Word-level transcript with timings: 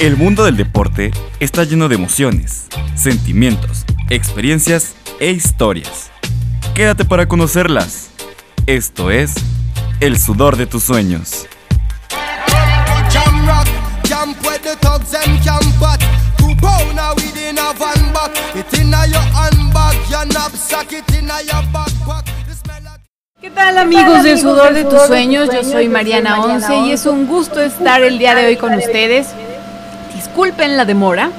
El 0.00 0.16
mundo 0.16 0.44
del 0.44 0.56
deporte 0.56 1.10
está 1.40 1.64
lleno 1.64 1.88
de 1.88 1.96
emociones, 1.96 2.68
sentimientos, 2.94 3.84
experiencias 4.10 4.94
e 5.18 5.32
historias. 5.32 6.12
Quédate 6.72 7.04
para 7.04 7.26
conocerlas. 7.26 8.10
Esto 8.66 9.10
es 9.10 9.34
El 9.98 10.16
sudor 10.20 10.56
de 10.56 10.66
tus 10.66 10.84
sueños. 10.84 11.48
¿Qué 23.40 23.50
tal 23.50 23.78
amigos 23.78 24.22
del 24.22 24.38
sudor 24.38 24.74
de 24.74 24.84
tus 24.84 25.02
sueños? 25.08 25.48
Yo 25.52 25.64
soy 25.64 25.88
Mariana 25.88 26.40
Once 26.40 26.72
y 26.86 26.92
es 26.92 27.04
un 27.04 27.26
gusto 27.26 27.60
estar 27.60 28.00
el 28.04 28.20
día 28.20 28.36
de 28.36 28.46
hoy 28.46 28.56
con 28.56 28.74
ustedes. 28.74 29.26
Disculpen 30.28 30.76
la 30.76 30.84
demora, 30.84 31.30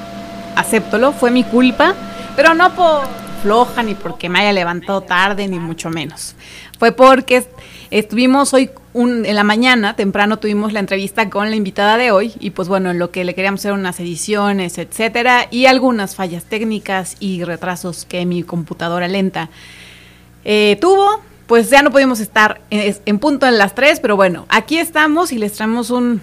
acéptolo, 0.56 1.12
fue 1.12 1.30
mi 1.30 1.44
culpa, 1.44 1.94
pero 2.36 2.54
no 2.54 2.74
por 2.74 3.02
floja 3.40 3.82
ni 3.82 3.94
porque 3.94 4.28
me 4.28 4.40
haya 4.40 4.52
levantado 4.52 5.00
tarde 5.00 5.48
ni 5.48 5.58
mucho 5.58 5.88
menos. 5.90 6.34
Fue 6.78 6.92
porque 6.92 7.46
estuvimos 7.90 8.52
hoy 8.52 8.68
en 8.92 9.34
la 9.34 9.44
mañana, 9.44 9.94
temprano 9.94 10.38
tuvimos 10.38 10.72
la 10.72 10.80
entrevista 10.80 11.30
con 11.30 11.48
la 11.48 11.56
invitada 11.56 11.96
de 11.96 12.10
hoy 12.10 12.34
y 12.40 12.50
pues 12.50 12.68
bueno, 12.68 12.90
en 12.90 12.98
lo 12.98 13.10
que 13.10 13.24
le 13.24 13.34
queríamos 13.34 13.60
hacer 13.60 13.72
unas 13.72 13.98
ediciones, 14.00 14.76
etcétera, 14.76 15.46
y 15.50 15.66
algunas 15.66 16.14
fallas 16.16 16.44
técnicas 16.44 17.16
y 17.20 17.44
retrasos 17.44 18.04
que 18.04 18.26
mi 18.26 18.42
computadora 18.42 19.08
lenta 19.08 19.48
eh, 20.44 20.76
tuvo, 20.80 21.22
pues 21.46 21.70
ya 21.70 21.80
no 21.80 21.90
pudimos 21.90 22.20
estar 22.20 22.60
en, 22.70 23.18
punto 23.18 23.46
en 23.46 23.56
las 23.56 23.74
tres, 23.74 24.00
pero 24.00 24.16
bueno, 24.16 24.44
aquí 24.50 24.78
estamos 24.78 25.32
y 25.32 25.38
les 25.38 25.52
traemos 25.52 25.90
un, 25.90 26.20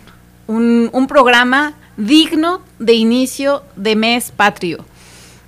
un, 0.48 1.08
programa 1.08 1.74
digno 1.98 2.62
de 2.80 2.94
inicio 2.94 3.64
de 3.76 3.96
mes 3.96 4.32
patrio. 4.32 4.86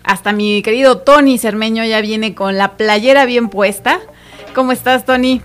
Hasta 0.03 0.31
mi 0.33 0.61
querido 0.61 0.97
Tony 0.97 1.37
Cermeño 1.37 1.83
ya 1.85 2.01
viene 2.01 2.33
con 2.33 2.57
la 2.57 2.77
playera 2.77 3.25
bien 3.25 3.49
puesta. 3.49 3.99
¿Cómo 4.55 4.71
estás, 4.71 5.05
Tony? 5.05 5.41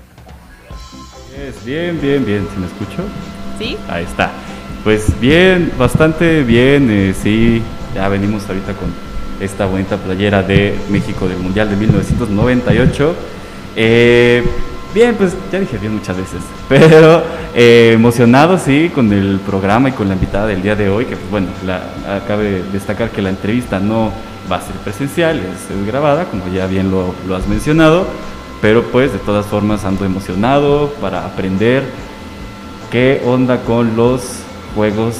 bien, 1.64 2.00
bien, 2.00 2.24
bien. 2.24 2.46
¿Se 2.52 2.58
me 2.58 2.66
escucho? 2.66 3.02
Sí. 3.58 3.76
Ahí 3.88 4.04
está. 4.04 4.30
Pues 4.82 5.18
bien, 5.20 5.72
bastante 5.78 6.42
bien. 6.42 6.88
Eh, 6.90 7.14
sí, 7.20 7.62
ya 7.94 8.08
venimos 8.08 8.46
ahorita 8.48 8.72
con 8.74 8.92
esta 9.40 9.66
bonita 9.66 9.96
playera 9.96 10.42
de 10.42 10.74
México 10.90 11.28
del 11.28 11.38
Mundial 11.38 11.68
de 11.70 11.76
1998. 11.76 13.14
Eh, 13.76 14.44
bien, 14.94 15.16
pues 15.16 15.36
ya 15.50 15.58
dije 15.58 15.76
bien 15.76 15.94
muchas 15.94 16.16
veces, 16.16 16.40
pero 16.68 17.22
eh, 17.54 17.90
emocionado 17.94 18.58
sí 18.58 18.90
con 18.94 19.12
el 19.12 19.40
programa 19.40 19.88
y 19.88 19.92
con 19.92 20.08
la 20.08 20.14
invitada 20.14 20.46
del 20.46 20.62
día 20.62 20.76
de 20.76 20.88
hoy, 20.88 21.04
que 21.04 21.16
pues 21.16 21.30
bueno, 21.30 21.48
la, 21.66 21.82
acabe 22.16 22.62
destacar 22.72 23.10
que 23.10 23.20
la 23.20 23.30
entrevista 23.30 23.80
no 23.80 24.12
va 24.50 24.56
a 24.56 24.60
ser 24.60 24.76
presencial, 24.76 25.40
es, 25.40 25.86
grabada, 25.86 26.26
como 26.26 26.46
ya 26.48 26.66
bien 26.66 26.90
lo, 26.90 27.12
has 27.36 27.46
mencionado, 27.48 28.06
pero 28.62 28.84
pues 28.84 29.12
de 29.12 29.18
todas 29.18 29.46
formas 29.46 29.84
ando 29.84 30.04
emocionado 30.04 30.90
para 31.00 31.26
aprender 31.26 31.82
qué 32.90 33.20
onda 33.26 33.62
con 33.62 33.96
los 33.96 34.22
juegos 34.76 35.16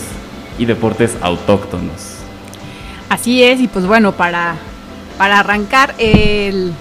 y 0.57 0.67
deportes 0.67 1.17
autóctonos. 1.21 2.19
Así 3.09 3.43
es, 3.43 3.61
y 3.61 3.67
pues 3.67 3.87
bueno, 3.87 4.13
para, 4.13 4.55
para 5.19 5.41
arrancar 5.41 5.95
el 5.99 6.73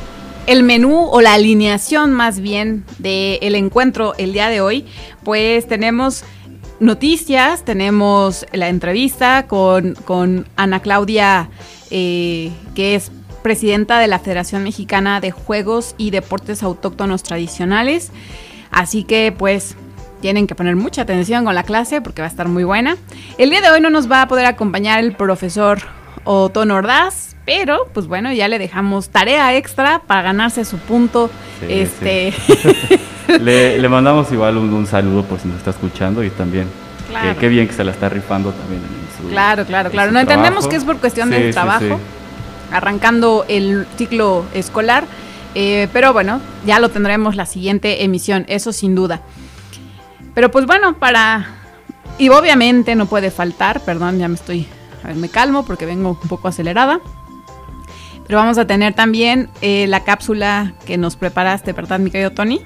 el 0.48 0.64
menú 0.64 1.08
o 1.12 1.22
la 1.22 1.34
alineación 1.34 2.12
más 2.12 2.40
bien 2.40 2.84
del 3.00 3.56
encuentro 3.56 4.14
el 4.18 4.34
día 4.34 4.50
de 4.50 4.62
hoy, 4.62 4.86
pues 5.24 5.68
tenemos 5.68 6.24
noticias, 6.80 7.64
tenemos 7.64 8.46
la 8.52 8.70
entrevista 8.70 9.48
con, 9.48 10.46
Ana 10.56 10.82
Claudia, 10.82 11.50
eh, 11.92 12.52
que 12.76 12.96
es 12.96 13.12
presidenta 13.42 14.00
de 14.00 14.08
la 14.08 14.20
Federación 14.20 14.64
Mexicana 14.64 15.22
de 15.22 15.32
Juegos 15.32 15.96
y 15.98 16.12
Deportes 16.12 16.64
Autóctonos 16.64 17.24
Tradicionales. 17.24 18.12
Así 18.72 19.04
que 19.04 19.34
pues 19.38 19.76
tienen 20.22 20.48
que 20.48 20.56
poner 20.56 20.76
mucha 20.76 21.04
atención 21.04 21.46
con 21.46 21.56
la 21.56 21.64
clase 21.64 22.02
porque 22.02 22.22
va 22.22 22.28
a 22.28 22.32
estar 22.32 22.48
muy 22.48 22.64
buena. 22.64 22.98
El 23.38 23.50
día 23.50 23.62
de 23.62 23.70
hoy 23.70 23.82
no 23.82 23.90
nos 23.90 24.12
va 24.12 24.22
a 24.22 24.28
poder 24.28 24.46
acompañar 24.46 25.00
el 25.00 25.16
profesor 25.16 25.80
Otón 26.24 26.72
Ordaz, 26.72 27.33
pero, 27.46 27.88
pues 27.94 28.08
bueno, 28.08 28.32
ya 28.32 28.48
le 28.48 28.58
dejamos 28.58 29.10
tarea 29.10 29.56
extra 29.56 30.02
para 30.06 30.22
ganarse 30.22 30.64
su 30.64 30.78
punto. 30.78 31.30
este 31.68 32.34
le, 33.40 33.90
mandamos 33.90 34.32
igual 34.32 34.58
un, 34.58 34.88
saludo 34.88 35.24
por 35.24 35.40
si 35.40 35.48
nos 35.48 35.58
está 35.58 35.72
escuchando 35.72 36.24
y 36.24 36.30
también 36.30 36.68
qué 37.40 37.48
bien 37.48 37.68
que 37.68 37.74
se 37.74 37.84
la 37.84 37.92
está 37.92 38.10
rifando 38.10 38.52
también 38.52 38.82
en 38.82 39.18
su 39.18 39.30
Claro, 39.30 39.66
claro, 39.66 39.92
claro. 39.92 40.12
No 40.12 40.20
entendemos 40.20 40.68
que 40.68 40.76
es 40.76 40.86
por 40.86 40.98
cuestión 40.98 41.30
del 41.30 41.54
trabajo, 41.54 42.00
arrancando 42.72 43.46
el 43.48 43.86
ciclo 43.98 44.46
escolar, 44.54 45.06
eh, 45.56 45.88
pero 45.94 46.14
bueno, 46.14 46.40
ya 46.66 46.80
lo 46.80 46.90
tendremos 46.90 47.36
la 47.36 47.46
siguiente 47.46 48.04
emisión, 48.04 48.46
eso 48.48 48.72
sin 48.72 48.96
duda. 48.96 49.22
Pero 50.34 50.50
pues 50.50 50.66
bueno, 50.66 50.98
para... 50.98 51.46
Y 52.18 52.30
obviamente 52.30 52.96
no 52.96 53.06
puede 53.06 53.32
faltar, 53.32 53.82
perdón, 53.82 54.20
ya 54.20 54.28
me 54.28 54.36
estoy... 54.36 54.68
A 55.04 55.08
ver, 55.08 55.16
me 55.18 55.30
calmo 55.30 55.66
porque 55.66 55.86
vengo 55.86 56.18
un 56.22 56.30
poco 56.30 56.48
acelerada. 56.48 57.00
Pero 58.28 58.40
vamos 58.40 58.58
a 58.58 58.66
tener 58.66 58.94
también 58.94 59.50
eh, 59.62 59.86
la 59.88 60.04
cápsula 60.04 60.74
que 60.86 60.98
nos 60.98 61.16
preparaste, 61.16 61.74
¿verdad, 61.74 62.00
mi 62.00 62.10
querido 62.10 62.32
Tony? 62.32 62.62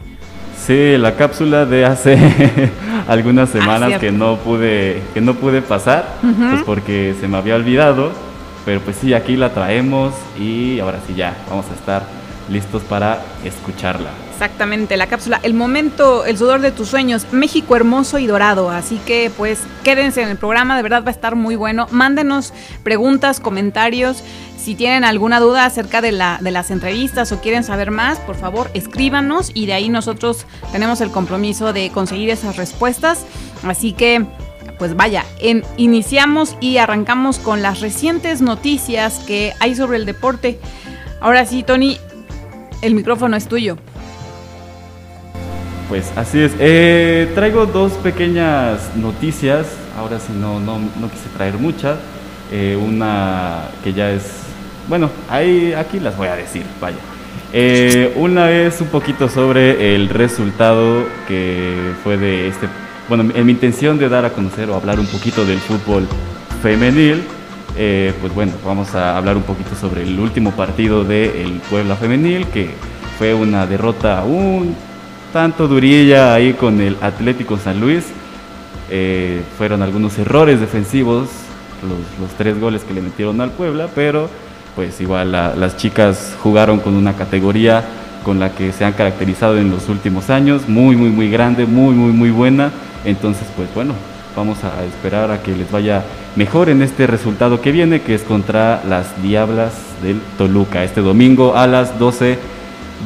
Sí, 0.65 0.97
la 0.97 1.15
cápsula 1.15 1.65
de 1.65 1.85
hace 1.85 2.17
algunas 3.07 3.49
ah, 3.49 3.59
semanas 3.59 3.99
que 3.99 4.11
no 4.11 4.37
pude 4.37 5.01
que 5.13 5.21
no 5.21 5.35
pude 5.35 5.61
pasar, 5.61 6.17
pues 6.21 6.63
porque 6.63 7.15
se 7.19 7.27
me 7.27 7.37
había 7.37 7.55
olvidado, 7.55 8.11
pero 8.65 8.81
pues 8.81 8.97
sí, 8.97 9.13
aquí 9.13 9.37
la 9.37 9.53
traemos 9.53 10.13
y 10.37 10.79
ahora 10.79 10.99
sí 11.07 11.13
ya, 11.15 11.37
vamos 11.49 11.65
a 11.71 11.73
estar 11.73 12.03
listos 12.49 12.83
para 12.83 13.21
escucharla. 13.43 14.09
Exactamente, 14.31 14.97
la 14.97 15.07
cápsula, 15.07 15.39
el 15.41 15.55
momento, 15.55 16.23
el 16.25 16.37
sudor 16.37 16.61
de 16.61 16.71
tus 16.71 16.89
sueños, 16.89 17.25
México 17.31 17.75
hermoso 17.75 18.19
y 18.19 18.27
dorado. 18.27 18.69
Así 18.69 18.99
que 19.05 19.31
pues 19.35 19.59
quédense 19.83 20.21
en 20.21 20.29
el 20.29 20.37
programa, 20.37 20.77
de 20.77 20.83
verdad 20.83 21.03
va 21.03 21.09
a 21.09 21.11
estar 21.11 21.35
muy 21.35 21.55
bueno. 21.55 21.87
Mándenos 21.89 22.53
preguntas, 22.83 23.39
comentarios. 23.39 24.23
Si 24.57 24.75
tienen 24.75 25.05
alguna 25.05 25.39
duda 25.39 25.65
acerca 25.65 26.01
de, 26.01 26.11
la, 26.11 26.39
de 26.41 26.51
las 26.51 26.71
entrevistas 26.71 27.31
o 27.31 27.41
quieren 27.41 27.63
saber 27.63 27.89
más, 27.89 28.19
por 28.19 28.35
favor 28.35 28.69
escríbanos 28.73 29.49
y 29.53 29.65
de 29.65 29.73
ahí 29.73 29.89
nosotros 29.89 30.45
tenemos 30.71 31.01
el 31.01 31.09
compromiso 31.09 31.73
de 31.73 31.89
conseguir 31.89 32.29
esas 32.29 32.57
respuestas. 32.57 33.25
Así 33.65 33.93
que, 33.93 34.25
pues 34.77 34.95
vaya, 34.95 35.25
iniciamos 35.77 36.57
y 36.59 36.77
arrancamos 36.77 37.39
con 37.39 37.61
las 37.61 37.79
recientes 37.79 38.41
noticias 38.41 39.19
que 39.25 39.53
hay 39.59 39.73
sobre 39.73 39.97
el 39.97 40.05
deporte. 40.05 40.59
Ahora 41.21 41.45
sí, 41.45 41.63
Tony, 41.63 41.97
el 42.81 42.95
micrófono 42.95 43.35
es 43.37 43.47
tuyo. 43.47 43.77
Pues 45.89 46.11
así 46.15 46.39
es. 46.39 46.51
Eh, 46.59 47.31
traigo 47.35 47.65
dos 47.65 47.93
pequeñas 47.93 48.95
noticias. 48.95 49.67
Ahora 49.97 50.19
sí, 50.19 50.33
no, 50.39 50.59
no, 50.59 50.79
quise 51.09 51.29
traer 51.35 51.55
muchas. 51.55 51.97
Eh, 52.51 52.77
una 52.81 53.69
que 53.83 53.93
ya 53.93 54.11
es 54.11 54.47
bueno, 54.87 55.09
ahí, 55.29 55.73
aquí 55.73 55.99
las 55.99 56.15
voy 56.15 56.29
a 56.29 56.35
decir, 56.35 56.63
vaya. 56.79 56.97
Eh, 57.51 58.13
una 58.15 58.45
vez 58.45 58.79
un 58.79 58.87
poquito 58.87 59.27
sobre 59.27 59.95
el 59.95 60.09
resultado 60.09 61.05
que 61.27 61.93
fue 62.03 62.17
de 62.17 62.47
este, 62.47 62.67
bueno, 63.09 63.29
en 63.33 63.45
mi 63.45 63.51
intención 63.51 63.97
de 63.97 64.07
dar 64.09 64.23
a 64.25 64.31
conocer 64.31 64.69
o 64.69 64.75
hablar 64.75 64.99
un 64.99 65.07
poquito 65.07 65.45
del 65.45 65.59
fútbol 65.59 66.07
femenil, 66.61 67.23
eh, 67.77 68.13
pues 68.19 68.33
bueno, 68.33 68.53
vamos 68.65 68.95
a 68.95 69.17
hablar 69.17 69.37
un 69.37 69.43
poquito 69.43 69.75
sobre 69.75 70.03
el 70.03 70.19
último 70.19 70.51
partido 70.51 71.03
del 71.03 71.61
Puebla 71.69 71.95
femenil, 71.95 72.47
que 72.47 72.71
fue 73.17 73.33
una 73.33 73.65
derrota 73.65 74.23
un 74.23 74.75
tanto 75.31 75.67
durilla 75.67 76.33
ahí 76.33 76.53
con 76.53 76.81
el 76.81 76.97
Atlético 77.01 77.57
San 77.57 77.79
Luis. 77.79 78.05
Eh, 78.89 79.41
fueron 79.57 79.81
algunos 79.81 80.17
errores 80.17 80.59
defensivos, 80.59 81.29
los, 81.83 82.21
los 82.21 82.37
tres 82.37 82.59
goles 82.59 82.83
que 82.83 82.93
le 82.93 83.01
metieron 83.01 83.41
al 83.41 83.51
Puebla, 83.51 83.89
pero 83.93 84.29
pues 84.75 85.01
igual 85.01 85.31
las 85.31 85.77
chicas 85.77 86.35
jugaron 86.41 86.79
con 86.79 86.95
una 86.95 87.13
categoría 87.13 87.83
con 88.23 88.39
la 88.39 88.51
que 88.51 88.71
se 88.73 88.85
han 88.85 88.93
caracterizado 88.93 89.57
en 89.57 89.71
los 89.71 89.89
últimos 89.89 90.29
años, 90.29 90.67
muy, 90.67 90.95
muy, 90.95 91.09
muy 91.09 91.29
grande, 91.31 91.65
muy, 91.65 91.95
muy, 91.95 92.11
muy 92.11 92.29
buena. 92.29 92.71
Entonces, 93.05 93.47
pues 93.55 93.73
bueno, 93.73 93.93
vamos 94.37 94.63
a 94.63 94.85
esperar 94.85 95.31
a 95.31 95.41
que 95.41 95.55
les 95.55 95.69
vaya 95.71 96.03
mejor 96.35 96.69
en 96.69 96.83
este 96.83 97.07
resultado 97.07 97.59
que 97.59 97.71
viene, 97.71 98.01
que 98.01 98.13
es 98.13 98.21
contra 98.21 98.83
las 98.87 99.21
Diablas 99.23 99.73
del 100.03 100.21
Toluca, 100.37 100.83
este 100.83 101.01
domingo 101.01 101.57
a 101.57 101.65
las 101.65 101.97
12 101.97 102.37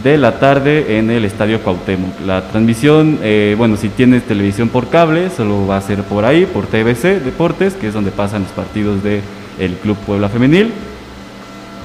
de 0.03 0.17
la 0.17 0.39
tarde 0.39 0.97
en 0.97 1.09
el 1.09 1.23
Estadio 1.23 1.61
Cuauhtémoc. 1.61 2.19
La 2.25 2.41
transmisión, 2.49 3.19
eh, 3.23 3.55
bueno, 3.57 3.77
si 3.77 3.87
tienes 3.87 4.23
televisión 4.23 4.67
por 4.67 4.89
cable, 4.89 5.29
solo 5.29 5.65
va 5.65 5.77
a 5.77 5.81
ser 5.81 6.03
por 6.03 6.25
ahí, 6.25 6.45
por 6.45 6.67
TBC 6.67 7.23
Deportes, 7.23 7.75
que 7.75 7.87
es 7.87 7.93
donde 7.93 8.11
pasan 8.11 8.43
los 8.43 8.51
partidos 8.51 9.01
del 9.01 9.21
el 9.57 9.75
Club 9.75 9.97
Puebla 10.05 10.27
Femenil. 10.27 10.71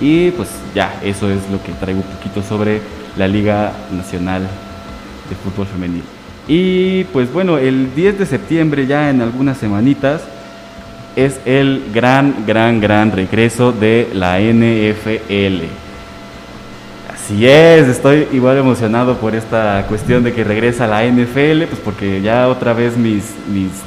Y 0.00 0.32
pues 0.32 0.48
ya, 0.74 0.98
eso 1.04 1.30
es 1.30 1.48
lo 1.50 1.62
que 1.62 1.72
traigo 1.72 2.00
un 2.00 2.16
poquito 2.16 2.42
sobre 2.42 2.80
la 3.16 3.28
Liga 3.28 3.72
Nacional 3.92 4.42
de 4.42 5.36
Fútbol 5.36 5.66
Femenil. 5.68 6.15
Y 6.48 7.04
pues 7.04 7.32
bueno, 7.32 7.58
el 7.58 7.94
10 7.94 8.18
de 8.18 8.26
septiembre, 8.26 8.86
ya 8.86 9.10
en 9.10 9.20
algunas 9.20 9.58
semanitas, 9.58 10.22
es 11.16 11.40
el 11.46 11.84
gran, 11.92 12.44
gran, 12.46 12.80
gran 12.80 13.10
regreso 13.10 13.72
de 13.72 14.10
la 14.12 14.38
NFL. 14.38 15.64
Así 17.12 17.44
es, 17.44 17.88
estoy 17.88 18.28
igual 18.32 18.58
emocionado 18.58 19.16
por 19.16 19.34
esta 19.34 19.84
cuestión 19.88 20.22
de 20.22 20.32
que 20.32 20.44
regresa 20.44 20.86
la 20.86 21.04
NFL, 21.04 21.64
pues 21.64 21.80
porque 21.84 22.22
ya 22.22 22.46
otra 22.46 22.72
vez 22.72 22.96
mis, 22.96 23.24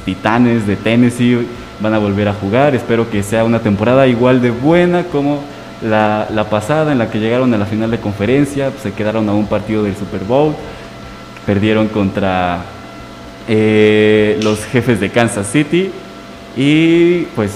titanes 0.04 0.66
de 0.66 0.76
Tennessee 0.76 1.46
van 1.80 1.94
a 1.94 1.98
volver 1.98 2.28
a 2.28 2.34
jugar. 2.34 2.74
Espero 2.74 3.08
que 3.08 3.22
sea 3.22 3.44
una 3.44 3.60
temporada 3.60 4.06
igual 4.06 4.42
de 4.42 4.50
buena 4.50 5.04
como 5.04 5.40
la, 5.80 6.46
pasada 6.50 6.92
en 6.92 6.98
la 6.98 7.10
que 7.10 7.18
llegaron 7.18 7.54
a 7.54 7.56
la 7.58 7.64
final 7.64 7.90
de 7.90 7.98
conferencia, 7.98 8.68
pues 8.70 8.82
se 8.82 8.92
quedaron 8.92 9.26
a 9.28 9.32
un 9.32 9.46
partido 9.46 9.84
del 9.84 9.96
Super 9.96 10.24
Bowl, 10.24 10.54
perdieron 11.46 11.88
contra 11.88 12.64
eh, 13.48 14.38
los 14.42 14.64
jefes 14.66 15.00
de 15.00 15.10
Kansas 15.10 15.46
City 15.50 15.90
y 16.56 17.22
pues 17.34 17.50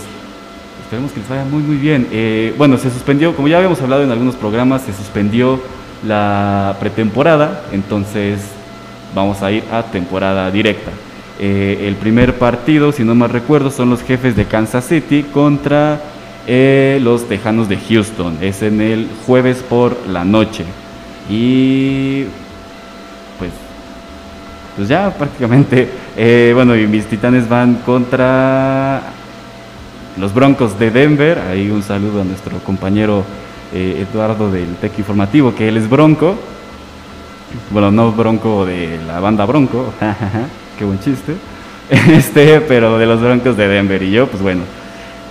esperemos 0.83 1.13
que 1.13 1.21
les 1.21 1.29
vaya 1.29 1.45
muy 1.45 1.63
muy 1.63 1.77
bien. 1.77 2.09
Eh, 2.11 2.55
bueno, 2.59 2.79
se 2.79 2.91
suspendió, 2.91 3.37
como 3.37 3.49
ya 3.49 3.59
habíamos 3.59 3.81
hablado 3.81 4.03
en 4.03 4.11
algunos 4.11 4.35
programas, 4.35 4.83
se 4.83 4.93
suspendió 4.93 5.61
la 6.05 6.77
pretemporada, 6.81 7.65
entonces 7.73 8.41
vamos 9.15 9.43
a 9.43 9.53
ir 9.53 9.63
a 9.71 9.85
temporada 9.85 10.51
directa. 10.51 10.91
Eh, 11.39 11.85
el 11.87 11.97
primer 11.97 12.39
partido, 12.39 12.91
si 12.93 13.05
no 13.05 13.15
mal 13.15 13.31
recuerdo, 13.31 13.71
son 13.71 13.91
los 13.91 14.03
jefes 14.03 14.35
de 14.37 14.47
Kansas 14.47 14.87
City 14.87 15.25
contra 15.33 16.01
los 16.47 17.29
Tejanos 17.29 17.69
de 17.69 17.79
Houston. 17.79 18.39
Es 18.41 18.63
en 18.63 18.81
el 18.81 19.09
jueves 19.27 19.59
por 19.67 19.97
la 20.09 20.25
noche. 20.25 20.65
Y 21.31 22.27
pues 24.76 24.88
ya 24.88 25.11
prácticamente, 25.11 25.88
eh, 26.17 26.53
bueno, 26.55 26.76
y 26.76 26.87
mis 26.87 27.06
titanes 27.06 27.49
van 27.49 27.76
contra 27.87 29.03
los 30.19 30.32
Broncos 30.35 30.79
de 30.79 30.91
Denver. 30.91 31.38
Ahí 31.38 31.71
un 31.71 31.82
saludo 31.82 32.23
a 32.23 32.25
nuestro 32.25 32.59
compañero 32.59 33.25
Eduardo 33.73 34.53
del 34.53 34.76
Tec 34.76 34.99
Informativo, 34.99 35.55
que 35.55 35.69
él 35.69 35.76
es 35.76 35.91
Bronco. 35.91 36.37
Bueno, 37.71 37.91
no 37.91 38.12
Bronco 38.12 38.65
de 38.65 39.00
la 39.06 39.21
banda 39.21 39.44
Bronco. 39.44 39.93
qué 40.79 40.85
buen 40.85 41.00
chiste. 41.00 41.35
Este, 42.11 42.61
pero 42.62 42.99
de 42.99 43.06
los 43.06 43.20
Broncos 43.20 43.56
de 43.56 43.69
Denver 43.69 44.03
y 44.03 44.11
yo, 44.11 44.27
pues 44.27 44.43
bueno, 44.43 44.62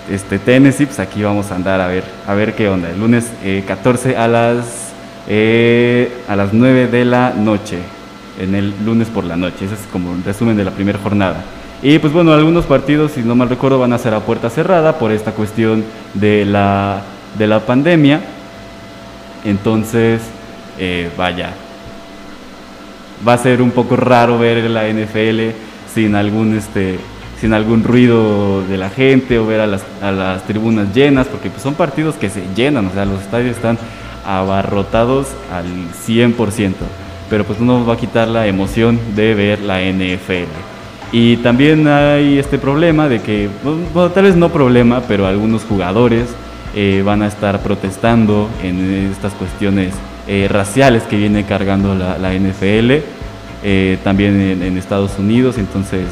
este 0.09 0.39
Tennessee, 0.39 0.85
pues 0.85 0.99
aquí 0.99 1.23
vamos 1.23 1.51
a 1.51 1.55
andar 1.55 1.81
a 1.81 1.87
ver, 1.87 2.03
a 2.27 2.33
ver 2.33 2.53
qué 2.53 2.69
onda. 2.69 2.89
El 2.89 2.99
lunes 2.99 3.31
14 3.67 4.11
eh, 4.11 4.17
a 4.17 4.27
las 4.27 4.93
eh, 5.27 6.11
a 6.27 6.35
las 6.35 6.53
9 6.53 6.87
de 6.87 7.05
la 7.05 7.31
noche, 7.31 7.79
en 8.39 8.55
el 8.55 8.73
lunes 8.85 9.07
por 9.09 9.23
la 9.23 9.35
noche. 9.35 9.65
Ese 9.65 9.75
es 9.75 9.87
como 9.91 10.11
un 10.11 10.23
resumen 10.23 10.57
de 10.57 10.63
la 10.63 10.71
primera 10.71 10.99
jornada. 10.99 11.43
Y 11.81 11.99
pues 11.99 12.13
bueno, 12.13 12.33
algunos 12.33 12.65
partidos, 12.65 13.11
si 13.11 13.21
no 13.21 13.35
mal 13.35 13.49
recuerdo, 13.49 13.79
van 13.79 13.93
a 13.93 13.97
ser 13.97 14.13
a 14.13 14.21
puerta 14.21 14.49
cerrada 14.49 14.97
por 14.99 15.11
esta 15.11 15.33
cuestión 15.33 15.83
de 16.13 16.45
la, 16.45 17.01
de 17.37 17.47
la 17.47 17.59
pandemia. 17.59 18.21
Entonces, 19.43 20.21
eh, 20.79 21.09
vaya, 21.17 21.53
va 23.27 23.33
a 23.33 23.37
ser 23.37 23.61
un 23.61 23.71
poco 23.71 23.95
raro 23.95 24.39
ver 24.39 24.69
la 24.69 24.87
NFL 24.87 25.55
sin 25.93 26.15
algún 26.15 26.57
este 26.57 26.99
sin 27.39 27.53
algún 27.53 27.83
ruido 27.83 28.65
de 28.65 28.77
la 28.77 28.89
gente 28.89 29.37
o 29.37 29.45
ver 29.45 29.59
a 29.59 29.67
las, 29.67 29.83
a 30.01 30.13
las 30.13 30.43
tribunas 30.43 30.95
llenas, 30.95 31.27
porque 31.27 31.49
pues 31.49 31.61
son 31.61 31.73
partidos 31.73 32.15
que 32.15 32.29
se 32.29 32.41
llenan, 32.55 32.85
o 32.87 32.93
sea, 32.93 33.03
los 33.03 33.19
estadios 33.19 33.57
están 33.57 33.77
abarrotados 34.25 35.27
al 35.51 35.65
100%, 36.07 36.73
pero 37.29 37.43
pues 37.43 37.59
no 37.59 37.79
nos 37.79 37.89
va 37.89 37.93
a 37.93 37.97
quitar 37.97 38.27
la 38.27 38.47
emoción 38.47 38.99
de 39.15 39.33
ver 39.33 39.59
la 39.61 39.81
NFL. 39.81 40.49
Y 41.11 41.37
también 41.37 41.87
hay 41.87 42.39
este 42.39 42.57
problema 42.57 43.07
de 43.07 43.21
que, 43.21 43.49
bueno, 43.93 44.09
tal 44.09 44.23
vez 44.23 44.35
no 44.35 44.49
problema, 44.49 45.01
pero 45.07 45.27
algunos 45.27 45.63
jugadores 45.63 46.27
eh, 46.75 47.03
van 47.05 47.21
a 47.21 47.27
estar 47.27 47.59
protestando 47.59 48.49
en 48.63 49.11
estas 49.11 49.33
cuestiones 49.33 49.93
eh, 50.25 50.47
raciales 50.49 51.03
que 51.03 51.17
viene 51.17 51.43
cargando 51.45 51.93
la, 51.95 52.33
NFL, 52.33 53.03
eh, 53.61 53.97
también 54.05 54.39
en, 54.61 54.77
Estados 54.77 55.19
Unidos, 55.19 55.57
entonces 55.57 56.05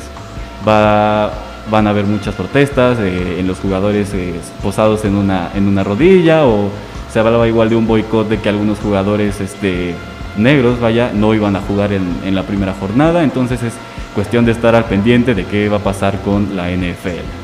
va, 0.67 1.31
van 1.69 1.87
a 1.87 1.91
haber 1.91 2.03
muchas 2.03 2.35
protestas 2.35 2.97
eh, 2.99 3.37
en 3.39 3.47
los 3.47 3.59
jugadores 3.59 4.13
posados 4.61 5.05
en 5.05 5.15
una, 5.15 5.51
en 5.55 5.65
una 5.65 5.85
rodilla 5.85 6.45
o 6.45 6.69
se 7.09 7.19
hablaba 7.19 7.47
igual 7.47 7.69
de 7.69 7.77
un 7.77 7.87
boicot 7.87 8.27
de 8.27 8.41
que 8.41 8.49
algunos 8.49 8.79
jugadores 8.79 9.39
este, 9.39 9.95
negros 10.37 10.79
vaya, 10.79 11.11
no 11.13 11.33
iban 11.33 11.55
a 11.55 11.61
jugar 11.61 11.93
en, 11.93 12.03
en 12.23 12.35
la 12.35 12.43
primera 12.43 12.73
jornada, 12.73 13.23
entonces 13.23 13.61
es 13.63 13.73
cuestión 14.15 14.45
de 14.45 14.51
estar 14.51 14.75
al 14.75 14.85
pendiente 14.85 15.33
de 15.33 15.45
qué 15.45 15.69
va 15.69 15.77
a 15.77 15.83
pasar 15.83 16.19
con 16.21 16.55
la 16.55 16.69
NFL. 16.69 17.41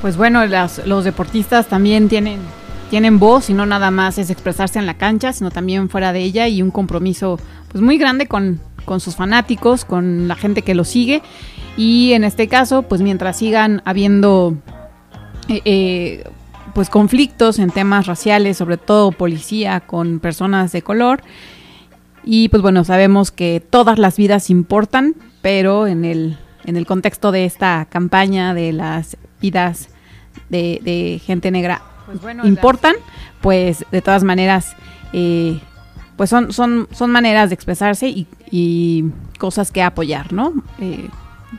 Pues 0.00 0.16
bueno, 0.16 0.42
los 0.84 1.04
deportistas 1.04 1.68
también 1.68 2.08
tienen 2.08 2.40
tienen 2.92 3.18
voz 3.18 3.48
y 3.48 3.54
no 3.54 3.64
nada 3.64 3.90
más 3.90 4.18
es 4.18 4.28
expresarse 4.28 4.78
en 4.78 4.84
la 4.84 4.98
cancha, 4.98 5.32
sino 5.32 5.50
también 5.50 5.88
fuera 5.88 6.12
de 6.12 6.20
ella 6.20 6.46
y 6.48 6.60
un 6.60 6.70
compromiso 6.70 7.38
pues 7.70 7.82
muy 7.82 7.96
grande 7.96 8.26
con, 8.26 8.60
sus 8.98 9.16
fanáticos, 9.16 9.86
con 9.86 10.28
la 10.28 10.34
gente 10.34 10.60
que 10.60 10.74
lo 10.74 10.84
sigue 10.84 11.22
y 11.78 12.12
en 12.12 12.22
este 12.22 12.48
caso 12.48 12.82
pues 12.82 13.00
mientras 13.00 13.38
sigan 13.38 13.80
habiendo 13.86 14.58
eh, 15.48 15.62
eh, 15.64 16.24
pues 16.74 16.90
conflictos 16.90 17.58
en 17.58 17.70
temas 17.70 18.06
raciales, 18.06 18.56
sobre 18.56 18.76
todo 18.76 19.12
policía 19.12 19.80
con 19.80 20.20
personas 20.20 20.72
de 20.72 20.82
color 20.82 21.22
y 22.24 22.48
pues 22.48 22.62
bueno 22.62 22.84
sabemos 22.84 23.30
que 23.30 23.60
todas 23.60 23.98
las 23.98 24.16
vidas 24.16 24.50
importan, 24.50 25.14
pero 25.42 25.86
en 25.86 26.04
el 26.04 26.38
en 26.64 26.76
el 26.76 26.86
contexto 26.86 27.32
de 27.32 27.44
esta 27.44 27.86
campaña 27.90 28.54
de 28.54 28.72
las 28.72 29.16
vidas 29.40 29.88
de, 30.48 30.80
de 30.82 31.20
gente 31.24 31.50
negra 31.50 31.82
pues 32.20 32.36
importan, 32.44 32.94
pues 33.40 33.84
de 33.90 34.02
todas 34.02 34.24
maneras, 34.24 34.74
eh, 35.12 35.60
pues 36.16 36.30
son, 36.30 36.52
son, 36.52 36.88
son 36.92 37.10
maneras 37.10 37.50
de 37.50 37.54
expresarse 37.54 38.08
y, 38.08 39.06
cosas 39.38 39.72
que 39.72 39.82
apoyar, 39.82 40.32
¿no? 40.32 40.52
Eh, 40.78 41.08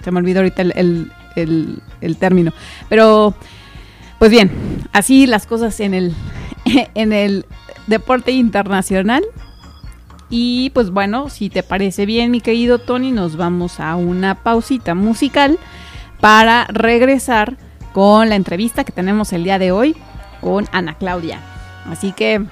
se 0.01 0.11
me 0.11 0.19
olvidó 0.19 0.39
ahorita 0.39 0.61
el, 0.61 1.11
el, 1.35 2.17
término. 2.17 2.53
Pero, 2.87 3.35
pues 4.23 4.31
bien, 4.31 4.49
así 4.93 5.27
las 5.27 5.45
cosas 5.45 5.81
en 5.81 5.93
el, 5.93 6.15
en 6.95 7.11
el 7.11 7.45
deporte 7.87 8.31
internacional. 8.31 9.21
Y 10.29 10.69
pues 10.69 10.91
bueno, 10.91 11.29
si 11.29 11.49
te 11.49 11.61
parece 11.61 12.05
bien, 12.05 12.31
mi 12.31 12.39
querido 12.39 12.79
Tony, 12.79 13.11
nos 13.11 13.35
vamos 13.35 13.81
a 13.81 13.97
una 13.97 14.41
pausita 14.41 14.95
musical 14.95 15.59
para 16.21 16.63
regresar 16.67 17.57
con 17.91 18.29
la 18.29 18.37
entrevista 18.37 18.85
que 18.85 18.93
tenemos 18.93 19.33
el 19.33 19.43
día 19.43 19.59
de 19.59 19.73
hoy 19.73 19.93
con 20.39 20.69
Ana 20.71 20.93
Claudia. 20.93 21.41
Así 21.89 22.13
que, 22.13 22.45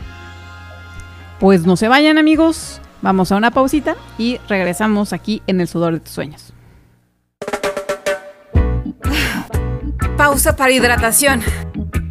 pues 1.39 1.65
no 1.65 1.77
se 1.77 1.87
vayan 1.87 2.17
amigos, 2.17 2.81
vamos 3.01 3.31
a 3.31 3.37
una 3.37 3.51
pausita 3.51 3.95
y 4.17 4.39
regresamos 4.49 5.13
aquí 5.13 5.41
en 5.47 5.61
el 5.61 5.69
sudor 5.69 5.93
de 5.93 5.99
tus 6.01 6.11
sueños. 6.11 6.51
Pausa 10.21 10.55
para 10.55 10.71
hidratación. 10.71 11.41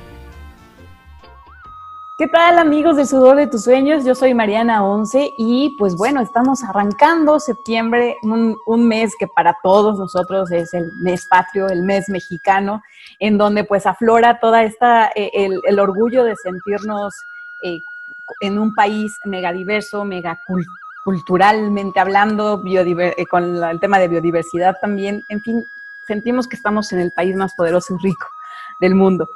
¿Qué 2.17 2.27
tal 2.29 2.60
amigos 2.60 2.95
del 2.95 3.07
sudor 3.07 3.36
de 3.36 3.48
tus 3.48 3.65
sueños? 3.65 4.05
Yo 4.05 4.15
soy 4.15 4.34
Mariana 4.34 4.86
Once 4.86 5.34
y 5.38 5.75
pues 5.77 5.98
bueno, 5.98 6.22
estamos 6.22 6.63
arrancando 6.63 7.41
septiembre, 7.41 8.15
un, 8.24 8.88
mes 8.88 9.13
que 9.19 9.27
para 9.27 9.57
todos 9.62 10.00
nosotros 10.00 10.50
es 10.50 10.74
el 10.74 10.93
mes 10.93 11.27
patrio, 11.29 11.67
el 11.67 11.84
mes 11.84 12.07
mexicano, 12.07 12.81
en 13.19 13.38
donde 13.38 13.65
pues 13.65 13.86
aflora 13.86 14.39
toda 14.39 14.63
esta, 14.63 15.12
eh, 15.13 15.29
el, 15.67 15.77
orgullo 15.77 16.24
de 16.24 16.38
sentirnos 16.38 17.13
eh, 17.63 17.79
en 18.39 18.60
un 18.60 18.74
país 18.74 19.19
megadiverso, 19.25 20.05
megaculturalmente 20.05 22.00
hablando, 22.00 22.63
eh, 22.65 23.25
con 23.29 23.62
el 23.62 23.79
tema 23.81 24.00
de 24.00 24.07
biodiversidad 24.07 24.77
también, 24.79 25.22
en 25.27 25.41
fin, 25.41 25.65
sentimos 26.07 26.48
que 26.48 26.55
estamos 26.55 26.93
en 26.93 27.01
el 27.01 27.12
país 27.12 27.36
más 27.36 27.53
poderoso 27.55 27.93
y 27.93 27.98
rico 28.01 28.27
del 28.79 28.95
mundo. 28.95 29.27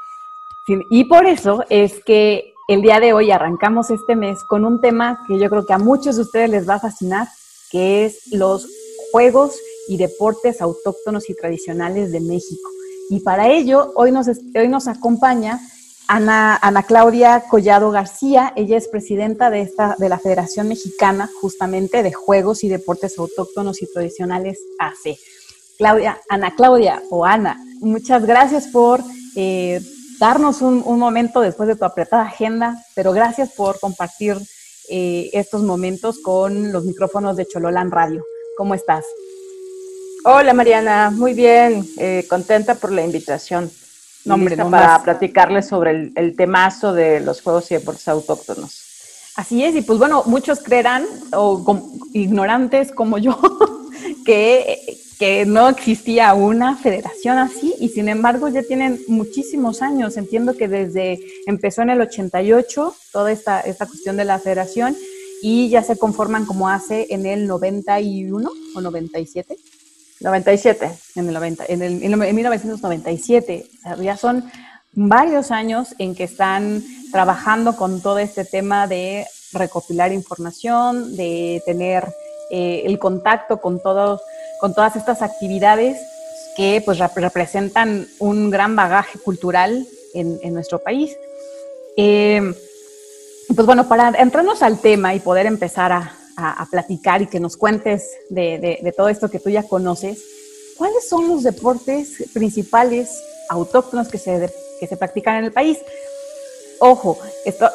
Y 0.65 1.05
por 1.05 1.25
eso 1.25 1.65
es 1.67 2.03
que 2.05 2.53
el 2.69 2.83
día 2.83 2.99
de 2.99 3.13
hoy 3.13 3.31
arrancamos 3.31 3.89
este 3.89 4.15
mes 4.15 4.43
con 4.43 4.63
un 4.63 4.79
tema 4.79 5.23
que 5.27 5.39
yo 5.39 5.49
creo 5.49 5.65
que 5.65 5.73
a 5.73 5.79
muchos 5.79 6.17
de 6.17 6.21
ustedes 6.21 6.51
les 6.51 6.69
va 6.69 6.75
a 6.75 6.79
fascinar, 6.79 7.27
que 7.71 8.05
es 8.05 8.31
los 8.31 8.67
juegos 9.11 9.59
y 9.87 9.97
deportes 9.97 10.61
autóctonos 10.61 11.31
y 11.31 11.35
tradicionales 11.35 12.11
de 12.11 12.19
México. 12.19 12.69
Y 13.09 13.21
para 13.21 13.49
ello, 13.49 13.91
hoy 13.95 14.11
nos, 14.11 14.27
hoy 14.27 14.67
nos 14.67 14.87
acompaña 14.87 15.59
Ana, 16.07 16.59
Claudia 16.87 17.45
Collado 17.49 17.89
García. 17.89 18.53
Ella 18.55 18.77
es 18.77 18.87
presidenta 18.87 19.49
de, 19.49 19.61
esta, 19.61 19.95
de 19.97 20.07
la 20.07 20.19
Federación 20.19 20.67
Mexicana 20.67 21.27
justamente 21.41 22.03
de 22.03 22.13
Juegos 22.13 22.63
y 22.63 22.69
Deportes 22.69 23.17
Autóctonos 23.17 23.81
y 23.81 23.91
Tradicionales 23.91 24.59
AC. 24.77 25.17
Claudia, 25.79 26.21
Ana 26.29 26.53
Claudia 26.55 27.01
o 27.09 27.25
Ana, 27.25 27.59
muchas 27.79 28.27
gracias 28.27 28.67
por 28.67 29.01
eh, 29.35 29.81
darnos 30.19 30.61
un, 30.61 30.83
momento 30.99 31.39
después 31.39 31.67
de 31.67 31.75
tu 31.75 31.85
apretada 31.85 32.23
agenda, 32.23 32.83
pero 32.93 33.13
gracias 33.13 33.51
por 33.53 33.79
compartir 33.79 34.37
eh, 34.89 35.29
estos 35.33 35.63
momentos 35.63 36.19
con 36.19 36.71
los 36.71 36.83
micrófonos 36.83 37.37
de 37.37 37.47
Chololán 37.47 37.89
Radio. 37.89 38.23
¿Cómo 38.57 38.75
estás? 38.75 39.05
Hola 40.25 40.53
Mariana, 40.53 41.11
muy 41.11 41.33
bien, 41.33 41.87
eh, 41.97 42.25
contenta 42.29 42.75
por 42.75 42.91
la 42.91 43.03
invitación. 43.03 43.71
No, 44.25 44.33
hombre, 44.33 44.57
para 44.57 45.01
platicarles 45.01 45.67
sobre 45.67 46.11
el, 46.13 46.35
temazo 46.35 46.91
de 46.91 47.21
los 47.21 47.41
juegos 47.41 47.71
y 47.71 47.75
deportes 47.75 48.07
autóctonos. 48.09 48.83
Así 49.37 49.63
es, 49.63 49.73
y 49.75 49.81
pues 49.81 49.97
bueno, 49.97 50.23
muchos 50.25 50.59
creerán, 50.59 51.05
o 51.31 51.63
ignorantes 52.13 52.91
como 52.91 53.17
yo, 53.17 53.39
que 54.25 54.99
que 55.19 55.45
no 55.45 55.67
existía 55.67 56.33
una 56.33 56.77
federación 56.77 57.37
así 57.37 57.75
y 57.77 57.89
sin 57.89 58.07
embargo 58.07 58.47
ya 58.47 58.63
tienen 58.63 59.01
muchísimos 59.09 59.81
años. 59.81 60.15
Entiendo 60.15 60.55
que 60.55 60.69
desde 60.69 61.19
empezó 61.45 61.81
en 61.81 61.89
el 61.89 61.99
88 61.99 62.95
toda 63.11 63.29
esta, 63.29 63.59
esta 63.59 63.85
cuestión 63.85 64.15
de 64.15 64.23
la 64.23 64.39
federación 64.39 64.95
y 65.41 65.67
ya 65.67 65.83
se 65.83 65.97
conforman 65.97 66.45
como 66.45 66.69
hace 66.69 67.07
en 67.09 67.25
el 67.25 67.47
91 67.47 68.49
o 68.75 68.81
97. 68.81 69.57
97. 70.21 70.91
En 71.15 71.27
el, 71.27 71.33
90, 71.33 71.65
en 71.67 71.81
el 71.81 72.03
en 72.03 72.35
1997. 72.35 73.67
ya 74.01 74.15
son 74.15 74.49
varios 74.93 75.51
años 75.51 75.95
en 75.97 76.15
que 76.15 76.23
están 76.23 76.81
trabajando 77.11 77.75
con 77.75 78.01
todo 78.01 78.19
este 78.19 78.45
tema 78.45 78.87
de 78.87 79.27
recopilar 79.51 80.13
información, 80.13 81.17
de 81.17 81.61
tener 81.65 82.07
eh, 82.51 82.83
el 82.85 82.99
contacto 82.99 83.59
con 83.59 83.81
todos 83.81 84.21
con 84.59 84.73
todas 84.73 84.95
estas 84.95 85.21
actividades 85.21 85.97
que 86.55 86.81
pues 86.83 86.99
representan 86.99 88.07
un 88.19 88.49
gran 88.49 88.75
bagaje 88.75 89.17
cultural 89.19 89.87
en, 90.13 90.53
nuestro 90.53 90.79
país. 90.79 91.15
Em, 91.95 92.53
pues 93.55 93.65
bueno, 93.65 93.87
para 93.87 94.09
entrarnos 94.19 94.61
al 94.61 94.79
tema 94.79 95.15
y 95.15 95.19
poder 95.19 95.45
empezar 95.45 95.91
a, 95.91 96.15
platicar 96.71 97.21
y 97.21 97.27
que 97.27 97.41
nos 97.41 97.57
cuentes 97.57 98.15
de, 98.29 98.93
todo 98.95 99.09
esto 99.09 99.29
que 99.29 99.39
tú 99.39 99.49
ya 99.49 99.63
conoces, 99.63 100.23
¿cuáles 100.77 101.09
son 101.09 101.27
los 101.27 101.43
deportes 101.43 102.13
principales 102.33 103.21
autóctonos 103.49 104.07
que 104.07 104.17
se, 104.17 104.49
que 104.79 104.87
se 104.87 104.95
practican 104.95 105.35
en 105.35 105.45
el 105.45 105.51
país? 105.51 105.79
Ojo, 106.81 107.17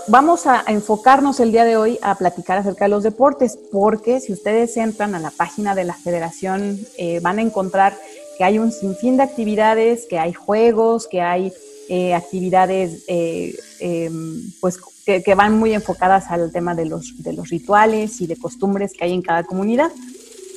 vamos 0.09 0.47
a 0.47 0.65
enfocarnos 0.67 1.39
el 1.39 1.53
día 1.53 1.65
de 1.65 1.77
hoy 1.77 1.99
a 2.01 2.15
platicar 2.15 2.57
acerca 2.57 2.87
de 2.87 2.89
los 2.89 3.03
deportes, 3.03 3.59
porque 3.71 4.19
si 4.19 4.33
ustedes 4.33 4.77
entran 4.79 5.15
a 5.15 5.21
la 5.21 5.31
página 5.31 5.75
de 5.75 5.85
la 5.85 5.93
federación, 5.93 6.79
eh, 6.97 7.21
van 7.21 7.39
a 7.39 7.43
encontrar 7.43 7.95
que 8.39 8.45
hay 8.45 8.59
un 8.59 8.73
sinfín 8.73 9.19
de 9.19 9.25
actividades, 9.25 10.07
que 10.09 10.19
hay 10.19 10.33
juegos, 10.33 11.07
que 11.07 11.21
hay 11.21 11.53
eh, 11.91 12.15
actividades 12.15 13.05
eh, 13.07 13.55
em, 13.81 14.41
pues, 14.63 14.79
que, 15.05 15.35
van 15.35 15.59
muy 15.59 15.75
enfocadas 15.75 16.31
al 16.31 16.51
tema 16.51 16.75
de 16.75 16.87
los, 16.87 17.23
de 17.23 17.35
los 17.35 17.51
rituales 17.51 18.23
y 18.23 18.27
de 18.27 18.37
costumbres 18.37 18.95
que 18.95 19.05
hay 19.05 19.13
en 19.13 19.21
cada 19.21 19.45
comunidad. 19.45 19.93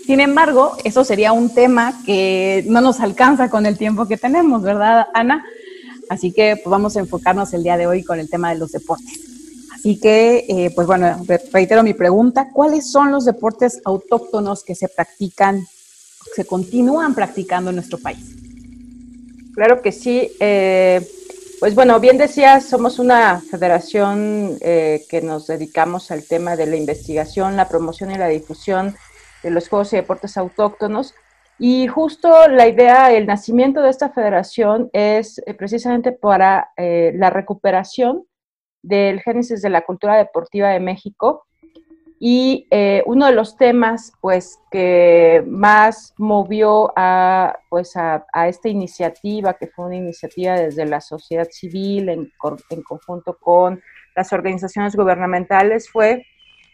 Sin 0.05 0.21
embargo, 0.21 0.77
eso 0.85 1.03
sería 1.03 1.33
un 1.33 1.49
tema 1.49 2.01
que 2.05 2.63
no 2.69 2.79
nos 2.79 3.01
alcanza 3.01 3.49
con 3.49 3.65
el 3.65 3.77
tiempo 3.77 4.07
que 4.07 4.15
tenemos, 4.15 4.61
¿verdad, 4.61 5.07
Ana? 5.13 5.43
Así 6.09 6.31
que 6.31 6.55
pues, 6.55 6.69
vamos 6.69 6.95
a 6.97 6.99
enfocarnos 6.99 7.53
el 7.53 7.63
día 7.63 7.77
de 7.77 7.87
hoy 7.87 8.03
con 8.03 8.19
el 8.19 8.29
tema 8.29 8.51
de 8.53 8.59
los 8.59 8.71
deportes. 8.71 9.19
Así 9.73 9.99
que, 9.99 10.45
eh, 10.49 10.71
pues 10.73 10.87
bueno, 10.87 11.23
reitero 11.53 11.83
mi 11.83 11.93
pregunta, 11.93 12.49
¿cuáles 12.51 12.89
son 12.89 13.11
los 13.11 13.25
deportes 13.25 13.79
autóctonos 13.85 14.63
que 14.63 14.75
se 14.75 14.87
practican, 14.87 15.65
se 16.35 16.45
continúan 16.45 17.13
practicando 17.13 17.69
en 17.69 17.75
nuestro 17.75 17.97
país? 17.99 18.35
Claro 19.53 19.81
que 19.81 19.91
sí. 19.91 20.31
Eh, 20.39 21.07
pues 21.59 21.73
bueno, 21.73 21.99
bien 21.99 22.17
decías, 22.17 22.65
somos 22.65 22.99
una 22.99 23.41
federación 23.41 24.57
eh, 24.61 25.05
que 25.09 25.21
nos 25.21 25.47
dedicamos 25.47 26.11
al 26.11 26.23
tema 26.23 26.55
de 26.55 26.67
la 26.67 26.75
investigación, 26.75 27.57
la 27.57 27.67
promoción 27.67 28.11
y 28.11 28.17
la 28.17 28.27
difusión 28.27 28.95
de 29.41 29.49
los 29.49 29.67
juegos 29.67 29.93
y 29.93 29.95
deportes 29.95 30.37
autóctonos. 30.37 31.15
Y 31.59 31.87
justo 31.87 32.47
la 32.47 32.67
idea, 32.67 33.11
el 33.11 33.25
nacimiento 33.25 33.81
de 33.81 33.89
esta 33.89 34.09
federación 34.09 34.89
es 34.93 35.41
eh, 35.45 35.53
precisamente 35.55 36.11
para 36.11 36.71
eh, 36.77 37.11
la 37.15 37.31
recuperación 37.31 38.25
del 38.83 39.21
génesis 39.21 39.61
de 39.61 39.69
la 39.69 39.81
cultura 39.81 40.17
deportiva 40.17 40.69
de 40.69 40.79
México. 40.79 41.45
Y 42.19 42.67
eh, 42.71 43.03
uno 43.05 43.27
de 43.27 43.31
los 43.31 43.57
temas 43.57 44.13
pues, 44.21 44.59
que 44.71 45.43
más 45.47 46.13
movió 46.17 46.91
a, 46.95 47.57
pues, 47.69 47.95
a, 47.95 48.25
esta 48.47 48.69
iniciativa, 48.69 49.53
que 49.53 49.67
fue 49.67 49.85
una 49.85 49.97
iniciativa 49.97 50.53
desde 50.53 50.85
la 50.85 51.01
sociedad 51.01 51.47
civil 51.49 52.09
en, 52.09 52.31
en 52.69 52.81
conjunto 52.83 53.37
con 53.39 53.81
las 54.15 54.33
organizaciones 54.33 54.95
gubernamentales, 54.95 55.89
fue 55.89 56.25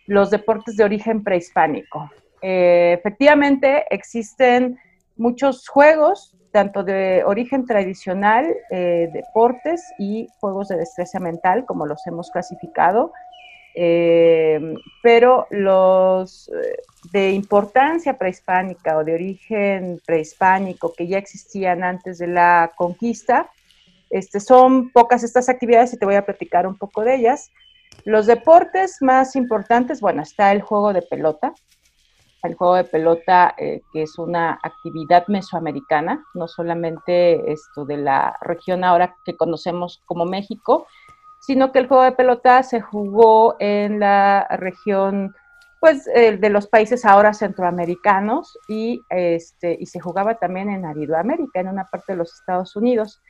los 0.08 0.30
deportes 0.30 0.78
de 0.78 0.86
origen 0.86 1.24
prehispánico. 1.24 2.10
Eh, 2.46 2.98
efectivamente, 3.00 3.86
existen 3.90 4.78
muchos 5.16 5.70
juegos, 5.70 6.36
tanto 6.52 6.84
de 6.84 7.24
origen 7.26 7.66
tradicional, 7.66 8.54
eh, 8.70 9.10
deportes 9.14 9.82
y 9.98 10.28
juegos 10.42 10.68
de 10.68 10.76
destreza 10.76 11.22
mental, 11.22 11.66
como 11.66 11.86
los 11.86 12.06
hemos 12.06 12.30
clasificado, 12.32 13.14
eh, 13.76 14.60
pero 15.02 15.48
los 15.52 16.52
de 17.14 17.32
importancia 17.32 18.18
prehispánica 18.18 18.98
o 18.98 19.06
de 19.06 19.14
origen 19.14 20.02
prehispánico 20.06 20.94
que 20.94 21.08
ya 21.08 21.18
existían 21.18 21.82
antes 21.82 22.18
de 22.18 22.28
la 22.28 22.74
conquista, 22.76 23.50
este, 24.10 24.42
son 24.42 24.92
pocas 24.92 25.24
estas 25.24 25.48
actividades 25.48 25.94
y 25.94 25.98
te 25.98 26.06
voy 26.06 26.16
a 26.16 26.26
platicar 26.26 26.68
un 26.68 26.78
poco 26.78 27.06
de 27.06 27.16
ellas. 27.16 27.52
Los 28.04 28.26
deportes 28.26 28.98
más 29.02 29.38
importantes, 29.38 30.02
bueno, 30.02 30.22
está 30.22 30.52
el 30.52 30.62
juego 30.62 30.92
de 30.92 31.04
pelota, 31.04 31.54
el 32.44 32.56
juego 32.56 32.76
de 32.76 32.84
pelota, 32.84 33.56
eh, 33.58 33.82
que 33.92 34.04
es 34.04 34.18
una 34.18 34.60
actividad 34.62 35.26
mesoamericana, 35.28 36.26
no 36.34 36.48
solamente 36.48 37.52
esto 37.52 37.86
de 37.86 37.98
la 37.98 38.38
región 38.42 38.84
ahora 38.84 39.16
que 39.24 39.38
conocemos 39.38 40.02
como 40.06 40.26
México, 40.26 40.86
sino 41.40 41.72
que 41.72 41.80
el 41.80 41.88
juego 41.88 42.04
de 42.04 42.12
pelota 42.12 42.64
se 42.64 42.82
jugó 42.82 43.56
en 43.60 44.00
la 44.00 44.48
región 44.52 45.34
pues 45.80 46.08
eh, 46.16 46.38
de 46.38 46.50
los 46.50 46.68
países 46.68 47.04
ahora 47.04 47.34
centroamericanos 47.34 48.58
y 48.70 49.02
este 49.10 49.76
y 49.78 49.86
se 49.88 50.00
jugaba 50.00 50.36
también 50.36 50.70
en 50.70 50.86
Aridoamérica, 50.86 51.60
en 51.60 51.68
una 51.68 51.90
parte 51.90 52.14
de 52.14 52.18
los 52.18 52.34
Estados 52.34 52.78
Unidos. 52.78 53.22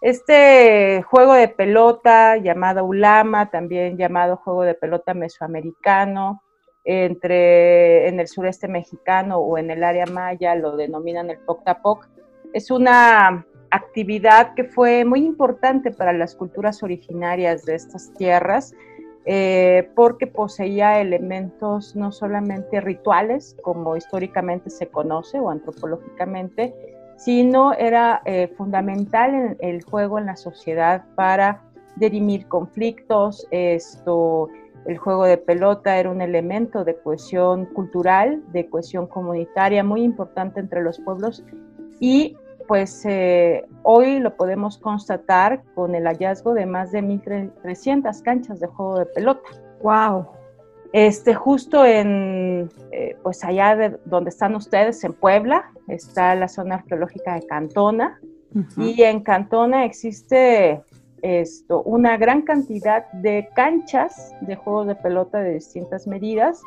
Este 0.00 1.02
juego 1.02 1.32
de 1.32 1.48
pelota 1.48 2.36
llamado 2.36 2.84
ulama, 2.84 3.50
también 3.50 3.96
llamado 3.96 4.36
juego 4.36 4.62
de 4.62 4.74
pelota 4.74 5.12
mesoamericano, 5.12 6.40
entre 6.90 8.08
en 8.08 8.18
el 8.18 8.28
sureste 8.28 8.66
mexicano 8.66 9.36
o 9.36 9.58
en 9.58 9.70
el 9.70 9.84
área 9.84 10.06
maya 10.06 10.54
lo 10.54 10.74
denominan 10.74 11.28
el 11.28 11.38
Poctapoc. 11.38 12.08
Es 12.54 12.70
una 12.70 13.44
actividad 13.70 14.54
que 14.54 14.64
fue 14.64 15.04
muy 15.04 15.26
importante 15.26 15.90
para 15.90 16.14
las 16.14 16.34
culturas 16.34 16.82
originarias 16.82 17.66
de 17.66 17.74
estas 17.74 18.14
tierras 18.14 18.74
eh, 19.26 19.90
porque 19.94 20.26
poseía 20.26 21.02
elementos 21.02 21.94
no 21.94 22.10
solamente 22.10 22.80
rituales, 22.80 23.54
como 23.62 23.94
históricamente 23.94 24.70
se 24.70 24.86
conoce 24.86 25.38
o 25.38 25.50
antropológicamente, 25.50 26.74
sino 27.18 27.74
era 27.74 28.22
eh, 28.24 28.48
fundamental 28.56 29.34
en 29.34 29.56
el 29.60 29.84
juego 29.84 30.18
en 30.18 30.24
la 30.24 30.36
sociedad 30.36 31.04
para 31.16 31.64
dirimir 31.96 32.46
conflictos. 32.48 33.46
Esto, 33.50 34.48
el 34.88 34.96
juego 34.96 35.26
de 35.26 35.36
pelota 35.36 35.98
era 35.98 36.10
un 36.10 36.22
elemento 36.22 36.82
de 36.82 36.96
cohesión 36.96 37.66
cultural, 37.66 38.42
de 38.52 38.70
cohesión 38.70 39.06
comunitaria 39.06 39.84
muy 39.84 40.02
importante 40.02 40.60
entre 40.60 40.82
los 40.82 40.98
pueblos 40.98 41.44
y 42.00 42.38
pues 42.66 43.04
eh, 43.04 43.66
hoy 43.82 44.18
lo 44.18 44.34
podemos 44.34 44.78
constatar 44.78 45.62
con 45.74 45.94
el 45.94 46.04
hallazgo 46.04 46.54
de 46.54 46.64
más 46.64 46.90
de 46.90 47.02
1.300 47.02 48.22
canchas 48.22 48.60
de 48.60 48.66
juego 48.66 49.00
de 49.00 49.06
pelota. 49.06 49.42
¡Wow! 49.82 50.26
Este, 50.92 51.34
justo 51.34 51.84
en, 51.84 52.70
eh, 52.90 53.14
pues 53.22 53.44
allá 53.44 53.76
de 53.76 53.98
donde 54.06 54.30
están 54.30 54.54
ustedes, 54.54 55.04
en 55.04 55.12
Puebla, 55.12 55.70
está 55.86 56.34
la 56.34 56.48
zona 56.48 56.76
arqueológica 56.76 57.34
de 57.34 57.46
Cantona. 57.46 58.18
Y 58.78 59.02
en 59.02 59.20
Cantona 59.20 59.84
existe 59.84 60.82
esto, 61.22 61.82
una 61.82 62.16
gran 62.16 62.42
cantidad 62.42 63.10
de 63.12 63.48
canchas 63.54 64.34
de 64.42 64.56
juegos 64.56 64.86
de 64.86 64.94
pelota 64.94 65.40
de 65.40 65.54
distintas 65.54 66.06
medidas 66.06 66.62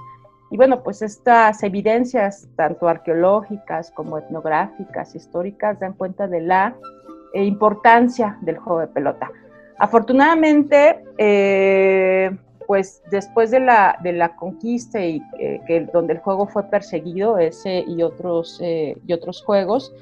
y 0.52 0.58
bueno, 0.58 0.84
pues 0.84 1.02
estas 1.02 1.64
evidencias, 1.64 2.50
tanto 2.58 2.90
arqueológicas 2.90 3.90
como 3.92 4.18
etnográficas, 4.18 5.16
históricas, 5.16 5.80
dan 5.80 5.94
cuenta 5.94 6.28
de 6.28 6.42
la 6.42 6.76
eh, 7.34 7.46
importancia 7.46 8.38
del 8.42 8.58
juego 8.58 8.82
de 8.82 8.88
pelota. 8.88 9.32
Afortunadamente, 9.80 11.06
eh, 11.18 12.38
pues 12.68 13.02
después 13.10 13.50
de 13.50 13.62
la, 13.62 13.98
de 14.04 14.12
la 14.12 14.36
conquista 14.36 15.00
y 15.00 15.22
eh, 15.40 15.62
que 15.66 15.88
donde 15.94 16.14
el 16.14 16.20
juego 16.20 16.48
fue 16.48 16.64
perseguido, 16.64 17.38
ese 17.38 17.86
y 17.88 18.04
otros, 18.04 18.62
y 18.62 19.14
otros 19.14 19.42
juegos, 19.44 19.94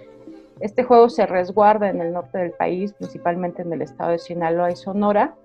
este 0.59 0.83
juego 0.83 1.09
se 1.09 1.25
resguarda 1.25 1.89
en 1.89 2.01
el 2.01 2.13
norte 2.13 2.37
del 2.37 2.51
país, 2.51 2.93
principalmente 2.93 3.61
en 3.61 3.73
el 3.73 3.81
estado 3.81 4.11
de 4.11 4.19
Sinaloa 4.19 4.71
y 4.71 4.75
Sonora, 4.75 5.35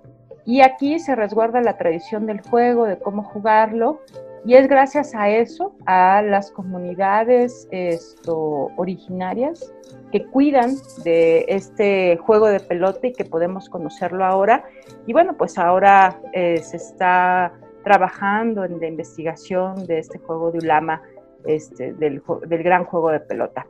y 0.44 0.60
aquí 0.60 0.98
se 0.98 1.14
resguarda 1.14 1.60
la 1.60 1.78
tradición 1.78 2.26
del 2.26 2.40
juego, 2.42 2.84
de 2.84 2.98
cómo 2.98 3.22
jugarlo, 3.22 4.00
y 4.46 4.54
es 4.54 4.68
gracias 4.68 5.14
a 5.14 5.30
eso, 5.30 5.74
a 5.86 6.20
las 6.20 6.50
comunidades 6.50 7.66
esto, 7.70 8.70
originarias 8.76 9.72
que 10.12 10.26
cuidan 10.26 10.76
de 11.02 11.46
este 11.48 12.18
juego 12.18 12.46
de 12.46 12.60
pelota 12.60 13.06
y 13.06 13.12
que 13.12 13.24
podemos 13.24 13.68
conocerlo 13.68 14.24
ahora. 14.24 14.64
Y 15.06 15.12
bueno, 15.12 15.36
pues 15.36 15.58
ahora 15.58 16.20
eh, 16.32 16.58
se 16.58 16.76
está 16.76 17.52
trabajando 17.82 18.64
en 18.64 18.78
la 18.78 18.86
investigación 18.86 19.86
de 19.86 19.98
este 19.98 20.18
juego 20.18 20.52
de 20.52 20.58
Ulama, 20.58 21.02
este, 21.46 21.94
del, 21.94 22.22
del, 22.46 22.62
gran 22.62 22.84
juego 22.84 23.10
de 23.10 23.20
pelota. 23.20 23.66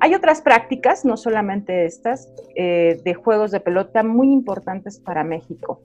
Hay 0.00 0.14
otras 0.14 0.40
prácticas, 0.40 1.04
no 1.04 1.16
solamente 1.16 1.84
estas, 1.84 2.28
eh, 2.54 3.00
de 3.04 3.14
juegos 3.14 3.50
de 3.50 3.60
pelota 3.60 4.02
muy 4.02 4.32
importantes 4.32 4.98
para 4.98 5.24
México. 5.24 5.80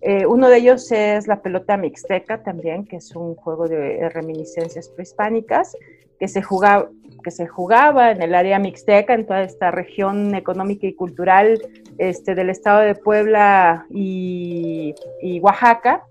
Eh, 0.00 0.26
uno 0.26 0.48
de 0.48 0.58
ellos 0.58 0.90
es 0.92 1.26
la 1.26 1.42
pelota 1.42 1.76
mixteca 1.76 2.42
también, 2.42 2.86
que 2.86 2.96
es 2.96 3.14
un 3.16 3.34
juego 3.34 3.68
de 3.68 4.08
reminiscencias 4.10 4.88
prehispánicas 4.88 5.76
que 6.18 6.28
se 6.28 6.42
jugaba, 6.42 6.88
que 7.22 7.30
se 7.30 7.46
jugaba 7.46 8.10
en 8.10 8.22
el 8.22 8.34
área 8.34 8.58
mixteca, 8.58 9.14
en 9.14 9.26
toda 9.26 9.42
esta 9.42 9.70
región 9.70 10.34
económica 10.34 10.86
y 10.86 10.94
cultural 10.94 11.60
este, 11.98 12.34
del 12.34 12.50
estado 12.50 12.80
de 12.80 12.94
Puebla 12.94 13.86
y, 13.90 14.94
Oaxaca. 15.40 16.04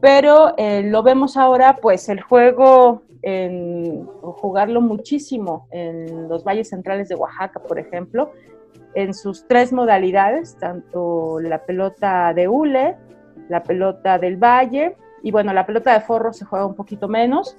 Pero 0.00 0.54
eh, 0.58 0.82
lo 0.84 1.02
vemos 1.02 1.36
ahora, 1.36 1.76
pues 1.80 2.08
el 2.08 2.20
juego, 2.20 3.02
en, 3.24 4.06
jugarlo 4.20 4.80
muchísimo 4.82 5.66
en 5.70 6.28
los 6.28 6.44
valles 6.44 6.68
centrales 6.68 7.08
de 7.08 7.14
Oaxaca, 7.14 7.60
por 7.60 7.78
ejemplo, 7.78 8.32
en 8.94 9.14
sus 9.14 9.46
tres 9.48 9.72
modalidades, 9.72 10.56
tanto 10.58 11.40
la 11.40 11.64
pelota 11.64 12.34
de 12.34 12.48
hule, 12.48 12.96
la 13.48 13.62
pelota 13.62 14.18
del 14.18 14.36
valle 14.36 14.96
y 15.22 15.30
bueno, 15.30 15.52
la 15.54 15.64
pelota 15.64 15.94
de 15.94 16.00
forro 16.00 16.32
se 16.32 16.44
juega 16.44 16.66
un 16.66 16.74
poquito 16.74 17.08
menos, 17.08 17.56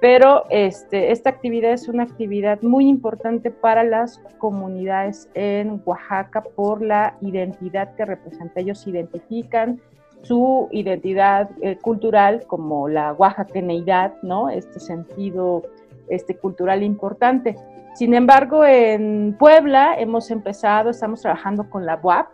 pero 0.00 0.44
este, 0.50 1.12
esta 1.12 1.30
actividad 1.30 1.72
es 1.72 1.88
una 1.88 2.02
actividad 2.02 2.60
muy 2.62 2.88
importante 2.88 3.52
para 3.52 3.84
las 3.84 4.18
comunidades 4.38 5.30
en 5.34 5.80
Oaxaca 5.84 6.42
por 6.42 6.82
la 6.82 7.16
identidad 7.20 7.94
que 7.94 8.04
representa. 8.04 8.60
Ellos 8.60 8.84
identifican 8.88 9.80
su 10.24 10.68
identidad 10.72 11.50
eh, 11.60 11.76
cultural 11.76 12.44
como 12.46 12.88
la 12.88 13.12
oaxaqueneidad, 13.12 14.14
¿no? 14.22 14.48
Este 14.48 14.80
sentido 14.80 15.62
este, 16.08 16.36
cultural 16.36 16.82
importante. 16.82 17.56
Sin 17.94 18.14
embargo, 18.14 18.64
en 18.64 19.36
Puebla 19.38 19.94
hemos 19.98 20.30
empezado, 20.30 20.90
estamos 20.90 21.20
trabajando 21.20 21.70
con 21.70 21.86
la 21.86 22.00
UAP, 22.02 22.26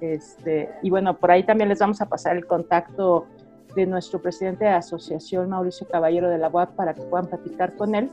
este, 0.00 0.70
y 0.82 0.90
bueno, 0.90 1.16
por 1.18 1.30
ahí 1.30 1.44
también 1.44 1.68
les 1.68 1.78
vamos 1.78 2.00
a 2.00 2.06
pasar 2.06 2.36
el 2.36 2.46
contacto 2.46 3.26
de 3.74 3.86
nuestro 3.86 4.20
presidente 4.20 4.64
de 4.64 4.70
asociación, 4.70 5.50
Mauricio 5.50 5.86
Caballero 5.86 6.28
de 6.28 6.38
la 6.38 6.48
UAP, 6.48 6.74
para 6.74 6.94
que 6.94 7.02
puedan 7.02 7.26
platicar 7.26 7.74
con 7.74 7.94
él. 7.94 8.10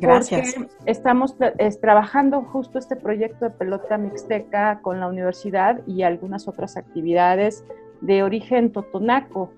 Gracias. 0.00 0.54
Estamos 0.86 1.36
trabajando 1.80 2.42
justo 2.42 2.78
este 2.78 2.96
proyecto 2.96 3.46
de 3.46 3.50
pelota 3.50 3.98
mixteca 3.98 4.80
con 4.80 5.00
la 5.00 5.08
universidad 5.08 5.80
y 5.86 6.02
algunas 6.02 6.46
otras 6.46 6.76
actividades 6.76 7.64
de 8.00 8.22
origen 8.22 8.72
totonaco 8.72 9.50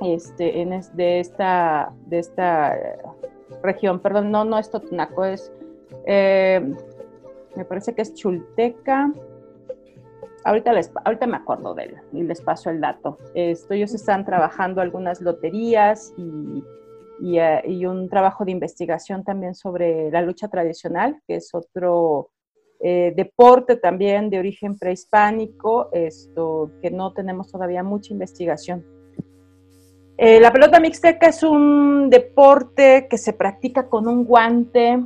este, 0.00 0.60
en 0.60 0.80
de, 0.94 1.20
esta, 1.20 1.92
de 2.06 2.18
esta 2.18 2.76
región. 3.62 4.00
Perdón, 4.00 4.30
no, 4.30 4.44
no 4.44 4.58
es 4.58 4.70
totonaco, 4.70 5.24
es, 5.24 5.52
eh, 6.06 6.60
me 7.56 7.64
parece 7.64 7.94
que 7.94 8.02
es 8.02 8.14
chulteca, 8.14 9.12
ahorita, 10.44 10.72
les, 10.72 10.90
ahorita 11.04 11.26
me 11.26 11.36
acuerdo 11.36 11.74
de 11.74 11.84
él 11.84 11.96
y 12.12 12.22
les 12.22 12.40
paso 12.40 12.70
el 12.70 12.80
dato. 12.80 13.18
Esto, 13.34 13.74
ellos 13.74 13.94
están 13.94 14.24
trabajando 14.24 14.80
algunas 14.80 15.20
loterías 15.20 16.12
y, 16.16 17.38
eh, 17.38 17.62
y, 17.66 17.86
un 17.86 18.08
trabajo 18.08 18.44
de 18.44 18.50
investigación 18.52 19.24
también 19.24 19.54
sobre 19.54 20.10
la 20.10 20.22
lucha 20.22 20.48
tradicional, 20.48 21.20
que 21.26 21.36
es 21.36 21.54
otro 21.54 22.30
eh, 22.86 23.14
deporte 23.16 23.76
también 23.76 24.28
de 24.28 24.38
origen 24.38 24.76
prehispánico, 24.76 25.88
esto, 25.92 26.70
que 26.82 26.90
no 26.90 27.14
tenemos 27.14 27.50
todavía 27.50 27.82
mucha 27.82 28.12
investigación. 28.12 28.84
Eh, 30.18 30.38
la 30.38 30.52
pelota 30.52 30.78
mixteca 30.80 31.28
es 31.28 31.42
un 31.42 32.10
deporte 32.10 33.06
que 33.08 33.16
se 33.16 33.32
practica 33.32 33.88
con 33.88 34.06
un 34.06 34.26
guante 34.26 35.02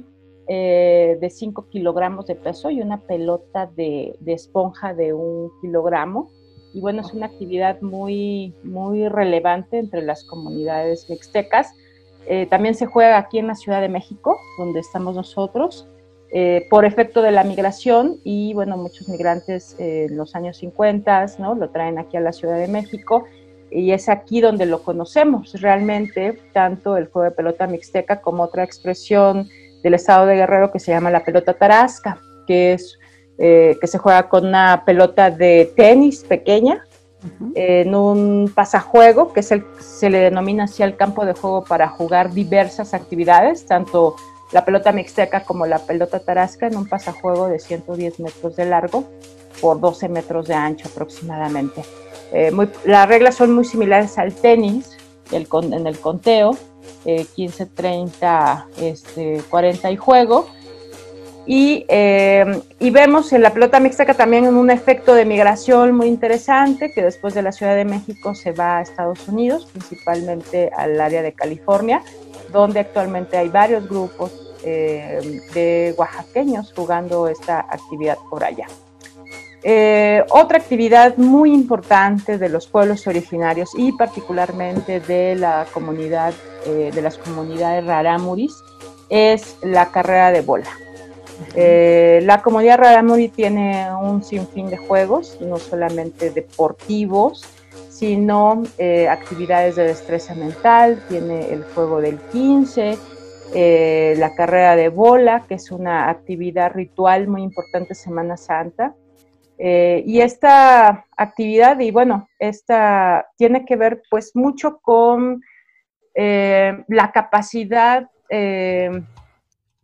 eh, 0.48 1.18
de 1.20 1.30
5 1.30 1.68
kilogramos 1.68 2.26
de 2.26 2.34
peso 2.34 2.68
y 2.68 2.80
una 2.80 3.00
pelota 3.00 3.70
de, 3.76 4.18
esponja 4.26 4.92
de 4.92 5.12
un 5.12 5.52
kilogramo. 5.60 6.32
Y 6.74 6.80
bueno, 6.80 7.02
es 7.02 7.14
una 7.14 7.26
actividad 7.26 7.80
muy, 7.80 8.56
muy 8.64 9.06
relevante 9.06 9.78
entre 9.78 10.02
las 10.02 10.24
comunidades 10.24 11.08
mixtecas. 11.08 11.72
También 12.50 12.74
se 12.74 12.86
juega 12.86 13.18
aquí 13.18 13.38
en 13.38 13.46
la 13.46 13.54
Ciudad 13.54 13.80
de 13.80 13.88
México, 13.88 14.36
donde 14.58 14.80
estamos 14.80 15.14
nosotros, 15.14 15.88
eh, 16.30 16.66
por 16.68 16.84
efecto 16.84 17.22
de 17.22 17.32
la 17.32 17.42
migración 17.42 18.18
y 18.22 18.52
bueno, 18.52 18.76
muchos 18.76 19.08
migrantes 19.08 19.74
en 19.78 20.16
los 20.16 20.34
años 20.34 20.58
50 20.58 21.26
¿no? 21.38 21.54
lo 21.54 21.70
traen 21.70 21.98
aquí 21.98 22.16
a 22.16 22.20
la 22.20 22.32
Ciudad 22.32 22.58
de 22.58 22.68
México 22.68 23.24
y 23.70 23.92
es 23.92 24.08
aquí 24.08 24.40
donde 24.40 24.66
lo 24.66 24.82
conocemos 24.82 25.60
realmente, 25.60 26.38
tanto 26.52 26.96
el 26.96 27.06
juego 27.06 27.24
de 27.24 27.30
pelota 27.30 27.66
mixteca 27.66 28.20
como 28.20 28.42
otra 28.42 28.64
expresión 28.64 29.48
del 29.82 29.94
estado 29.94 30.26
de 30.26 30.36
Guerrero 30.36 30.70
que 30.70 30.80
se 30.80 30.90
llama 30.90 31.10
la 31.10 31.24
pelota 31.24 31.54
tarasca, 31.54 32.20
que 32.46 32.74
es 32.74 32.98
eh, 33.38 33.76
que 33.80 33.86
se 33.86 33.98
juega 33.98 34.28
con 34.28 34.46
una 34.46 34.82
pelota 34.84 35.30
de 35.30 35.72
tenis 35.76 36.24
pequeña 36.24 36.84
en 37.54 37.94
un 37.94 38.50
pasajuego, 38.54 39.32
que 39.32 39.40
es 39.40 39.50
el, 39.50 39.64
se 39.80 40.08
le 40.08 40.18
denomina 40.18 40.64
así 40.64 40.82
al 40.82 40.96
campo 40.96 41.26
de 41.26 41.34
juego 41.34 41.64
para 41.64 41.88
jugar 41.88 42.32
diversas 42.32 42.94
actividades, 42.94 43.66
tanto 43.66 44.14
la 44.52 44.64
pelota 44.64 44.92
mixteca 44.92 45.44
como 45.44 45.66
la 45.66 45.78
pelota 45.78 46.20
tarasca 46.20 46.66
en 46.66 46.76
un 46.76 46.86
pasajuego 46.86 47.48
de 47.48 47.58
110 47.58 48.20
metros 48.20 48.56
de 48.56 48.64
largo 48.64 49.04
por 49.60 49.80
12 49.80 50.08
metros 50.08 50.46
de 50.46 50.54
ancho 50.54 50.88
aproximadamente. 50.88 51.84
Eh, 52.32 52.52
las 52.84 53.08
reglas 53.08 53.34
son 53.34 53.52
muy 53.52 53.64
similares 53.64 54.18
al 54.18 54.34
tenis 54.34 54.96
en 55.32 55.86
el 55.86 55.98
conteo, 55.98 56.56
15, 57.34 57.66
30, 57.66 58.66
este, 58.80 59.42
40 59.48 59.90
y 59.90 59.96
juego. 59.96 60.46
Y, 61.46 61.86
eh, 61.88 62.60
y, 62.78 62.90
vemos 62.90 63.32
en 63.32 63.40
la 63.40 63.54
pelota 63.54 63.80
mixteca 63.80 64.12
también 64.12 64.54
un 64.54 64.70
efecto 64.70 65.14
de 65.14 65.24
migración 65.24 65.96
muy 65.96 66.06
interesante, 66.08 66.92
que 66.92 67.02
después 67.02 67.32
de 67.32 67.40
la 67.40 67.52
Ciudad 67.52 67.74
de 67.74 67.86
México 67.86 68.34
se 68.34 68.52
va 68.52 68.78
a 68.78 68.82
Estados 68.82 69.26
Unidos, 69.28 69.66
principalmente 69.72 70.70
al 70.76 71.00
área 71.00 71.22
de 71.22 71.32
California. 71.32 72.02
Donde 72.52 72.80
actualmente 72.80 73.36
hay 73.36 73.48
varios 73.48 73.88
grupos 73.88 74.32
eh, 74.64 75.40
de 75.54 75.94
oaxaqueños 75.96 76.72
jugando 76.74 77.28
esta 77.28 77.60
actividad 77.60 78.18
por 78.28 78.42
allá. 78.42 78.66
Eh, 79.62 80.24
otra 80.30 80.58
actividad 80.58 81.16
muy 81.16 81.52
importante 81.52 82.38
de 82.38 82.48
los 82.48 82.66
pueblos 82.66 83.06
originarios 83.06 83.70
y 83.76 83.92
particularmente 83.92 85.00
de 85.00 85.36
la 85.36 85.66
comunidad, 85.72 86.32
eh, 86.66 86.90
de 86.92 87.02
las 87.02 87.18
comunidades 87.18 87.84
rarámuris, 87.84 88.54
es 89.08 89.56
la 89.62 89.90
carrera 89.90 90.32
de 90.32 90.40
bola. 90.40 90.70
la 91.54 92.42
comunidad 92.42 92.78
rarámuri 92.78 93.28
tiene 93.28 93.88
un 93.94 94.24
sinfín 94.24 94.70
de 94.70 94.76
juegos, 94.76 95.38
no 95.40 95.58
solamente 95.58 96.30
deportivos, 96.30 97.44
sino 97.98 98.62
actividades 99.10 99.76
de 99.76 99.84
destreza 99.84 100.34
mental, 100.34 101.02
tiene 101.08 101.52
el 101.52 101.64
juego 101.64 102.00
del 102.00 102.18
15, 102.18 102.96
eh, 103.54 104.14
la 104.18 104.34
carrera 104.34 104.76
de 104.76 104.90
bola, 104.90 105.44
que 105.48 105.54
es 105.54 105.70
una 105.70 106.10
actividad 106.10 106.72
ritual 106.74 107.28
muy 107.28 107.42
importante 107.42 107.94
Semana 107.94 108.36
Santa. 108.36 108.94
Eh, 109.56 110.02
y 110.06 110.20
esta 110.20 111.06
actividad, 111.16 111.80
y 111.80 111.90
bueno, 111.90 112.28
esta 112.38 113.26
tiene 113.36 113.64
que 113.64 113.76
ver 113.76 114.02
pues 114.10 114.36
mucho 114.36 114.78
con 114.80 115.42
eh, 116.14 116.84
la 116.88 117.10
capacidad 117.10 118.08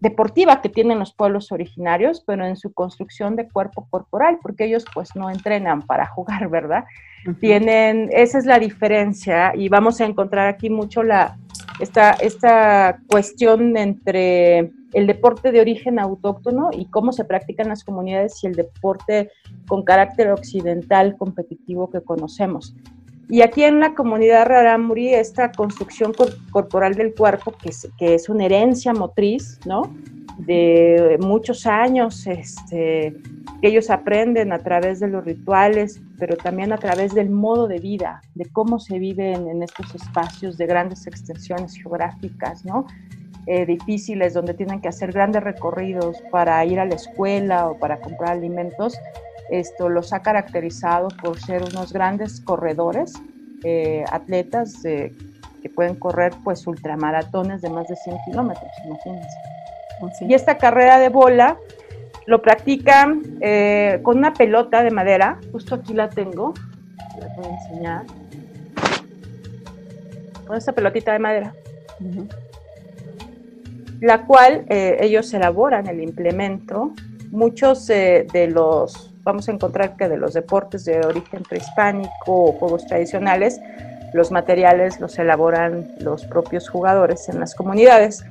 deportiva 0.05 0.61
que 0.61 0.69
tienen 0.69 0.99
los 0.99 1.15
pueblos 1.15 1.51
originarios, 1.51 2.23
pero 2.27 2.47
en 2.47 2.57
su 2.57 2.75
construcción 2.75 3.37
de 3.37 3.49
cuerpo 3.49 3.89
corporal, 3.91 4.39
porque 4.43 4.67
ellos 4.67 4.85
pues 4.93 5.17
no 5.17 5.31
entrenan 5.31 5.81
para 5.81 6.07
jugar, 6.15 6.49
¿verdad? 6.49 6.85
Tienen, 7.41 8.11
esa 8.13 8.37
es 8.37 8.45
la 8.45 8.59
diferencia 8.59 9.53
y 9.57 9.71
vamos 9.71 10.03
a 10.03 10.05
encontrar 10.05 10.47
aquí 10.47 10.69
mucho 10.69 11.03
la, 11.03 11.39
esta, 11.81 12.11
esta 12.11 12.99
cuestión 13.07 13.79
entre 13.79 14.71
el 14.93 15.07
deporte 15.07 15.51
de 15.51 15.63
origen 15.63 15.99
autóctono 15.99 16.69
y 16.71 16.85
cómo 16.91 17.13
se 17.13 17.25
practica 17.25 17.63
en 17.63 17.71
las 17.71 17.83
comunidades 17.83 18.45
y 18.45 18.47
el 18.47 18.55
deporte 18.55 19.31
con 19.67 19.85
carácter 19.85 20.33
occidental 20.33 21.17
competitivo 21.17 21.89
que 21.89 22.03
conocemos. 22.03 22.77
Y 23.29 23.43
aquí 23.43 23.65
en 23.65 23.81
la 23.81 23.95
comunidad 23.95 24.47
Raramuri, 24.47 25.15
esta 25.15 25.51
construcción 25.53 26.13
corporal 26.51 26.95
del 26.95 27.15
cuerpo, 27.15 27.55
que 27.99 28.15
es, 28.15 28.29
una 28.29 28.45
herencia 28.45 28.93
motriz, 28.93 29.59
¿no? 29.65 29.95
de 30.39 31.17
muchos 31.21 31.65
años 31.67 32.27
este, 32.27 33.15
que 33.61 33.69
ellos 33.69 33.89
aprenden 33.91 34.53
a 34.53 34.59
través 34.59 35.01
de 35.01 35.09
los 35.09 35.25
rituales, 35.25 36.01
pero 36.19 36.37
también 36.37 36.73
a 36.73 36.79
través 36.79 37.15
del 37.15 37.31
modo 37.31 37.69
de 37.69 37.79
vida, 37.79 38.21
de 38.35 38.47
cómo 38.47 38.79
se 38.79 38.99
vive 38.99 39.33
en, 39.33 39.63
estos 39.63 39.95
espacios 39.95 40.59
de 40.59 40.67
grandes 40.67 41.07
extensiones 41.07 41.75
geográficas, 41.77 42.65
¿no? 42.65 42.87
Difíciles, 43.47 44.33
donde 44.33 44.55
tienen 44.55 44.81
que 44.81 44.89
hacer 44.89 45.13
grandes 45.13 45.45
recorridos 45.45 46.17
para 46.31 46.65
ir 46.65 46.81
a 46.81 46.87
la 46.87 46.95
escuela 46.95 47.69
o 47.69 47.79
para 47.79 48.01
comprar 48.01 48.33
alimentos. 48.33 48.99
Esto 49.51 49.89
los 49.89 50.13
ha 50.13 50.23
caracterizado 50.23 51.09
por 51.23 51.39
ser 51.39 51.63
unos 51.63 51.93
grandes 51.93 52.41
corredores, 52.41 53.13
eh, 53.63 54.05
atletas 54.11 54.83
que 54.83 55.71
pueden 55.75 55.95
correr 55.95 56.33
pues 56.45 56.67
ultramaratones 56.67 57.63
de 57.63 57.71
más 57.71 57.89
de 57.89 57.97
100 57.97 58.17
kilómetros, 58.27 58.71
imagínense. 58.85 59.37
Y 60.21 60.35
esta 60.35 60.59
carrera 60.59 60.99
de 60.99 61.09
bola 61.09 61.57
lo 62.27 62.43
practican 62.43 63.23
eh, 63.41 64.01
con 64.03 64.19
una 64.19 64.33
pelota 64.33 64.83
de 64.83 64.91
madera, 64.91 65.39
justo 65.53 65.75
aquí 65.75 65.93
la 65.93 66.09
tengo, 66.09 66.55
la 67.19 67.29
voy 67.37 67.47
a 67.47 67.49
enseñar, 67.51 68.03
con 70.47 70.57
esta 70.57 70.73
pelotita 70.73 71.13
de 71.13 71.19
madera, 71.19 71.55
la 74.01 74.27
cual 74.27 74.65
eh, 74.69 74.99
ellos 75.01 75.33
elaboran 75.35 75.87
el 75.87 76.01
implemento. 76.01 76.93
Muchos 77.31 77.89
eh, 77.91 78.27
de 78.33 78.47
los, 78.47 79.14
vamos 79.25 79.49
a 79.49 79.53
encontrar 79.53 79.97
que 79.97 80.09
de 80.09 80.19
los 80.19 80.35
deportes 80.35 80.85
de 80.85 81.01
origen 81.01 81.43
prehispánico 81.43 82.13
o 82.27 82.53
juegos 82.53 82.87
tradicionales, 82.87 83.61
los 84.13 84.31
materiales 84.31 85.01
los 85.01 85.19
elaboran 85.19 85.93
los 85.99 86.25
propios 86.27 86.69
jugadores 86.69 87.29
en 87.29 87.41
las 87.41 87.55
comunidades. 87.55 88.25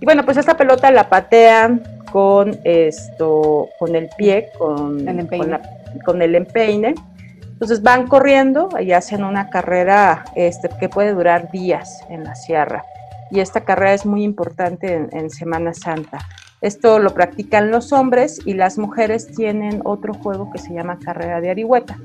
Y 0.00 0.04
bueno, 0.04 0.24
pues 0.24 0.36
esta 0.36 0.56
pelota 0.56 0.90
la 0.90 1.08
patean 1.08 1.82
con 2.12 2.60
esto, 2.62 3.68
con 3.78 3.96
el 3.96 4.08
pie, 4.16 4.50
con 4.56 5.08
el 5.08 5.18
empeine. 5.18 5.60
Con, 6.04 6.22
el 6.22 6.34
empeine. 6.34 6.94
Entonces 7.42 7.82
van 7.82 8.06
corriendo 8.06 8.68
y 8.80 8.92
hacen 8.92 9.24
una 9.24 9.48
carrera 9.50 10.24
este, 10.36 10.68
que 10.78 10.88
puede 10.88 11.12
durar 11.12 11.50
días 11.50 12.00
en 12.10 12.22
la 12.22 12.34
sierra. 12.34 12.84
Y 13.30 13.40
esta 13.40 13.62
carrera 13.62 13.94
es 13.94 14.06
muy 14.06 14.22
importante 14.22 15.08
en, 15.10 15.30
Semana 15.30 15.74
Santa. 15.74 16.18
Esto 16.64 16.98
lo 16.98 17.12
practican 17.12 17.70
los 17.70 17.92
hombres 17.92 18.40
y 18.46 18.54
las 18.54 18.78
mujeres 18.78 19.26
tienen 19.26 19.82
otro 19.84 20.14
juego 20.14 20.50
que 20.50 20.56
se 20.56 20.72
llama 20.72 20.98
carrera 20.98 21.42
de 21.42 21.50
arihueta. 21.50 21.98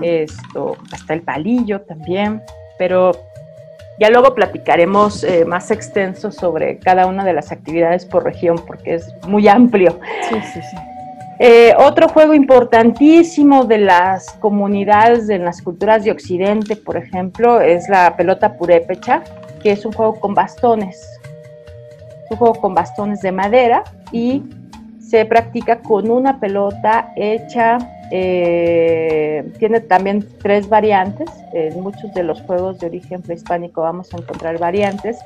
Esto, 0.00 0.76
hasta 0.92 1.12
el 1.12 1.22
palillo 1.22 1.80
también, 1.80 2.40
pero 2.78 3.10
ya 3.98 4.10
luego 4.10 4.32
platicaremos 4.32 5.24
eh, 5.24 5.44
más 5.44 5.72
extenso 5.72 6.30
sobre 6.30 6.78
cada 6.78 7.08
una 7.08 7.24
de 7.24 7.32
las 7.32 7.50
actividades 7.50 8.06
por 8.06 8.22
región, 8.22 8.60
porque 8.64 8.94
es 8.94 9.12
muy 9.26 9.48
amplio. 9.48 9.98
Sí, 10.28 10.36
sí, 10.52 10.60
sí. 10.70 10.76
Eh, 11.40 11.74
otro 11.76 12.08
juego 12.08 12.32
importantísimo 12.32 13.64
de 13.64 13.78
las 13.78 14.30
comunidades 14.34 15.26
de 15.26 15.40
las 15.40 15.60
culturas 15.60 16.04
de 16.04 16.12
Occidente, 16.12 16.76
por 16.76 16.96
ejemplo, 16.96 17.60
es 17.60 17.88
la 17.88 18.16
pelota 18.16 18.56
purépecha, 18.56 19.24
que 19.60 19.72
es 19.72 19.84
un 19.84 19.90
juego 19.90 20.20
con 20.20 20.32
bastones. 20.32 21.04
Es 22.24 22.30
un 22.30 22.36
juego 22.38 22.54
con 22.54 22.74
bastones 22.74 23.20
de 23.20 23.32
madera 23.32 23.84
y 24.12 24.42
se 25.00 25.24
practica 25.26 25.80
con 25.80 26.10
una 26.10 26.40
pelota 26.40 27.12
hecha 27.16 27.78
eh, 28.10 29.50
tiene 29.58 29.80
también 29.80 30.26
tres 30.42 30.68
variantes. 30.68 31.28
En 31.52 31.80
muchos 31.82 32.12
de 32.14 32.22
los 32.22 32.40
juegos 32.42 32.78
de 32.78 32.86
origen 32.86 33.22
prehispánico 33.22 33.82
vamos 33.82 34.12
a 34.12 34.18
encontrar 34.18 34.58
variantes 34.58 35.18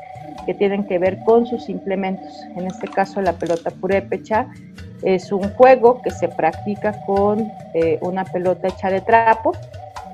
que 0.46 0.54
tienen 0.54 0.84
que 0.84 0.98
ver 0.98 1.18
con 1.24 1.46
sus 1.46 1.68
implementos. 1.68 2.32
En 2.56 2.66
este 2.66 2.88
caso, 2.88 3.20
la 3.20 3.34
pelota 3.34 3.70
purépecha 3.70 4.46
es 5.02 5.32
un 5.32 5.42
juego 5.50 6.00
que 6.02 6.10
se 6.10 6.28
practica 6.28 7.04
con 7.04 7.50
eh, 7.74 7.98
una 8.00 8.24
pelota 8.24 8.68
hecha 8.68 8.90
de 8.90 9.00
trapo, 9.00 9.52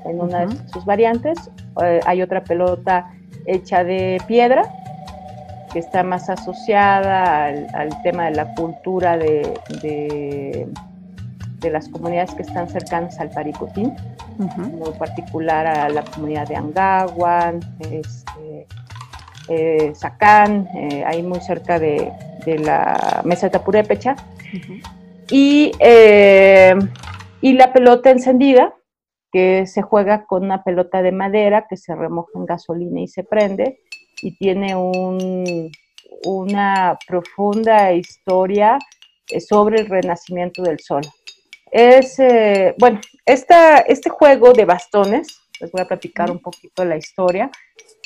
en 0.05 0.19
una 0.19 0.45
de 0.45 0.55
sus 0.67 0.85
variantes. 0.85 1.37
Eh, 1.81 2.01
hay 2.05 2.21
otra 2.21 2.43
pelota 2.43 3.11
hecha 3.45 3.83
de 3.83 4.21
piedra, 4.27 4.63
que 5.75 5.79
está 5.79 6.03
más 6.03 6.29
asociada 6.29 7.47
al, 7.47 8.01
tema 8.01 8.25
de 8.25 8.31
la 8.31 8.55
cultura 8.55 9.17
de 9.17 10.69
de 11.65 11.71
las 11.71 11.89
comunidades 11.89 12.33
que 12.33 12.43
están 12.43 12.69
cercanas 12.69 13.19
al 13.19 13.29
Paricotín, 13.31 13.95
muy 14.37 14.91
particular 14.97 15.65
a 15.65 15.89
la 15.89 16.03
comunidad 16.03 16.47
de 16.47 16.55
Angahuan, 16.55 17.59
este, 17.79 18.67
eh, 19.49 19.91
Sacán, 19.95 20.67
eh, 20.75 21.03
ahí 21.05 21.23
muy 21.23 21.39
cerca 21.41 21.79
de, 21.79 22.11
la 22.45 23.21
mesa 23.25 23.47
de 23.47 23.51
Tapurépecha. 23.51 24.15
y, 25.29 25.71
eh, 25.79 26.75
y 27.41 27.53
la 27.53 27.73
pelota 27.73 28.11
encendida, 28.11 28.73
que 29.31 29.65
se 29.65 29.81
juega 29.81 30.25
con 30.25 30.45
una 30.45 30.63
pelota 30.63 31.01
de 31.01 31.11
madera 31.11 31.65
que 31.67 31.75
se 31.75 31.93
remoja 31.93 32.31
en 32.35 32.45
gasolina 32.45 33.01
y 33.01 33.07
se 33.07 33.23
prende, 33.23 33.79
y 34.25 34.35
tiene 34.35 34.75
un, 34.75 35.71
una 36.23 36.97
profunda 37.07 37.93
historia 37.93 38.79
sobre 39.47 39.81
el 39.81 39.87
renacimiento 39.87 40.63
del 40.63 40.79
sol. 40.79 41.03
Es, 41.71 42.17
eh, 42.17 42.73
bueno, 42.79 43.01
esta, 43.23 43.77
este 43.79 44.09
juego 44.09 44.51
de 44.53 44.65
bastones, 44.65 45.27
les 45.61 45.71
voy 45.71 45.81
a 45.81 45.87
platicar 45.87 46.31
un 46.31 46.39
poquito 46.39 46.83
la 46.83 46.97
historia, 46.97 47.51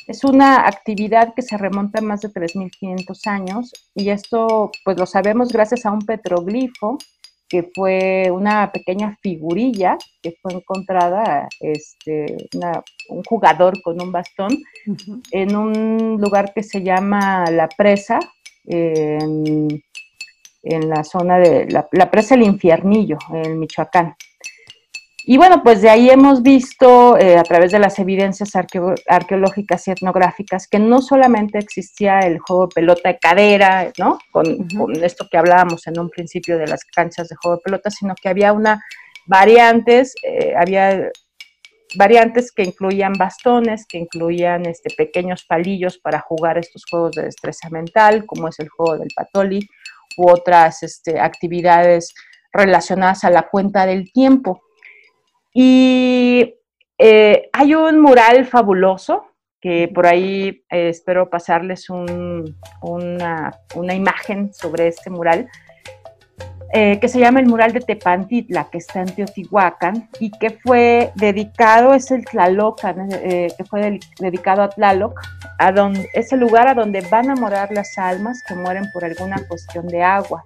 es 0.08 0.25
una 0.25 0.67
actividad 0.67 1.34
que 1.34 1.41
se 1.41 1.58
remonta 1.58 1.99
a 1.99 2.01
más 2.01 2.19
de 2.19 2.29
3.500 2.29 3.27
años 3.27 3.71
y 3.95 4.10
esto 4.10 4.71
pues 4.84 4.97
lo 4.97 5.05
sabemos 5.05 5.53
gracias 5.53 5.86
a 5.86 5.91
un 5.91 6.01
petroglifo 6.01 6.97
que 7.49 7.69
fue 7.75 8.29
una 8.31 8.71
pequeña 8.71 9.17
figurilla 9.21 9.97
que 10.21 10.35
fue 10.41 10.53
encontrada, 10.53 11.49
este, 11.59 12.49
un 13.09 13.23
jugador 13.23 13.81
con 13.81 14.01
un 14.01 14.12
bastón, 14.12 14.57
en 15.31 15.55
un 15.55 16.21
lugar 16.21 16.53
que 16.53 16.63
se 16.63 16.83
llama 16.83 17.45
La 17.49 17.67
Presa, 17.67 18.19
en 18.65 19.81
en 20.63 20.89
la 20.89 21.03
zona 21.03 21.38
de 21.38 21.67
la, 21.69 22.12
presa 22.12 22.35
El 22.35 22.43
Infiernillo, 22.43 23.17
en 23.33 23.59
Michoacán. 23.59 24.15
Y 25.31 25.37
bueno, 25.37 25.61
pues 25.61 25.83
de 25.83 25.91
ahí 25.91 26.09
hemos 26.09 26.41
visto 26.41 27.15
eh, 27.15 27.37
a 27.37 27.43
través 27.43 27.71
de 27.71 27.77
las 27.77 27.99
evidencias 27.99 28.53
arqueológicas 28.55 29.87
y 29.87 29.91
etnográficas 29.91 30.67
que 30.67 30.79
no 30.79 31.03
solamente 31.03 31.59
existía 31.59 32.21
el 32.21 32.39
juego 32.39 32.65
de 32.65 32.73
pelota 32.73 33.09
de 33.09 33.19
cadera, 33.19 33.93
¿no? 33.99 34.17
Con, 34.31 34.57
esto 35.03 35.27
que 35.29 35.37
hablábamos 35.37 35.85
en 35.85 35.99
un 35.99 36.09
principio 36.09 36.57
de 36.57 36.65
las 36.65 36.83
canchas 36.83 37.29
de 37.29 37.35
juego 37.35 37.57
de 37.57 37.61
pelota, 37.63 37.91
sino 37.91 38.15
que 38.15 38.27
había 38.27 38.53
una 38.53 38.83
variantes, 39.27 40.15
eh, 40.23 40.55
había 40.57 41.11
variantes 41.93 42.51
que 42.51 42.63
incluían 42.63 43.13
bastones, 43.13 43.85
que 43.85 43.99
incluían 43.99 44.65
este, 44.65 44.89
pequeños 44.97 45.45
palillos 45.45 45.99
para 45.99 46.21
jugar 46.21 46.57
estos 46.57 46.85
juegos 46.89 47.11
de 47.11 47.25
destreza 47.25 47.69
mental, 47.69 48.25
como 48.25 48.47
es 48.47 48.57
el 48.57 48.69
juego 48.69 48.97
del 48.97 49.09
patoli, 49.15 49.59
u 50.17 50.27
otras 50.27 50.81
este, 50.81 51.19
actividades 51.19 52.15
relacionadas 52.51 53.23
a 53.25 53.29
la 53.29 53.43
cuenta 53.43 53.85
del 53.85 54.11
tiempo. 54.11 54.63
Y 55.53 56.55
eh, 56.97 57.49
hay 57.53 57.75
un 57.75 58.01
mural 58.01 58.45
fabuloso 58.45 59.25
que 59.62 59.89
por 59.93 60.05
ahí 60.05 60.63
eh, 60.69 60.89
espero 60.89 61.29
pasarles 61.29 61.89
una, 61.89 63.51
imagen 63.93 64.53
sobre 64.53 64.88
este 64.88 65.09
mural, 65.09 65.49
eh, 66.73 66.99
que 66.99 67.07
se 67.07 67.19
llama 67.19 67.39
el 67.39 67.47
mural 67.47 67.73
de 67.73 67.81
Tepantitla, 67.81 68.69
que 68.69 68.77
está 68.77 69.01
en 69.01 69.13
Teotihuacán, 69.13 70.09
y 70.19 70.31
que 70.31 70.51
fue 70.51 71.12
dedicado, 71.15 71.93
es 71.93 72.12
el 72.12 72.23
Tlalocan, 72.25 73.09
que 73.09 73.65
fue 73.69 73.99
dedicado 74.19 74.62
a 74.62 74.69
Tlaloc, 74.69 75.19
a 75.57 75.71
donde, 75.71 76.07
es 76.13 76.31
el 76.31 76.39
lugar 76.39 76.67
a 76.67 76.73
donde 76.73 77.01
van 77.01 77.29
a 77.29 77.35
morar 77.35 77.71
las 77.71 77.97
almas 77.97 78.41
que 78.47 78.55
mueren 78.55 78.89
por 78.93 79.03
alguna 79.03 79.45
cuestión 79.47 79.88
de 79.88 80.03
agua. 80.03 80.45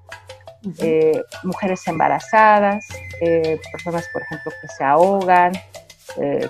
Mujeres 1.43 1.88
embarazadas, 1.88 2.86
personas, 3.71 4.08
por 4.13 4.21
ejemplo, 4.21 4.52
que 4.62 4.67
se 4.67 4.84
ahogan, 4.84 5.54
eh, 6.17 6.47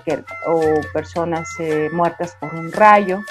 o 0.47 0.61
personas 0.91 1.47
eh, 1.59 1.89
muertas 1.93 2.35
por 2.39 2.53
un 2.53 2.71
rayo. 2.71 3.21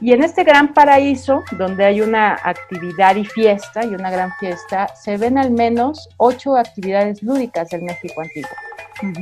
Y 0.00 0.12
en 0.12 0.22
este 0.22 0.44
gran 0.44 0.72
paraíso, 0.72 1.42
donde 1.52 1.84
hay 1.84 2.00
una 2.00 2.38
actividad 2.42 3.16
y 3.16 3.24
fiesta, 3.24 3.84
y 3.84 3.88
una 3.88 4.10
gran 4.10 4.32
fiesta, 4.36 4.88
se 4.94 5.16
ven 5.16 5.36
al 5.36 5.50
menos 5.50 6.08
ocho 6.16 6.56
actividades 6.56 7.22
lúdicas 7.22 7.68
del 7.70 7.82
México 7.82 8.20
antiguo. 8.20 8.50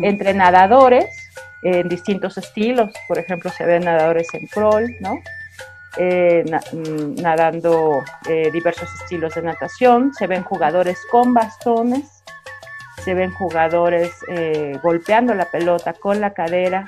Entre 0.03 0.35
nadadores, 0.35 1.07
en 1.63 1.89
distintos 1.89 2.37
estilos, 2.39 2.93
por 3.09 3.19
ejemplo, 3.19 3.51
se 3.51 3.65
ven 3.65 3.85
nadadores 3.85 4.29
en 4.35 4.47
crawl, 4.47 4.95
¿no? 5.01 5.19
Eh, 5.99 6.45
mm, 6.73 7.23
nadando 7.23 8.03
diversos 8.53 8.89
estilos 9.01 9.35
de 9.35 9.43
natación, 9.43 10.13
se 10.15 10.27
ven 10.27 10.43
jugadores 10.43 10.99
con 11.11 11.33
bastones, 11.33 12.17
se 13.07 13.15
ven 13.15 13.31
jugadores 13.33 14.11
eh, 14.29 14.79
golpeando 14.83 15.33
la 15.33 15.45
pelota 15.45 15.93
con 15.93 16.21
la 16.21 16.33
cadera, 16.35 16.87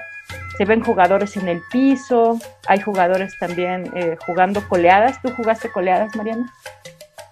se 0.56 0.64
ven 0.64 0.82
jugadores 0.82 1.36
en 1.36 1.46
el 1.46 1.62
piso, 1.70 2.40
hay 2.66 2.80
jugadores 2.80 3.38
también 3.38 3.88
eh, 3.94 4.16
jugando 4.26 4.66
coleadas. 4.68 5.22
¿Tú 5.22 5.30
jugaste 5.36 5.70
coleadas, 5.70 6.16
Mariana? 6.16 6.52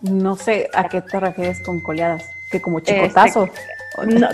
No 0.02 0.36
sé 0.36 0.70
a 0.72 0.88
qué 0.88 1.00
te 1.00 1.18
refieres 1.18 1.60
con 1.62 1.80
coleadas, 1.80 2.30
que 2.52 2.60
como 2.60 2.78
este, 2.78 3.10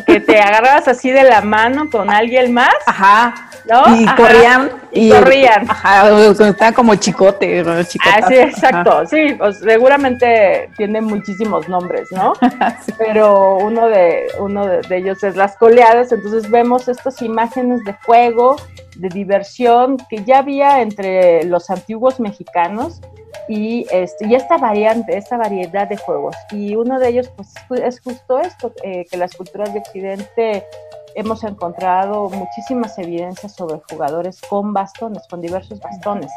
que 0.06 0.20
te 0.20 0.40
agarrabas 0.40 0.88
así 0.88 1.10
de 1.10 1.24
la 1.24 1.40
mano 1.40 1.88
con 1.90 2.10
alguien 2.10 2.52
más. 2.52 2.74
Ajá. 2.86 3.48
Y 3.64 4.06
corrían. 4.16 4.70
Y, 4.90 5.10
corrían. 5.10 5.70
Ajá, 5.70 6.10
estaba 6.30 6.72
como 6.72 6.94
chicote. 6.96 7.60
Así, 7.60 7.98
exacto. 8.34 9.06
Sí, 9.06 9.34
pues, 9.38 9.58
seguramente 9.58 10.70
tiene 10.76 11.00
muchísimos 11.00 11.68
nombres, 11.68 12.10
¿no? 12.10 12.32
Pero 12.98 13.56
uno 13.58 13.88
de, 13.88 14.26
uno 14.38 14.66
de 14.66 14.96
ellos 14.96 15.22
es 15.22 15.36
las 15.36 15.56
coleadas. 15.56 16.12
Entonces 16.12 16.50
vemos 16.50 16.88
estas 16.88 17.22
imágenes 17.22 17.84
de 17.84 17.94
juego, 18.04 18.56
de 18.96 19.08
diversión 19.08 19.96
que 20.10 20.24
ya 20.24 20.38
había 20.38 20.82
entre 20.82 21.44
los 21.44 21.70
antiguos 21.70 22.20
mexicanos 22.20 23.00
y, 23.48 23.86
este, 23.90 24.26
y 24.26 24.34
esta 24.34 24.56
variante, 24.58 25.16
esta 25.16 25.36
variedad 25.36 25.88
de 25.88 25.96
juegos. 25.96 26.36
Y 26.50 26.74
uno 26.74 26.98
de 26.98 27.08
ellos 27.08 27.30
pues, 27.36 27.82
es 27.82 28.00
justo 28.00 28.38
esto, 28.38 28.72
eh, 28.82 29.04
que 29.10 29.16
las 29.16 29.34
culturas 29.34 29.72
de 29.72 29.80
Occidente 29.80 30.66
hemos 31.14 31.44
encontrado 31.44 32.30
muchísimas 32.30 32.98
evidencias 32.98 33.54
sobre 33.54 33.80
jugadores 33.90 34.40
con 34.48 34.72
bastones, 34.72 35.22
con 35.28 35.40
diversos 35.40 35.80
bastones. 35.80 36.30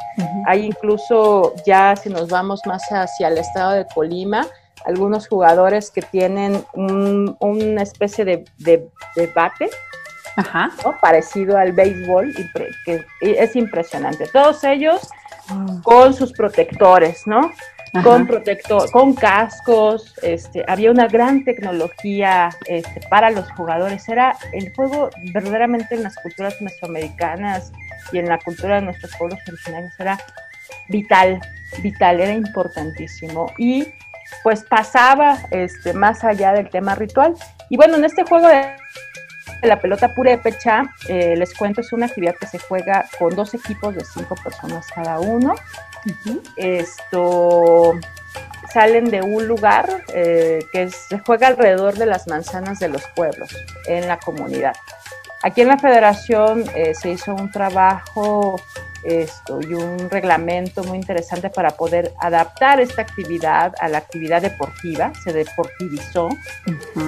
Hay 0.45 0.65
incluso, 0.65 1.53
ya 1.65 1.95
si 1.95 2.09
nos 2.09 2.29
vamos 2.29 2.61
más 2.65 2.83
hacia 2.91 3.29
el 3.29 3.37
estado 3.37 3.71
de 3.71 3.85
Colima, 3.93 4.45
algunos 4.85 5.27
jugadores 5.27 5.89
que 5.89 6.01
tienen 6.01 6.63
una 6.73 7.81
especie 7.81 8.25
de, 8.25 8.45
de, 8.57 8.87
bate, 9.33 9.69
parecido 11.01 11.57
al 11.57 11.71
béisbol, 11.71 12.33
que 12.85 13.05
es 13.21 13.55
impresionante. 13.55 14.27
Todos 14.27 14.63
ellos 14.63 15.09
con 15.83 16.13
sus 16.13 16.33
protectores, 16.33 17.25
¿no? 17.27 17.51
Con 18.03 18.27
protector, 18.27 18.91
con 18.91 19.13
cascos, 19.13 20.13
este, 20.21 20.65
había 20.67 20.91
una 20.91 21.07
gran 21.07 21.45
tecnología 21.45 22.49
este, 22.65 22.99
para 23.09 23.29
los 23.29 23.49
jugadores. 23.51 24.07
Era 24.09 24.35
el 24.51 24.73
juego 24.75 25.09
verdaderamente 25.33 25.95
en 25.95 26.03
las 26.03 26.15
culturas 26.17 26.61
mesoamericanas 26.61 27.71
y 28.11 28.17
en 28.17 28.27
la 28.27 28.37
cultura 28.39 28.75
de 28.75 28.81
nuestros 28.81 29.15
pueblos 29.15 29.39
originarios 29.47 29.93
era 29.97 30.19
vital, 30.89 31.39
vital, 31.81 32.19
era 32.19 32.33
importantísimo. 32.33 33.49
Y 33.57 33.87
pues 34.43 34.63
pasaba 34.63 35.37
este, 35.51 35.93
más 35.93 36.23
allá 36.23 36.51
del 36.51 36.69
tema 36.69 36.95
ritual. 36.95 37.35
Y 37.69 37.77
bueno, 37.77 37.95
en 37.95 38.05
este 38.05 38.23
juego 38.23 38.47
de 38.47 38.75
la 39.65 39.79
pelota 39.79 40.13
purépecha, 40.13 40.93
eh, 41.07 41.35
les 41.35 41.53
cuento, 41.53 41.81
es 41.81 41.91
una 41.93 42.05
actividad 42.05 42.35
que 42.35 42.47
se 42.47 42.59
juega 42.59 43.05
con 43.19 43.35
dos 43.35 43.53
equipos 43.53 43.95
de 43.95 44.03
cinco 44.03 44.35
personas 44.35 44.87
cada 44.93 45.19
uno. 45.19 45.55
Esto 46.55 47.93
salen 48.71 49.09
de 49.09 49.21
un 49.21 49.47
lugar 49.47 50.03
eh, 50.13 50.65
que 50.71 50.89
se 50.89 51.19
juega 51.19 51.47
alrededor 51.47 51.95
de 51.95 52.05
las 52.05 52.27
manzanas 52.27 52.79
de 52.79 52.89
los 52.89 53.03
pueblos 53.15 53.55
en 53.87 54.07
la 54.07 54.19
comunidad. 54.19 54.75
Aquí 55.45 55.61
en 55.61 55.67
la 55.67 55.77
federación 55.77 56.63
eh, 56.73 56.95
se 56.95 57.11
hizo 57.11 57.35
un 57.35 57.51
trabajo 57.51 58.55
esto, 59.03 59.59
y 59.61 59.75
un 59.75 60.09
reglamento 60.09 60.83
muy 60.83 60.97
interesante 60.97 61.51
para 61.51 61.69
poder 61.69 62.11
adaptar 62.19 62.81
esta 62.81 63.03
actividad 63.03 63.75
a 63.79 63.87
la 63.87 63.99
actividad 63.99 64.41
deportiva, 64.41 65.13
se 65.23 65.33
deportivizó 65.33 66.29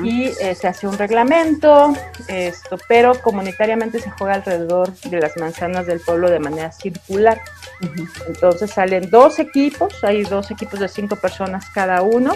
y 0.04 0.26
eh, 0.40 0.54
se 0.54 0.68
hace 0.68 0.86
un 0.86 1.00
reglamento, 1.00 1.96
esto, 2.28 2.78
pero 2.88 3.20
comunitariamente 3.24 4.00
se 4.00 4.12
juega 4.12 4.36
alrededor 4.36 4.94
de 4.94 5.20
las 5.20 5.36
manzanas 5.38 5.88
del 5.88 6.00
pueblo 6.00 6.30
de 6.30 6.38
manera 6.38 6.72
circular. 6.72 7.42
Entonces 8.28 8.70
salen 8.70 9.10
dos 9.10 9.40
equipos, 9.40 10.04
hay 10.04 10.22
dos 10.22 10.52
equipos 10.52 10.80
de 10.80 10.90
cinco 10.90 11.16
personas 11.16 11.66
cada 11.74 12.04
uno, 12.04 12.36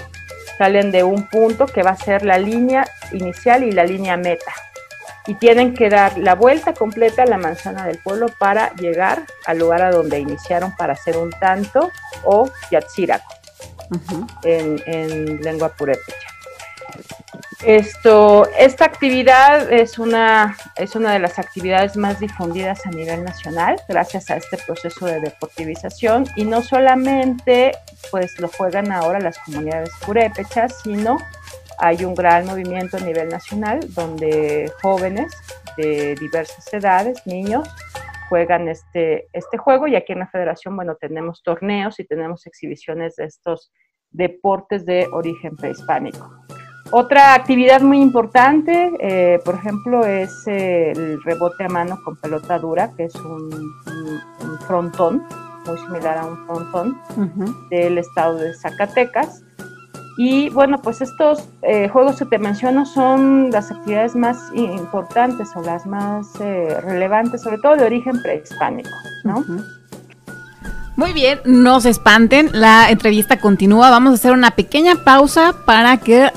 salen 0.57 0.91
de 0.91 1.03
un 1.03 1.29
punto 1.29 1.67
que 1.67 1.83
va 1.83 1.91
a 1.91 1.95
ser 1.95 2.25
la 2.25 2.39
línea 2.39 2.87
inicial 3.11 3.63
y 3.63 3.71
la 3.71 3.83
línea 3.83 4.17
meta 4.17 4.51
y 5.27 5.35
tienen 5.35 5.73
que 5.73 5.89
dar 5.89 6.17
la 6.17 6.35
vuelta 6.35 6.73
completa 6.73 7.23
a 7.23 7.25
la 7.25 7.37
manzana 7.37 7.85
del 7.85 7.99
pueblo 7.99 8.27
para 8.39 8.73
llegar 8.75 9.23
al 9.45 9.59
lugar 9.59 9.81
a 9.81 9.91
donde 9.91 10.19
iniciaron 10.19 10.75
para 10.75 10.93
hacer 10.93 11.17
un 11.17 11.29
tanto 11.31 11.91
o 12.23 12.49
yatsiraco 12.71 13.33
en, 14.43 15.41
lengua 15.41 15.69
purépecha. 15.69 16.27
Esto, 17.63 18.49
esta 18.57 18.85
actividad 18.85 19.71
es 19.71 19.99
una, 19.99 20.57
es 20.77 20.95
una 20.95 21.13
de 21.13 21.19
las 21.19 21.37
actividades 21.37 21.95
más 21.95 22.19
difundidas 22.19 22.83
a 22.87 22.89
nivel 22.89 23.23
nacional 23.23 23.79
gracias 23.87 24.31
a 24.31 24.37
este 24.37 24.57
proceso 24.57 25.05
de 25.05 25.19
deportivización 25.19 26.25
y 26.35 26.45
no 26.45 26.63
solamente 26.63 27.73
pues 28.09 28.39
lo 28.39 28.47
juegan 28.47 28.91
ahora 28.91 29.19
las 29.19 29.37
comunidades 29.37 29.91
purépechas, 30.03 30.79
sino 30.83 31.17
hay 31.81 32.05
un 32.05 32.13
gran 32.13 32.45
movimiento 32.45 32.97
a 32.97 32.99
nivel 32.99 33.27
nacional 33.29 33.79
donde 33.93 34.71
jóvenes 34.81 35.35
de 35.77 36.15
diversas 36.15 36.71
edades, 36.73 37.25
niños, 37.25 37.67
juegan 38.29 38.69
este, 38.69 39.27
este 39.33 39.57
juego 39.57 39.87
y 39.87 39.95
aquí 39.95 40.13
en 40.13 40.19
la 40.19 40.27
federación, 40.27 40.75
bueno, 40.75 40.95
tenemos 40.95 41.41
torneos 41.43 41.99
y 41.99 42.05
tenemos 42.05 42.45
exhibiciones 42.45 43.15
de 43.15 43.25
estos 43.25 43.73
deportes 44.11 44.85
de 44.85 45.07
origen 45.11 45.57
prehispánico. 45.57 46.29
Otra 46.91 47.33
actividad 47.33 47.81
muy 47.81 48.01
importante, 48.01 48.91
eh, 48.99 49.39
por 49.43 49.55
ejemplo, 49.55 50.05
es 50.05 50.31
el 50.45 51.23
rebote 51.23 51.63
a 51.63 51.69
mano 51.69 51.97
con 52.03 52.15
pelota 52.17 52.59
dura, 52.59 52.91
que 52.95 53.05
es 53.05 53.15
un, 53.15 53.49
frontón, 54.67 55.23
muy 55.65 55.77
similar 55.77 56.17
a 56.17 56.25
un 56.25 56.45
frontón 56.45 57.01
del 57.69 57.97
estado 57.97 58.35
de 58.35 58.53
Zacatecas. 58.53 59.43
Y 60.23 60.49
bueno, 60.49 60.79
pues 60.83 61.01
estos 61.01 61.49
eh, 61.63 61.89
juegos 61.89 62.17
que 62.17 62.25
te 62.25 62.37
menciono 62.37 62.85
son 62.85 63.49
las 63.49 63.71
actividades 63.71 64.15
más 64.15 64.37
importantes 64.53 65.49
o 65.55 65.63
las 65.63 65.87
más 65.87 66.27
eh, 66.39 66.77
relevantes, 66.79 67.41
sobre 67.41 67.57
todo 67.57 67.75
de 67.75 67.85
origen 67.85 68.21
prehispánico, 68.21 68.91
¿no? 69.23 69.43
Muy 70.95 71.13
bien, 71.13 71.39
no 71.45 71.81
se 71.81 71.89
espanten, 71.89 72.51
la 72.53 72.91
entrevista 72.91 73.39
continúa. 73.39 73.89
Vamos 73.89 74.11
a 74.11 74.13
hacer 74.13 74.33
una 74.33 74.51
pequeña 74.51 75.03
pausa 75.03 75.55
para 75.65 75.97
que 75.97 76.29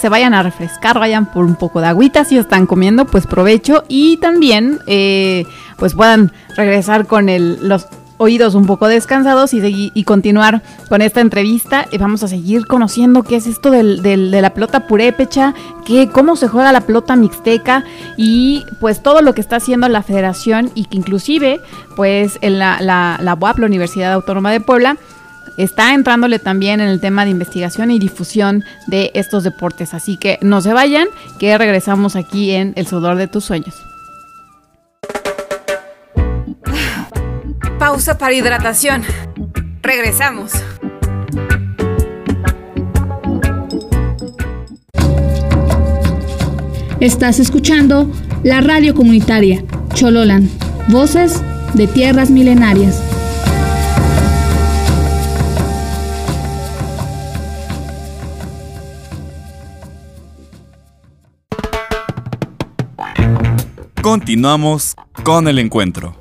se 0.00 0.08
vayan 0.08 0.34
a 0.34 0.42
refrescar, 0.42 0.98
vayan 0.98 1.26
por 1.26 1.44
un 1.44 1.54
poco 1.54 1.80
de 1.80 1.86
agüita 1.86 2.24
si 2.24 2.36
están 2.36 2.66
comiendo, 2.66 3.04
pues 3.04 3.28
provecho 3.28 3.84
y 3.86 4.16
también 4.16 4.80
eh, 4.88 5.44
pues 5.76 5.94
puedan 5.94 6.32
regresar 6.56 7.06
con 7.06 7.28
el, 7.28 7.68
los 7.68 7.86
oídos 8.22 8.54
un 8.54 8.66
poco 8.66 8.86
descansados 8.86 9.52
y, 9.52 9.90
y 9.92 10.04
continuar 10.04 10.62
con 10.88 11.02
esta 11.02 11.20
entrevista. 11.20 11.86
Y 11.90 11.98
vamos 11.98 12.22
a 12.22 12.28
seguir 12.28 12.66
conociendo 12.66 13.22
qué 13.24 13.36
es 13.36 13.46
esto 13.46 13.70
del, 13.70 14.02
de 14.02 14.16
la 14.16 14.54
pelota 14.54 14.86
purépecha, 14.86 15.54
qué, 15.84 16.08
cómo 16.08 16.36
se 16.36 16.48
juega 16.48 16.72
la 16.72 16.82
pelota 16.82 17.16
mixteca 17.16 17.84
y 18.16 18.64
pues 18.80 19.02
todo 19.02 19.22
lo 19.22 19.34
que 19.34 19.40
está 19.40 19.56
haciendo 19.56 19.88
la 19.88 20.02
federación 20.02 20.70
y 20.74 20.84
que 20.84 20.96
inclusive 20.96 21.60
pues 21.96 22.38
en 22.40 22.58
la, 22.58 22.80
la, 22.80 23.18
la 23.20 23.34
UAP, 23.34 23.58
la 23.58 23.66
Universidad 23.66 24.12
Autónoma 24.12 24.52
de 24.52 24.60
Puebla, 24.60 24.96
está 25.56 25.92
entrándole 25.94 26.38
también 26.38 26.80
en 26.80 26.88
el 26.88 27.00
tema 27.00 27.24
de 27.24 27.30
investigación 27.30 27.90
y 27.90 27.98
difusión 27.98 28.64
de 28.86 29.10
estos 29.14 29.44
deportes. 29.44 29.94
Así 29.94 30.16
que 30.16 30.38
no 30.40 30.60
se 30.60 30.72
vayan, 30.72 31.08
que 31.38 31.56
regresamos 31.58 32.16
aquí 32.16 32.52
en 32.52 32.72
El 32.76 32.86
sudor 32.86 33.16
de 33.16 33.26
tus 33.26 33.44
sueños. 33.44 33.91
Pausa 37.82 38.16
para 38.16 38.32
hidratación. 38.32 39.02
Regresamos. 39.82 40.52
Estás 47.00 47.40
escuchando 47.40 48.08
la 48.44 48.60
radio 48.60 48.94
comunitaria 48.94 49.64
Chololan, 49.94 50.48
voces 50.90 51.42
de 51.74 51.88
tierras 51.88 52.30
milenarias. 52.30 53.02
Continuamos 64.00 64.94
con 65.24 65.48
el 65.48 65.58
encuentro. 65.58 66.16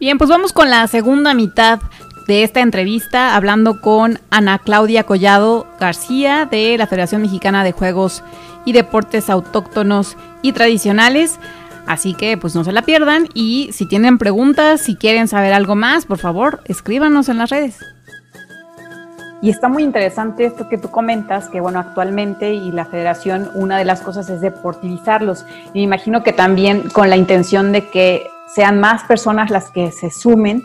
Bien, 0.00 0.16
pues 0.16 0.30
vamos 0.30 0.54
con 0.54 0.70
la 0.70 0.86
segunda 0.86 1.34
mitad 1.34 1.78
de 2.26 2.42
esta 2.42 2.60
entrevista, 2.60 3.36
hablando 3.36 3.82
con 3.82 4.18
Ana 4.30 4.58
Claudia 4.58 5.04
Collado 5.04 5.66
García 5.78 6.48
de 6.50 6.78
la 6.78 6.86
Federación 6.86 7.20
Mexicana 7.20 7.64
de 7.64 7.72
Juegos 7.72 8.24
y 8.64 8.72
Deportes 8.72 9.28
Autóctonos 9.28 10.16
y 10.40 10.52
Tradicionales. 10.52 11.38
Así 11.86 12.14
que 12.14 12.38
pues 12.38 12.54
no 12.54 12.64
se 12.64 12.72
la 12.72 12.80
pierdan 12.80 13.26
y 13.34 13.68
si 13.74 13.84
tienen 13.84 14.16
preguntas, 14.16 14.80
si 14.80 14.96
quieren 14.96 15.28
saber 15.28 15.52
algo 15.52 15.76
más, 15.76 16.06
por 16.06 16.16
favor, 16.16 16.62
escríbanos 16.64 17.28
en 17.28 17.36
las 17.36 17.50
redes. 17.50 17.76
Y 19.42 19.50
está 19.50 19.68
muy 19.68 19.82
interesante 19.82 20.46
esto 20.46 20.70
que 20.70 20.78
tú 20.78 20.90
comentas, 20.90 21.50
que 21.50 21.60
bueno, 21.60 21.78
actualmente 21.78 22.54
y 22.54 22.72
la 22.72 22.86
federación, 22.86 23.50
una 23.54 23.76
de 23.76 23.84
las 23.84 24.00
cosas 24.00 24.30
es 24.30 24.40
deportivizarlos. 24.40 25.44
Y 25.74 25.80
me 25.80 25.82
imagino 25.82 26.22
que 26.22 26.32
también 26.32 26.88
con 26.88 27.10
la 27.10 27.18
intención 27.18 27.72
de 27.72 27.90
que 27.90 28.26
sean 28.54 28.80
más 28.80 29.04
personas 29.04 29.50
las 29.50 29.70
que 29.70 29.90
se 29.92 30.10
sumen. 30.10 30.62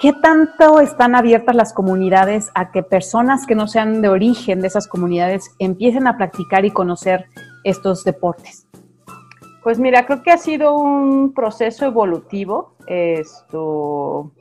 ¿Qué 0.00 0.12
tanto 0.12 0.80
están 0.80 1.14
abiertas 1.14 1.54
las 1.54 1.72
comunidades 1.72 2.50
a 2.54 2.72
que 2.72 2.82
personas 2.82 3.46
que 3.46 3.54
no 3.54 3.68
sean 3.68 4.02
de 4.02 4.08
origen 4.08 4.60
de 4.60 4.66
esas 4.66 4.88
comunidades 4.88 5.54
empiecen 5.58 6.06
a 6.06 6.16
practicar 6.16 6.64
y 6.64 6.70
conocer 6.70 7.26
estos 7.62 8.04
deportes? 8.04 8.66
Pues 9.62 9.78
mira, 9.78 10.04
creo 10.06 10.22
que 10.22 10.32
ha 10.32 10.38
sido 10.38 10.76
un 10.76 11.32
proceso 11.34 11.86
evolutivo. 11.86 12.74
Esto, 12.88 14.32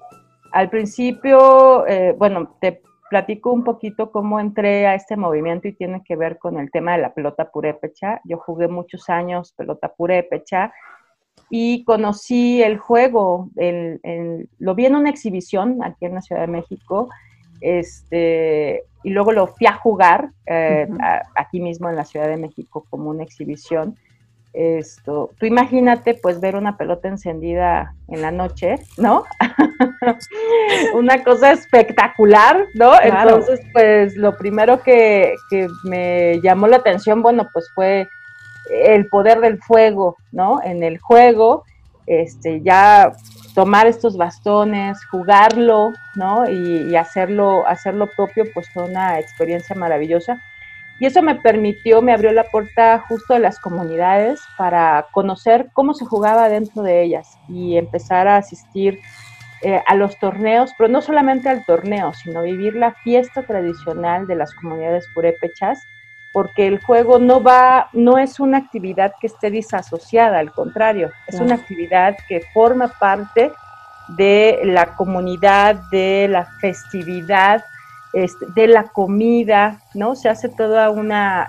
al 0.51 0.69
principio, 0.71 1.85
eh, 1.85 2.15
bueno, 2.17 2.55
te 2.59 2.81
platico 3.11 3.51
un 3.51 3.63
poquito 3.63 4.09
cómo 4.09 4.39
entré 4.39 4.87
a 4.87 4.95
este 4.95 5.17
movimiento 5.17 5.67
y 5.67 5.73
tiene 5.73 6.01
que 6.03 6.15
ver 6.15 6.39
con 6.39 6.57
el 6.57 6.71
tema 6.71 6.93
de 6.93 7.03
la 7.03 7.13
pelota 7.13 7.51
purépecha. 7.51 8.21
Yo 8.23 8.37
jugué 8.37 8.67
muchos 8.67 9.09
años 9.09 9.53
pelota 9.53 9.93
purépecha 9.93 10.73
y 11.51 11.83
conocí 11.83 12.63
el 12.63 12.77
juego, 12.77 13.49
lo 13.55 14.75
vi 14.75 14.85
en 14.85 14.95
una 14.95 15.09
exhibición 15.09 15.83
aquí 15.83 16.05
en 16.05 16.15
la 16.15 16.21
Ciudad 16.21 16.41
de 16.41 16.47
México, 16.47 17.09
este, 17.59 18.85
y 19.03 19.09
luego 19.09 19.33
lo 19.33 19.47
fui 19.47 19.67
a 19.67 19.73
jugar 19.73 20.31
eh, 20.45 20.87
aquí 21.35 21.59
mismo 21.59 21.89
en 21.89 21.97
la 21.97 22.05
Ciudad 22.05 22.29
de 22.29 22.37
México 22.37 22.87
como 22.89 23.09
una 23.09 23.23
exhibición. 23.23 23.97
Esto, 24.53 25.31
tú 25.39 25.45
imagínate 25.45 26.13
pues 26.15 26.41
ver 26.41 26.55
una 26.55 26.77
pelota 26.77 27.07
encendida 27.07 27.95
en 28.07 28.21
la 28.21 28.31
noche, 28.31 28.75
¿no? 28.97 29.23
una 30.93 31.23
cosa 31.23 31.51
espectacular, 31.51 32.65
¿no? 32.75 32.93
Entonces, 33.01 33.61
pues 33.71 34.15
lo 34.15 34.37
primero 34.37 34.81
que, 34.83 35.35
me 35.83 36.39
llamó 36.41 36.67
la 36.67 36.77
atención, 36.77 37.21
bueno, 37.21 37.49
pues 37.53 37.69
fue 37.73 38.09
el 38.69 39.07
poder 39.07 39.39
del 39.39 39.59
fuego, 39.59 40.17
¿no? 40.31 40.61
En 40.63 40.83
el 40.83 40.99
juego, 40.99 41.63
este, 42.05 42.61
ya 42.61 43.11
tomar 43.53 43.87
estos 43.87 44.17
bastones, 44.17 45.03
jugarlo, 45.05 45.93
¿no? 46.15 46.49
Y, 46.49 46.95
hacerlo, 46.95 47.67
hacerlo 47.67 48.09
propio, 48.15 48.45
pues 48.53 48.69
fue 48.73 48.83
una 48.83 49.19
experiencia 49.19 49.75
maravillosa. 49.75 50.41
Y 50.99 51.07
eso 51.07 51.21
me 51.21 51.35
permitió, 51.35 52.01
me 52.01 52.13
abrió 52.13 52.31
la 52.31 52.43
puerta 52.43 53.03
justo 53.07 53.33
a 53.33 53.39
las 53.39 53.59
comunidades 53.59 54.39
para 54.57 55.07
conocer 55.11 55.69
cómo 55.73 55.95
se 55.95 56.05
jugaba 56.05 56.47
dentro 56.47 56.83
de 56.83 57.01
ellas 57.01 57.39
y 57.47 57.75
empezar 57.77 58.27
a 58.27 58.37
asistir 58.37 58.99
eh, 59.63 59.81
a 59.87 59.95
los 59.95 60.17
torneos, 60.19 60.71
pero 60.77 60.89
no 60.89 61.01
solamente 61.01 61.49
al 61.49 61.65
torneo, 61.65 62.13
sino 62.13 62.43
vivir 62.43 62.75
la 62.75 62.93
fiesta 62.93 63.43
tradicional 63.43 64.27
de 64.27 64.35
las 64.35 64.53
comunidades 64.53 65.07
purépechas, 65.13 65.83
porque 66.33 66.67
el 66.67 66.81
juego 66.81 67.19
no 67.19 67.41
va, 67.43 67.89
no 67.93 68.17
es 68.17 68.39
una 68.39 68.57
actividad 68.57 69.13
que 69.19 69.27
esté 69.27 69.51
disasociada, 69.51 70.39
al 70.39 70.51
contrario, 70.51 71.11
es 71.27 71.39
una 71.39 71.55
actividad 71.55 72.15
que 72.27 72.41
forma 72.53 72.87
parte 72.87 73.51
de 74.07 74.61
la 74.63 74.95
comunidad, 74.95 75.75
de 75.91 76.27
la 76.29 76.45
festividad, 76.59 77.63
este, 78.13 78.45
de 78.55 78.67
la 78.67 78.83
comida, 78.83 79.79
¿no? 79.93 80.15
Se 80.15 80.29
hace 80.29 80.49
toda 80.49 80.89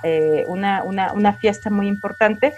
eh, 0.05 0.45
una, 0.49 0.83
una, 0.85 1.33
fiesta 1.35 1.71
muy 1.71 1.89
importante. 1.89 2.53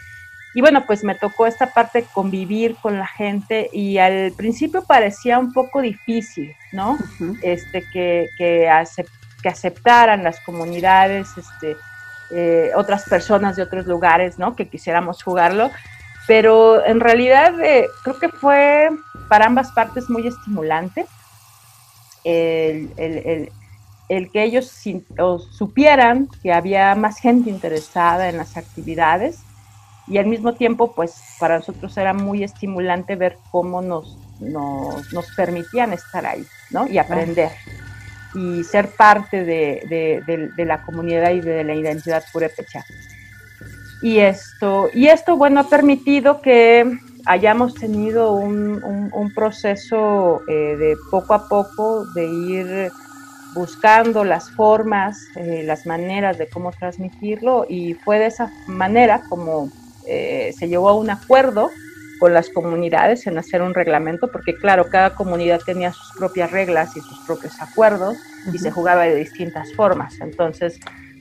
Y 0.55 0.61
bueno, 0.61 0.85
pues 0.87 1.03
me 1.05 1.15
tocó 1.15 1.47
esta 1.47 1.73
parte 1.73 2.05
convivir 2.13 2.77
con 2.77 2.99
la 2.99 3.07
gente 3.07 3.71
y 3.73 3.99
al 3.99 4.33
principio 4.37 4.85
parecía 4.85 5.39
un 5.39 5.53
poco 5.53 5.81
difícil, 5.81 6.55
¿no? 6.73 6.99
Este, 7.43 7.83
que, 7.93 8.29
que, 8.37 8.69
aceptaran 8.69 10.23
las 10.23 10.41
comunidades, 10.41 11.29
este, 11.37 11.77
eh, 12.31 12.71
otras 12.77 13.05
personas 13.09 13.57
de 13.57 13.63
otros 13.63 13.87
lugares, 13.87 14.39
¿no? 14.39 14.57
Que 14.57 14.69
quisiéramos 14.69 15.23
jugarlo. 15.23 15.71
Pero 16.27 16.85
en 16.85 17.01
realidad 17.01 17.61
eh, 17.61 17.87
creo 18.03 18.19
que 18.19 18.29
fue 18.29 18.89
para 19.29 19.47
ambas 19.47 19.73
partes 19.73 20.09
muy 20.09 20.27
estimulante. 20.27 21.07
el, 22.25 23.51
el 24.09 24.31
que 24.31 24.45
ellos 24.45 24.71
supieran 25.51 26.29
que 26.43 26.53
había 26.53 26.95
más 26.95 27.19
gente 27.19 27.51
interesada 27.51 28.29
en 28.29 28.37
las 28.37 28.57
actividades 28.57 29.41
y 30.07 30.19
al 30.19 30.27
mismo 30.27 30.55
tiempo, 30.55 30.93
pues 30.95 31.15
para 31.39 31.59
nosotros 31.59 31.97
era 31.97 32.13
muy 32.13 32.45
estimulante 32.45 33.17
ver 33.17 33.39
cómo 33.51 33.81
nos, 33.81 34.19
nos, 34.41 35.27
permitían 35.35 35.93
estar 35.95 36.27
ahí, 36.27 36.45
¿no? 36.71 36.87
Y 36.87 36.99
aprender 36.99 37.51
y 38.35 38.65
ser 38.65 38.89
parte 38.89 39.45
de, 39.45 40.55
la 40.57 40.83
comunidad 40.83 41.31
y 41.31 41.41
de 41.41 41.65
la 41.65 41.75
identidad 41.75 42.25
purépecha. 42.33 42.85
Y 44.03 44.19
esto, 44.19 44.91
y 44.93 45.07
esto, 45.07 45.37
bueno, 45.37 45.61
ha 45.61 45.69
permitido 45.69 46.43
que 46.43 46.99
hayamos 47.27 47.75
tenido 47.75 48.33
un, 48.33 49.33
proceso 49.35 50.43
eh, 50.47 50.77
de 50.77 50.97
poco 51.11 51.35
a 51.35 51.49
poco 51.49 52.07
de 52.15 52.27
ir 52.27 52.93
buscando 53.55 54.25
las 54.25 54.51
formas, 54.51 55.19
eh, 55.37 55.63
las 55.65 55.87
maneras 55.87 56.39
de 56.39 56.49
cómo 56.49 56.73
transmitirlo 56.73 57.67
y 57.69 57.95
fue 57.95 58.19
de 58.19 58.27
esa 58.27 58.53
manera 58.67 59.23
como 59.29 59.71
eh, 60.07 60.53
se 60.59 60.69
llegó 60.69 60.89
a 60.89 60.95
un 60.95 61.11
acuerdo 61.11 61.71
con 62.19 62.33
las 62.33 62.49
comunidades 62.51 63.27
en 63.27 63.39
hacer 63.39 63.63
un 63.63 63.75
reglamento, 63.75 64.31
porque 64.31 64.55
claro, 64.55 64.89
cada 64.89 65.15
comunidad 65.15 65.61
tenía 65.65 65.93
sus 65.93 66.13
propias 66.17 66.51
reglas 66.51 66.97
y 66.97 67.01
sus 67.01 67.19
propios 67.21 67.61
acuerdos 67.61 68.17
y 68.53 68.59
se 68.59 68.71
jugaba 68.71 69.03
de 69.05 69.17
distintas 69.17 69.73
formas. 69.75 70.21
Entonces, 70.21 70.79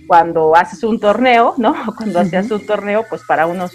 cuando 0.07 0.55
haces 0.55 0.83
un 0.83 0.99
torneo, 0.99 1.55
¿no? 1.57 1.75
Cuando 1.97 2.19
hacías 2.19 2.51
un 2.51 2.65
torneo, 2.65 3.05
pues 3.09 3.23
para 3.27 3.47
unos 3.47 3.71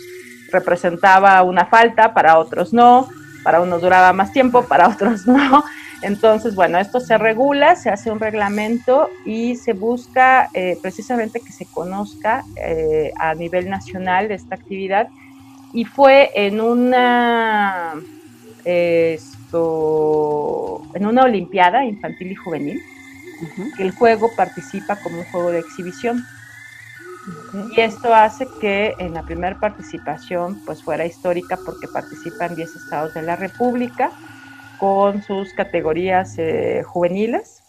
representaba 0.50 1.42
una 1.42 1.66
falta, 1.66 2.14
para 2.14 2.38
otros 2.38 2.72
no, 2.72 3.08
para 3.42 3.60
unos 3.60 3.82
duraba 3.82 4.12
más 4.12 4.32
tiempo, 4.32 4.62
para 4.62 4.88
otros 4.88 5.26
no. 5.26 5.64
Entonces, 6.02 6.54
bueno, 6.54 6.78
esto 6.78 7.00
se 7.00 7.18
regula, 7.18 7.74
se 7.74 7.90
hace 7.90 8.10
un 8.10 8.20
reglamento 8.20 9.10
y 9.24 9.56
se 9.56 9.72
busca 9.72 10.48
eh, 10.54 10.78
precisamente 10.80 11.40
que 11.40 11.52
se 11.52 11.66
conozca 11.66 12.44
eh, 12.56 13.10
a 13.18 13.34
nivel 13.34 13.68
nacional 13.68 14.30
esta 14.30 14.54
actividad. 14.54 15.08
Y 15.72 15.84
fue 15.84 16.30
en 16.34 16.60
una, 16.60 17.94
esto, 18.64 19.62
en 20.94 21.06
una 21.06 21.24
Olimpiada 21.24 21.84
infantil 21.84 22.32
y 22.32 22.34
juvenil 22.34 22.80
que 23.76 23.82
el 23.82 23.92
juego 23.92 24.34
participa 24.34 24.96
como 24.96 25.18
un 25.18 25.24
juego 25.24 25.50
de 25.50 25.60
exhibición. 25.60 26.24
Y 27.76 27.80
esto 27.80 28.14
hace 28.14 28.46
que 28.60 28.94
en 28.98 29.14
la 29.14 29.22
primera 29.22 29.58
participación 29.58 30.60
pues 30.64 30.82
fuera 30.82 31.06
histórica 31.06 31.58
porque 31.64 31.86
participan 31.88 32.54
10 32.54 32.76
estados 32.76 33.14
de 33.14 33.22
la 33.22 33.36
República 33.36 34.10
con 34.78 35.22
sus 35.22 35.52
categorías 35.52 36.38
eh, 36.38 36.82
juveniles, 36.84 37.62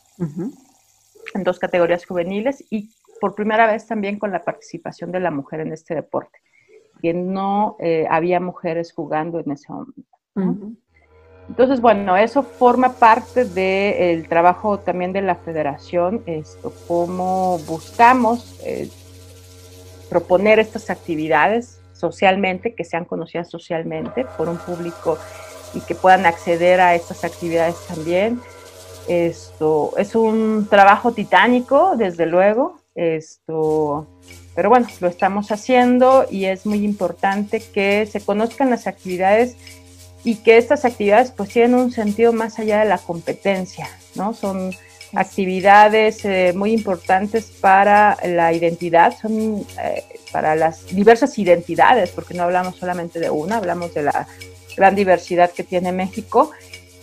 en 1.33 1.43
dos 1.43 1.59
categorías 1.59 2.05
juveniles 2.05 2.63
y 2.69 2.89
por 3.19 3.35
primera 3.35 3.67
vez 3.67 3.85
también 3.85 4.17
con 4.17 4.31
la 4.31 4.43
participación 4.43 5.11
de 5.11 5.19
la 5.19 5.31
mujer 5.31 5.59
en 5.59 5.73
este 5.73 5.95
deporte, 5.95 6.39
que 7.01 7.13
no 7.13 7.75
eh, 7.79 8.05
había 8.09 8.39
mujeres 8.39 8.91
jugando 8.93 9.39
en 9.39 9.51
ese 9.51 9.71
momento. 9.71 10.03
Entonces, 11.49 11.81
bueno, 11.81 12.15
eso 12.15 12.43
forma 12.43 12.93
parte 12.93 13.43
del 13.43 14.27
trabajo 14.27 14.77
también 14.79 15.13
de 15.13 15.21
la 15.23 15.35
federación, 15.35 16.21
esto, 16.27 16.71
cómo 16.87 17.57
buscamos 17.67 18.59
eh, 18.63 18.89
proponer 20.09 20.59
estas 20.59 20.89
actividades 20.89 21.81
socialmente, 21.93 22.75
que 22.75 22.85
sean 22.85 23.03
conocidas 23.03 23.49
socialmente 23.49 24.25
por 24.37 24.47
un 24.47 24.57
público 24.57 25.17
y 25.73 25.81
que 25.81 25.95
puedan 25.95 26.25
acceder 26.25 26.79
a 26.79 26.95
estas 26.95 27.23
actividades 27.23 27.75
también. 27.87 28.39
Esto 29.07 29.93
es 29.97 30.15
un 30.15 30.67
trabajo 30.69 31.13
titánico, 31.13 31.95
desde 31.97 32.27
luego, 32.27 32.78
esto, 32.99 34.07
pero 34.55 34.69
bueno, 34.69 34.87
lo 34.99 35.07
estamos 35.07 35.51
haciendo 35.51 36.25
y 36.29 36.45
es 36.45 36.65
muy 36.65 36.83
importante 36.83 37.61
que 37.61 38.05
se 38.05 38.19
conozcan 38.19 38.69
las 38.69 38.87
actividades 38.87 39.55
y 40.23 40.35
que 40.35 40.57
estas 40.57 40.83
actividades 40.83 41.31
pues 41.31 41.49
tienen 41.49 41.75
un 41.75 41.91
sentido 41.91 42.33
más 42.33 42.59
allá 42.59 42.79
de 42.79 42.85
la 42.85 42.97
competencia, 42.97 43.87
¿no? 44.15 44.33
Son 44.33 44.73
actividades 45.13 46.23
eh, 46.25 46.53
muy 46.55 46.73
importantes 46.73 47.45
para 47.45 48.17
la 48.23 48.53
identidad, 48.53 49.17
son 49.17 49.65
eh, 49.81 50.03
para 50.31 50.55
las 50.55 50.87
diversas 50.93 51.37
identidades, 51.39 52.11
porque 52.11 52.33
no 52.33 52.43
hablamos 52.43 52.75
solamente 52.75 53.19
de 53.19 53.29
una, 53.29 53.57
hablamos 53.57 53.93
de 53.93 54.03
la 54.03 54.27
gran 54.75 54.93
diversidad 54.95 55.51
que 55.51 55.63
tiene 55.63 55.91
México 55.91 56.51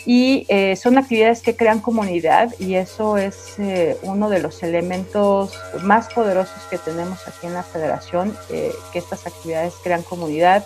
y 0.06 0.46
eh, 0.48 0.76
son 0.76 0.96
actividades 0.96 1.42
que 1.42 1.56
crean 1.56 1.80
comunidad 1.80 2.54
y 2.58 2.76
eso 2.76 3.18
es 3.18 3.56
uno 4.02 4.30
de 4.30 4.38
los 4.38 4.62
elementos 4.62 5.52
más 5.82 6.08
poderosos 6.14 6.62
que 6.70 6.78
tenemos 6.78 7.26
aquí 7.28 7.46
en 7.46 7.54
la 7.54 7.62
federación, 7.64 8.34
que 8.48 8.98
estas 8.98 9.26
actividades 9.26 9.74
crean 9.82 10.02
comunidad, 10.02 10.64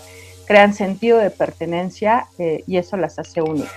crean 0.51 0.75
sentido 0.75 1.19
de 1.19 1.31
pertenencia 1.31 2.27
eh, 2.37 2.65
y 2.67 2.77
eso 2.77 2.97
las 2.97 3.21
hace 3.21 3.41
únicas. 3.41 3.71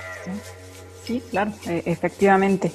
Sí, 1.06 1.22
claro, 1.30 1.52
e, 1.68 1.84
efectivamente. 1.86 2.72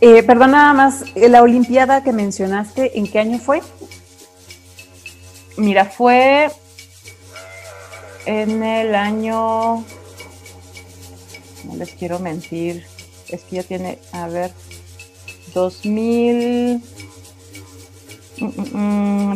Eh, 0.00 0.22
perdón, 0.22 0.52
nada 0.52 0.72
más, 0.72 1.02
eh, 1.16 1.28
la 1.28 1.42
Olimpiada 1.42 2.04
que 2.04 2.12
mencionaste, 2.12 2.96
¿en 2.96 3.10
qué 3.10 3.18
año 3.18 3.40
fue? 3.40 3.62
Mira, 5.56 5.86
fue 5.86 6.52
en 8.26 8.62
el 8.62 8.94
año, 8.94 9.84
no 11.66 11.76
les 11.76 11.90
quiero 11.90 12.18
mentir, 12.18 12.84
es 13.28 13.42
que 13.42 13.56
ya 13.56 13.62
tiene, 13.62 13.98
a 14.12 14.28
ver, 14.28 14.52
2000, 15.54 16.82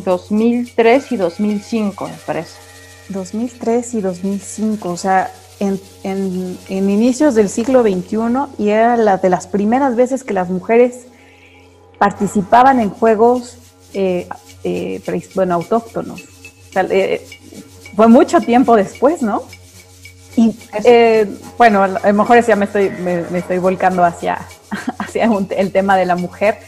2003 0.05 1.03
mm, 1.03 1.13
mm, 1.13 1.15
y 1.15 1.17
2005, 1.17 2.09
me 2.09 2.15
parece. 2.27 2.53
2003 3.09 3.95
y 3.95 4.01
2005, 4.01 4.89
o 4.89 4.97
sea, 4.97 5.33
en, 5.61 6.59
inicios 6.71 7.35
del 7.35 7.49
siglo 7.49 7.83
XXI 7.83 8.19
y 8.59 8.71
era 8.71 8.97
la 8.97 9.19
de 9.19 9.29
las 9.29 9.47
primeras 9.47 9.95
veces 9.95 10.25
que 10.25 10.33
las 10.33 10.49
mujeres 10.49 11.07
participaban 11.99 12.81
en 12.81 12.91
juegos, 12.91 13.59
eh, 13.93 14.27
eh, 14.65 15.03
bueno, 15.35 15.55
autóctonos. 15.55 16.25
Eh, 16.75 17.27
fue 17.95 18.09
mucho 18.09 18.41
tiempo 18.41 18.77
después, 18.77 19.21
¿no? 19.21 19.43
Y 20.41 20.57
bueno, 21.59 21.83
a 21.83 21.89
lo 21.89 22.15
mejor 22.15 22.45
ya 22.45 22.57
me 22.57 22.65
estoy, 22.65 22.91
me, 22.91 23.39
estoy 23.39 23.59
volcando 23.59 24.05
hacia, 24.05 24.39
hacia 24.99 25.31
el 25.51 25.73
tema 25.73 25.97
de 25.97 26.07
la 26.07 26.17
mujer, 26.17 26.59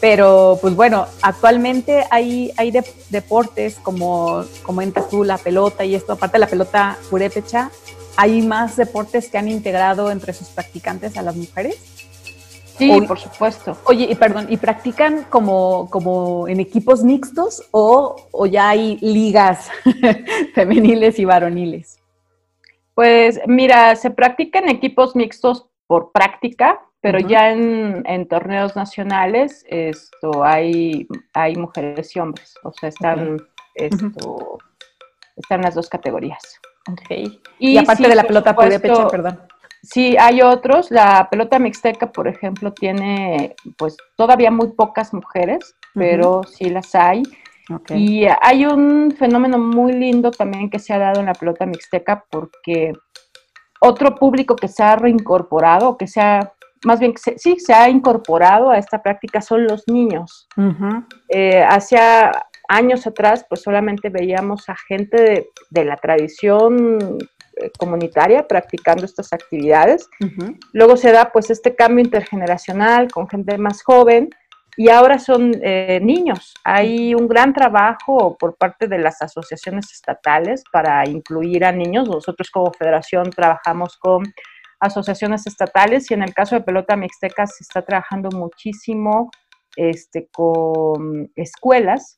pero 0.00 0.58
pues 0.60 0.74
bueno, 0.74 1.06
actualmente 1.22 2.04
hay, 2.10 2.52
hay 2.56 2.72
deportes 3.10 3.76
como 3.76 4.44
comentas 4.64 5.08
tú, 5.08 5.22
la 5.22 5.38
pelota 5.38 5.84
y 5.84 5.94
esto, 5.94 6.14
aparte 6.14 6.34
de 6.34 6.40
la 6.40 6.48
pelota 6.48 6.98
purépecha, 7.10 7.70
¿hay 8.16 8.42
más 8.42 8.76
deportes 8.76 9.28
que 9.28 9.38
han 9.38 9.48
integrado 9.48 10.10
entre 10.10 10.32
sus 10.32 10.48
practicantes 10.48 11.16
a 11.16 11.22
las 11.22 11.36
mujeres? 11.36 11.76
Sí, 12.76 12.90
por 13.06 13.20
supuesto. 13.20 13.76
Oye, 13.84 14.08
y 14.10 14.14
perdón, 14.16 14.46
¿y 14.48 14.56
practican 14.56 15.24
como, 15.30 15.88
como 15.90 16.48
en 16.48 16.58
equipos 16.58 17.04
mixtos 17.04 17.62
o, 17.70 18.16
o 18.32 18.46
ya 18.46 18.70
hay 18.70 18.96
ligas 19.00 19.68
femeniles 20.54 21.20
y 21.20 21.24
varoniles? 21.24 22.01
Pues 22.94 23.40
mira, 23.46 23.96
se 23.96 24.10
practican 24.10 24.68
equipos 24.68 25.16
mixtos 25.16 25.66
por 25.86 26.12
práctica, 26.12 26.80
pero 27.00 27.18
ya 27.18 27.50
en, 27.50 28.28
torneos 28.28 28.76
nacionales 28.76 29.64
esto 29.68 30.44
hay, 30.44 31.08
hay 31.34 31.56
mujeres 31.56 32.14
y 32.14 32.20
hombres, 32.20 32.54
o 32.62 32.72
sea, 32.72 32.90
están, 32.90 33.38
esto, 33.74 34.58
están 35.36 35.62
las 35.62 35.74
dos 35.74 35.88
categorías. 35.88 36.60
Okay. 36.90 37.40
Y, 37.58 37.76
aparte 37.76 38.08
de 38.08 38.14
la 38.14 38.24
pelota 38.24 38.54
pecha, 38.56 39.08
perdón. 39.08 39.40
Sí, 39.82 40.16
hay 40.16 40.42
otros. 40.42 40.90
La 40.90 41.28
pelota 41.28 41.58
mixteca, 41.58 42.12
por 42.12 42.28
ejemplo, 42.28 42.72
tiene 42.72 43.56
pues 43.76 43.96
todavía 44.16 44.50
muy 44.50 44.68
pocas 44.68 45.12
mujeres, 45.12 45.74
pero 45.94 46.42
sí 46.44 46.70
las 46.70 46.94
hay. 46.94 47.22
Y 47.94 48.26
hay 48.40 48.66
un 48.66 49.14
fenómeno 49.18 49.58
muy 49.58 49.92
lindo 49.92 50.30
también 50.30 50.70
que 50.70 50.78
se 50.78 50.92
ha 50.92 50.98
dado 50.98 51.20
en 51.20 51.26
la 51.26 51.34
pelota 51.34 51.66
mixteca 51.66 52.24
porque 52.30 52.92
otro 53.80 54.14
público 54.14 54.56
que 54.56 54.68
se 54.68 54.82
ha 54.82 54.96
reincorporado, 54.96 55.96
que 55.96 56.06
se 56.06 56.20
ha 56.20 56.52
más 56.84 56.98
bien, 56.98 57.14
sí, 57.36 57.58
se 57.58 57.72
ha 57.72 57.88
incorporado 57.88 58.70
a 58.70 58.78
esta 58.78 59.02
práctica 59.02 59.40
son 59.40 59.64
los 59.64 59.86
niños. 59.86 60.48
Eh, 61.28 61.62
hacia 61.62 62.32
años 62.68 63.06
atrás, 63.06 63.44
pues 63.48 63.62
solamente 63.62 64.08
veíamos 64.08 64.68
a 64.68 64.76
gente 64.76 65.46
de, 65.70 65.84
la 65.84 65.96
tradición 65.96 67.18
eh, 67.56 67.70
comunitaria 67.78 68.48
practicando 68.48 69.04
estas 69.04 69.32
actividades. 69.32 70.08
Luego 70.72 70.96
se 70.96 71.12
da 71.12 71.30
pues 71.32 71.50
este 71.50 71.74
cambio 71.74 72.04
intergeneracional 72.04 73.10
con 73.12 73.28
gente 73.28 73.58
más 73.58 73.82
joven 73.82 74.30
y 74.76 74.88
ahora 74.88 75.18
son 75.18 75.52
eh, 75.62 76.00
niños. 76.02 76.54
Hay 76.64 77.14
un 77.14 77.28
gran 77.28 77.52
trabajo 77.52 78.36
por 78.38 78.56
parte 78.56 78.88
de 78.88 78.98
las 78.98 79.20
asociaciones 79.20 79.92
estatales 79.92 80.64
para 80.72 81.06
incluir 81.06 81.64
a 81.64 81.72
niños. 81.72 82.08
Nosotros 82.08 82.50
como 82.50 82.72
federación 82.72 83.30
trabajamos 83.30 83.98
con 83.98 84.24
asociaciones 84.80 85.46
estatales 85.46 86.10
y 86.10 86.14
en 86.14 86.22
el 86.22 86.34
caso 86.34 86.56
de 86.56 86.62
Pelota 86.62 86.96
Mixteca 86.96 87.46
se 87.46 87.62
está 87.62 87.82
trabajando 87.82 88.30
muchísimo 88.30 89.30
este, 89.76 90.28
con 90.32 91.30
escuelas 91.36 92.16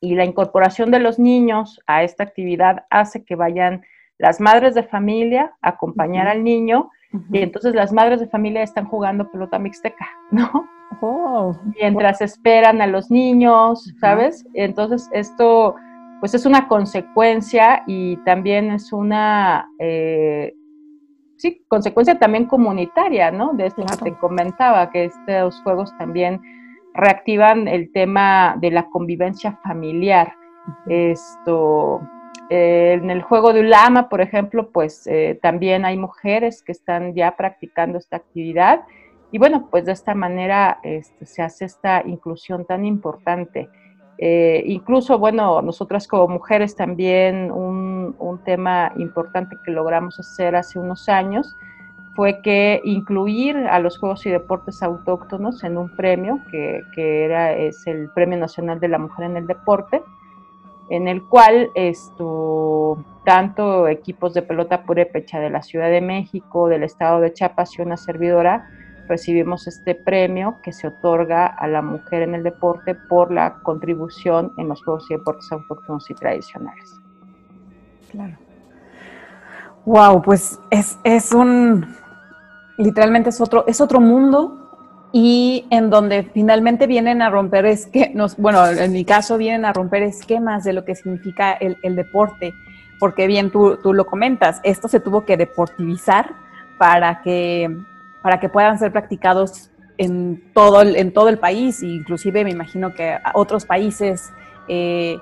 y 0.00 0.14
la 0.14 0.24
incorporación 0.24 0.90
de 0.90 1.00
los 1.00 1.18
niños 1.18 1.80
a 1.86 2.04
esta 2.04 2.22
actividad 2.22 2.86
hace 2.88 3.24
que 3.24 3.34
vayan 3.34 3.84
las 4.16 4.40
madres 4.40 4.74
de 4.74 4.84
familia 4.84 5.56
a 5.60 5.70
acompañar 5.70 6.28
al 6.28 6.42
niño 6.42 6.90
y 7.32 7.38
entonces 7.38 7.74
las 7.74 7.92
madres 7.92 8.20
de 8.20 8.28
familia 8.28 8.62
están 8.62 8.86
jugando 8.86 9.30
pelota 9.30 9.58
mixteca, 9.58 10.08
¿no? 10.30 10.68
Oh. 11.00 11.56
Mientras 11.80 12.20
esperan 12.20 12.80
a 12.80 12.86
los 12.86 13.10
niños, 13.10 13.92
¿sabes? 14.00 14.44
Entonces 14.54 15.08
esto 15.12 15.74
pues 16.20 16.34
es 16.34 16.46
una 16.46 16.66
consecuencia 16.66 17.84
y 17.86 18.16
también 18.24 18.72
es 18.72 18.92
una 18.92 19.70
eh, 19.78 20.52
sí, 21.36 21.64
consecuencia 21.68 22.18
también 22.18 22.46
comunitaria, 22.46 23.30
¿no? 23.30 23.52
De 23.54 23.66
esto 23.66 23.84
que 23.86 24.10
te 24.10 24.18
comentaba, 24.18 24.90
que 24.90 25.04
estos 25.04 25.62
juegos 25.62 25.96
también 25.96 26.40
reactivan 26.94 27.68
el 27.68 27.92
tema 27.92 28.56
de 28.60 28.72
la 28.72 28.90
convivencia 28.90 29.58
familiar. 29.62 30.34
Esto, 30.88 32.00
eh, 32.50 32.98
en 33.00 33.10
el 33.10 33.22
juego 33.22 33.52
de 33.52 33.60
Ulama, 33.60 34.08
por 34.08 34.20
ejemplo, 34.20 34.70
pues 34.70 35.06
eh, 35.06 35.38
también 35.40 35.84
hay 35.84 35.96
mujeres 35.96 36.62
que 36.62 36.72
están 36.72 37.14
ya 37.14 37.36
practicando 37.36 37.98
esta 37.98 38.16
actividad 38.16 38.80
y 39.30 39.38
bueno, 39.38 39.68
pues 39.70 39.84
de 39.84 39.92
esta 39.92 40.14
manera 40.14 40.78
este, 40.82 41.26
se 41.26 41.42
hace 41.42 41.66
esta 41.66 42.02
inclusión 42.06 42.64
tan 42.64 42.84
importante. 42.84 43.68
Eh, 44.16 44.64
incluso, 44.66 45.18
bueno, 45.18 45.62
nosotras 45.62 46.08
como 46.08 46.26
mujeres 46.28 46.74
también 46.74 47.52
un, 47.52 47.88
tema 48.44 48.92
importante 48.96 49.56
que 49.64 49.70
logramos 49.70 50.18
hacer 50.18 50.56
hace 50.56 50.78
unos 50.78 51.08
años 51.08 51.54
fue 52.16 52.40
que 52.40 52.80
incluir 52.84 53.56
a 53.56 53.78
los 53.78 53.98
Juegos 53.98 54.24
y 54.24 54.30
Deportes 54.30 54.82
Autóctonos 54.82 55.62
en 55.64 55.76
un 55.76 55.94
premio 55.94 56.40
que, 56.50 56.80
que 56.94 57.24
era, 57.24 57.52
es 57.52 57.86
el 57.86 58.08
Premio 58.14 58.38
Nacional 58.38 58.80
de 58.80 58.88
la 58.88 58.98
Mujer 58.98 59.26
en 59.26 59.36
el 59.36 59.46
Deporte, 59.46 60.02
en 60.88 61.08
el 61.08 61.22
cual 61.22 61.70
esto, 61.74 63.04
tanto 63.24 63.86
equipos 63.88 64.34
de 64.34 64.42
pelota 64.42 64.84
purépecha 64.84 65.38
de 65.40 65.50
la 65.50 65.62
Ciudad 65.62 65.90
de 65.90 66.00
México, 66.00 66.68
del 66.68 66.84
estado 66.84 67.20
de 67.20 67.32
Chiapas 67.32 67.78
y 67.78 67.82
una 67.82 67.96
servidora, 67.96 68.68
recibimos 69.08 69.66
este 69.66 69.94
premio 69.94 70.58
que 70.62 70.72
se 70.72 70.86
otorga 70.86 71.46
a 71.46 71.66
la 71.66 71.82
mujer 71.82 72.22
en 72.22 72.34
el 72.34 72.42
deporte 72.42 72.94
por 72.94 73.32
la 73.32 73.54
contribución 73.62 74.52
en 74.58 74.68
los 74.68 74.82
juegos 74.84 75.10
y 75.10 75.14
deportes 75.14 75.50
autóctonos 75.50 76.08
y 76.10 76.14
tradicionales. 76.14 76.94
Claro. 78.10 78.36
Wow, 79.84 80.22
pues 80.22 80.60
es, 80.70 80.98
es 81.02 81.32
un, 81.32 81.96
literalmente 82.76 83.30
es 83.30 83.40
otro, 83.40 83.64
es 83.66 83.80
otro 83.80 84.00
mundo 84.00 84.58
y 85.12 85.66
en 85.70 85.88
donde 85.88 86.24
finalmente 86.24 86.86
vienen 86.86 87.22
a 87.22 87.30
romper 87.30 87.64
esquemas, 87.66 88.36
bueno, 88.36 88.66
en 88.66 88.92
mi 88.92 89.04
caso 89.04 89.38
vienen 89.38 89.64
a 89.64 89.72
romper 89.72 90.02
esquemas 90.02 90.64
de 90.64 90.74
lo 90.74 90.84
que 90.84 90.94
significa 90.94 91.52
el, 91.52 91.78
el 91.82 91.96
deporte, 91.96 92.52
porque 92.98 93.26
bien 93.26 93.50
tú, 93.50 93.78
tú, 93.82 93.94
lo 93.94 94.06
comentas, 94.06 94.60
esto 94.64 94.88
se 94.88 95.00
tuvo 95.00 95.24
que 95.24 95.36
deportivizar 95.36 96.34
para 96.78 97.22
que, 97.22 97.74
para 98.22 98.40
que 98.40 98.48
puedan 98.48 98.78
ser 98.78 98.92
practicados 98.92 99.70
en 99.96 100.42
todo, 100.54 100.80
el, 100.82 100.96
en 100.96 101.12
todo 101.12 101.28
el 101.28 101.38
país, 101.38 101.82
inclusive 101.82 102.44
me 102.44 102.50
imagino 102.50 102.94
que 102.94 103.18
otros 103.34 103.66
países 103.66 104.32
eh, 104.68 105.18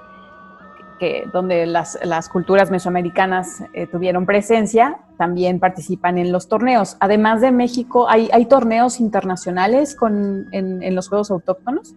que, 0.98 1.28
donde 1.32 1.66
las, 1.66 1.98
las 2.04 2.28
culturas 2.28 2.70
mesoamericanas 2.70 3.64
eh, 3.72 3.86
tuvieron 3.86 4.26
presencia, 4.26 4.98
también 5.18 5.60
participan 5.60 6.18
en 6.18 6.32
los 6.32 6.48
torneos. 6.48 6.96
Además 7.00 7.40
de 7.40 7.52
México, 7.52 8.08
¿hay, 8.08 8.28
hay 8.32 8.46
torneos 8.46 9.00
internacionales 9.00 9.94
con, 9.94 10.46
en, 10.52 10.82
en, 10.82 10.94
los 10.94 11.08
Juegos 11.08 11.30
Autóctonos? 11.30 11.94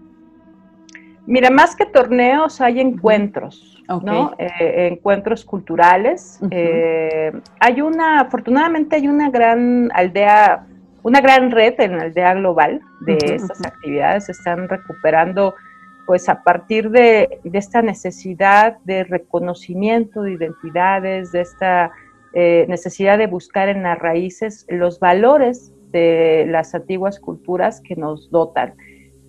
Mira, 1.25 1.49
más 1.49 1.75
que 1.75 1.85
torneos, 1.85 2.59
hay 2.59 2.79
encuentros, 2.79 3.83
okay. 3.87 4.05
¿no? 4.05 4.33
Eh, 4.37 4.89
encuentros 4.91 5.45
culturales. 5.45 6.39
Uh 6.41 6.47
-huh. 6.47 7.41
hay 7.59 7.81
una, 7.81 8.21
afortunadamente 8.21 8.95
hay 8.95 9.07
una 9.07 9.29
gran 9.29 9.91
aldea, 9.93 10.65
una 11.03 11.21
gran 11.21 11.51
red 11.51 11.79
en 11.79 11.97
la 11.97 12.03
aldea 12.03 12.33
global 12.35 12.81
de 13.01 13.13
uh 13.13 13.17
-huh, 13.17 13.35
estas 13.35 13.59
uh 13.59 13.63
-huh. 13.63 13.67
actividades. 13.67 14.29
Están 14.29 14.67
recuperando 14.69 15.55
pues 16.05 16.27
a 16.27 16.41
partir 16.41 16.89
de, 16.89 17.39
de, 17.43 17.59
esta 17.59 17.83
necesidad 17.83 18.77
de 18.83 19.03
reconocimiento 19.03 20.23
de 20.23 20.33
identidades, 20.33 21.31
de 21.31 21.41
esta 21.41 21.91
eh, 22.33 22.65
necesidad 22.67 23.17
de 23.17 23.27
buscar 23.27 23.69
en 23.69 23.83
las 23.83 23.97
raíces 23.97 24.65
los 24.69 24.99
valores 24.99 25.73
de 25.91 26.45
las 26.47 26.75
antiguas 26.75 27.19
culturas 27.19 27.81
que 27.81 27.95
nos 27.95 28.29
dotan. 28.29 28.73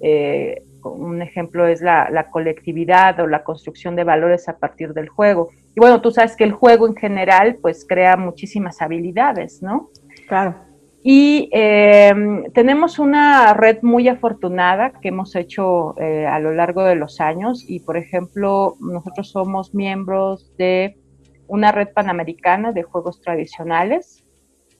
Eh, 0.00 0.62
un 0.82 1.20
ejemplo 1.22 1.66
es 1.66 1.82
la, 1.82 2.08
la, 2.10 2.30
colectividad 2.30 3.20
o 3.20 3.26
la 3.26 3.42
construcción 3.44 3.96
de 3.96 4.04
valores 4.04 4.48
a 4.48 4.58
partir 4.58 4.94
del 4.94 5.08
juego. 5.08 5.50
Y 5.76 5.80
bueno, 5.80 6.00
tú 6.00 6.10
sabes 6.10 6.36
que 6.36 6.44
el 6.44 6.52
juego 6.52 6.86
en 6.86 6.96
general 6.96 7.58
pues 7.60 7.86
crea 7.86 8.16
muchísimas 8.16 8.80
habilidades, 8.80 9.62
¿no? 9.62 9.90
Claro. 10.28 10.69
Y 11.02 11.48
eh, 11.52 12.12
tenemos 12.52 12.98
una 12.98 13.54
red 13.54 13.78
muy 13.82 14.06
afortunada 14.08 14.92
que 15.00 15.08
hemos 15.08 15.34
hecho 15.34 15.98
eh, 15.98 16.26
a 16.26 16.38
lo 16.40 16.52
largo 16.52 16.82
de 16.84 16.94
los 16.94 17.20
años 17.20 17.64
y, 17.66 17.80
por 17.80 17.96
ejemplo, 17.96 18.76
nosotros 18.80 19.30
somos 19.30 19.74
miembros 19.74 20.54
de 20.58 20.98
una 21.46 21.72
red 21.72 21.88
panamericana 21.94 22.72
de 22.72 22.82
juegos 22.82 23.20
tradicionales. 23.22 24.24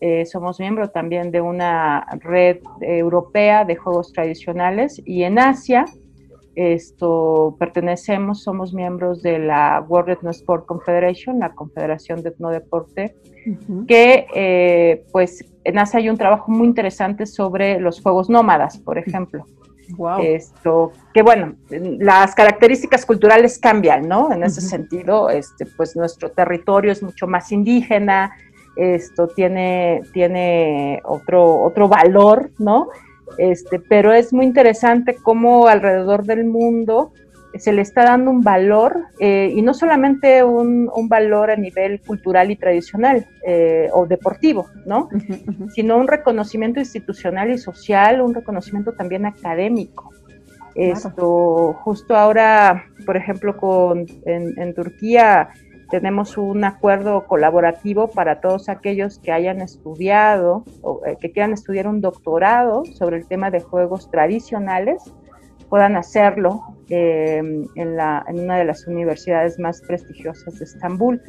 Eh, 0.01 0.27
somos 0.27 0.61
miembros 0.61 0.93
también 0.93 1.31
de 1.31 1.41
una 1.41 2.07
red 2.21 2.59
europea 2.83 3.65
de 3.65 3.77
juegos 3.77 4.13
tradicionales 4.13 5.01
y 5.05 5.23
en 5.25 5.39
Asia 5.39 5.87
esto 6.55 7.57
pertenecemos, 7.59 8.43
somos 8.43 8.75
miembros 8.75 9.23
de 9.23 9.39
la 9.39 9.85
World 9.87 10.11
Ethno 10.11 10.31
Sport 10.31 10.67
Confederation, 10.67 11.39
la 11.39 11.55
Confederación 11.55 12.23
de 12.23 12.31
Etnodeporte, 12.31 13.15
uh 13.47 13.51
-huh. 13.51 13.87
que 13.87 14.27
eh, 14.35 15.05
pues 15.13 15.45
en 15.65 15.79
Asia 15.79 15.99
hay 15.99 16.09
un 16.09 16.17
trabajo 16.17 16.51
muy 16.51 16.67
interesante 16.67 17.27
sobre 17.27 17.79
los 17.81 18.01
juegos 18.01 18.29
nómadas, 18.29 18.79
por 18.79 18.99
ejemplo. 18.99 19.45
Wow. 19.97 20.21
Esto, 20.23 20.93
que 21.13 21.23
bueno, 21.23 21.55
las 21.69 22.35
características 22.35 23.05
culturales 23.05 23.59
cambian, 23.59 24.09
¿no? 24.09 24.33
En 24.33 24.45
ese 24.45 24.61
uh 24.61 24.65
-huh. 24.65 24.69
sentido, 24.69 25.31
este, 25.31 25.67
pues 25.77 25.97
nuestro 25.97 26.31
territorio 26.31 26.93
es 26.93 27.03
mucho 27.03 27.27
más 27.27 27.51
indígena, 27.51 28.31
esto 28.77 29.29
tiene, 29.29 30.03
tiene 30.13 31.01
otro, 31.05 31.63
otro 31.63 31.89
valor, 31.89 32.51
¿no? 32.59 32.89
Este, 33.39 33.79
pero 33.79 34.13
es 34.13 34.33
muy 34.33 34.47
interesante 34.47 35.17
cómo 35.23 35.69
alrededor 35.69 36.25
del 36.25 36.45
mundo 36.45 37.13
se 37.59 37.73
le 37.73 37.83
está 37.83 38.05
dando 38.05 38.31
un 38.31 38.43
valor, 38.43 39.07
eh, 39.19 39.53
y 39.55 39.63
no 39.63 39.75
solamente 39.75 40.45
un, 40.45 40.89
un, 40.95 41.09
valor 41.09 41.51
a 41.51 41.57
nivel 41.57 42.01
cultural 42.01 42.51
y 42.51 42.57
tradicional 42.57 43.27
eh, 43.45 43.89
o 43.93 44.07
deportivo, 44.07 44.69
¿no? 44.87 45.09
Uh 45.13 45.19
-huh, 45.19 45.49
uh 45.49 45.53
-huh. 45.53 45.71
Sino 45.71 45.97
un 45.97 46.07
reconocimiento 46.07 46.79
institucional 46.79 47.51
y 47.51 47.59
social, 47.59 48.21
un 48.21 48.35
reconocimiento 48.35 48.93
también 48.93 49.27
académico. 49.27 50.11
Claro. 50.75 50.93
Esto, 50.93 51.73
justo 51.83 52.15
ahora, 52.15 52.85
por 53.05 53.17
ejemplo, 53.17 53.57
con, 53.57 54.07
en, 54.27 54.57
en 54.57 54.73
Turquía 54.73 55.49
tenemos 55.91 56.39
un 56.39 56.65
acuerdo 56.65 57.27
colaborativo 57.27 58.09
para 58.09 58.41
todos 58.41 58.69
aquellos 58.69 59.19
que 59.19 59.33
hayan 59.33 59.61
estudiado 59.61 60.65
o 60.83 61.03
eh, 61.07 61.17
que 61.21 61.33
quieran 61.33 61.53
estudiar 61.53 61.87
un 61.87 62.01
doctorado 62.01 62.85
sobre 62.85 63.19
el 63.19 63.27
tema 63.27 63.51
de 63.51 63.61
juegos 63.61 64.11
tradicionales 64.11 65.13
puedan 65.71 65.97
hacerlo 65.97 66.63
eh, 66.91 67.39
en, 67.39 67.89
una 67.89 68.59
de 68.59 68.65
las 68.65 68.87
universidades 68.87 69.59
más 69.59 69.81
prestigiosas 69.81 70.59
de 70.59 70.65
Estambul. 70.65 71.23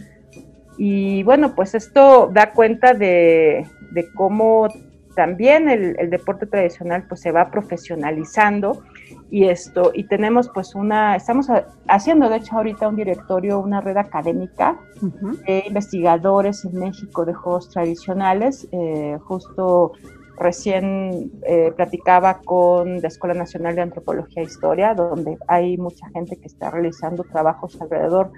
Y 0.78 1.22
bueno, 1.24 1.54
pues 1.56 1.76
esto 1.76 2.30
da 2.34 2.52
cuenta 2.52 2.94
de, 2.94 3.68
de 3.92 4.12
cómo 4.14 4.68
también 5.16 5.70
el, 5.70 5.96
el, 6.00 6.10
deporte 6.10 6.48
tradicional 6.48 7.06
pues 7.08 7.22
se 7.22 7.32
va 7.32 7.52
profesionalizando 7.52 8.84
y 9.30 9.46
esto 9.46 9.92
y 9.94 10.04
tenemos 10.06 10.50
pues 10.54 10.76
una 10.76 11.16
estamos 11.16 11.48
haciendo 11.88 12.30
de 12.30 12.38
hecho 12.38 12.58
ahorita 12.58 12.88
un 12.88 12.96
directorio 12.96 13.60
una 13.60 13.82
red 13.82 13.98
académica 13.98 14.78
uh 15.02 15.06
-huh. 15.06 15.46
de 15.46 15.64
investigadores 15.68 16.66
en 16.66 16.80
México 16.80 17.26
de 17.26 17.34
juegos 17.34 17.70
tradicionales 17.70 18.68
eh, 18.72 19.18
justo 19.24 19.94
recién 20.42 21.32
eh, 21.44 21.72
platicaba 21.76 22.40
con 22.40 23.00
la 23.00 23.08
Escuela 23.08 23.36
Nacional 23.36 23.76
de 23.76 23.82
Antropología 23.82 24.42
e 24.42 24.46
Historia, 24.46 24.96
donde 24.96 25.38
hay 25.48 25.78
mucha 25.78 26.10
gente 26.10 26.36
que 26.36 26.48
está 26.48 26.72
realizando 26.72 27.24
trabajos 27.24 27.80
alrededor, 27.80 28.32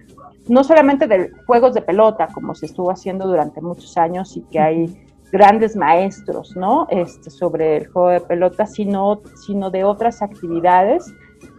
no 0.50 0.64
solamente 0.66 1.08
de 1.08 1.32
juegos 1.48 1.74
de 1.74 1.82
pelota, 1.82 2.28
como 2.34 2.56
se 2.56 2.66
estuvo 2.66 2.92
haciendo 2.92 3.26
durante 3.26 3.62
muchos 3.62 3.98
años 3.98 4.36
y 4.36 4.42
que 4.42 4.60
hay 4.60 5.13
grandes 5.34 5.76
maestros, 5.76 6.56
¿no? 6.56 6.86
Este, 6.92 7.32
sobre 7.32 7.78
el 7.78 7.88
juego 7.88 8.10
de 8.10 8.22
pelota, 8.22 8.68
sino, 8.68 9.24
sino 9.44 9.72
de 9.72 9.84
otras 9.84 10.22
actividades, 10.22 11.12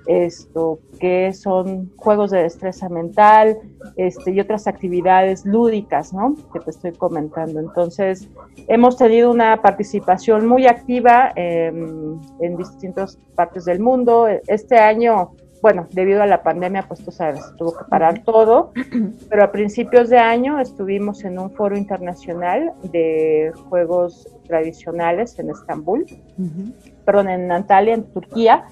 esto, 0.07 0.79
que 1.01 1.33
son 1.33 1.91
juegos 1.97 2.31
de 2.31 2.45
destreza 2.45 2.89
mental, 2.89 3.59
este, 3.97 4.31
y 4.31 4.39
otras 4.39 4.69
actividades 4.69 5.45
lúdicas, 5.45 6.13
¿no? 6.13 6.37
Que 6.53 6.61
te 6.61 6.71
estoy 6.71 6.93
comentando. 6.93 7.59
Entonces, 7.59 8.29
hemos 8.69 8.97
tenido 8.97 9.33
una 9.33 9.61
participación 9.61 10.47
muy 10.47 10.69
activa 10.69 11.33
en, 11.35 12.21
en 12.41 12.57
distintas 12.57 13.19
partes 13.35 13.65
del 13.65 13.81
mundo. 13.81 14.29
Este 14.47 14.79
año 14.79 15.33
bueno, 15.65 15.87
debido 15.93 16.23
a 16.23 16.27
la 16.27 16.43
pandemia, 16.43 16.83
pues 16.87 17.03
tú 17.03 17.11
sabes, 17.11 17.43
tuvo 17.57 17.75
que 17.75 17.87
parar 17.87 18.23
todo, 18.23 18.71
pero 19.31 19.45
a 19.45 19.51
principios 19.51 20.11
de 20.11 20.19
año 20.19 20.61
estuvimos 20.61 21.25
en 21.25 21.39
un 21.39 21.51
foro 21.53 21.75
internacional 21.75 22.75
de 22.93 23.51
juegos 23.71 24.29
tradicionales 24.47 25.39
en 25.39 25.49
Estambul, 25.49 26.05
uh 26.37 26.43
-huh. 26.43 26.75
perdón, 27.07 27.31
en 27.31 27.51
Antalya, 27.51 27.95
en 27.95 28.05
Turquía, 28.13 28.67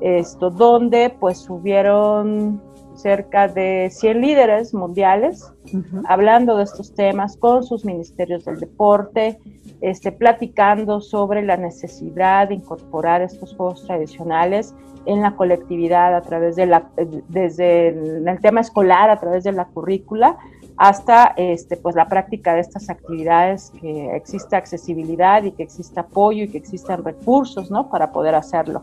esto, 0.00 0.50
donde 0.50 1.14
pues 1.20 1.48
hubieron 1.48 2.60
cerca 2.94 3.48
de 3.48 3.88
100 3.90 4.20
líderes 4.20 4.74
mundiales 4.74 5.52
uh 5.72 5.78
-huh. 5.78 6.02
hablando 6.08 6.56
de 6.56 6.64
estos 6.64 6.94
temas 6.94 7.36
con 7.36 7.62
sus 7.62 7.84
ministerios 7.84 8.44
del 8.44 8.60
deporte, 8.60 9.38
este, 9.80 10.12
platicando 10.12 11.00
sobre 11.00 11.42
la 11.42 11.56
necesidad 11.56 12.48
de 12.48 12.54
incorporar 12.54 13.22
estos 13.22 13.54
juegos 13.56 13.84
tradicionales 13.86 14.74
en 15.06 15.20
la 15.20 15.34
colectividad 15.34 16.14
a 16.14 16.22
través 16.22 16.56
de 16.56 16.66
la, 16.66 16.88
desde 17.28 17.88
el, 17.88 18.28
el 18.28 18.40
tema 18.40 18.60
escolar, 18.60 19.10
a 19.10 19.18
través 19.18 19.44
de 19.44 19.52
la 19.52 19.64
currícula, 19.64 20.36
hasta 20.76 21.34
este, 21.36 21.76
pues 21.76 21.94
la 21.94 22.08
práctica 22.08 22.54
de 22.54 22.60
estas 22.60 22.88
actividades, 22.88 23.72
que 23.80 24.16
exista 24.16 24.56
accesibilidad 24.56 25.42
y 25.44 25.52
que 25.52 25.62
exista 25.62 26.02
apoyo 26.02 26.44
y 26.44 26.48
que 26.48 26.58
existan 26.58 27.04
recursos 27.04 27.70
¿no? 27.70 27.88
para 27.88 28.12
poder 28.12 28.34
hacerlo. 28.34 28.82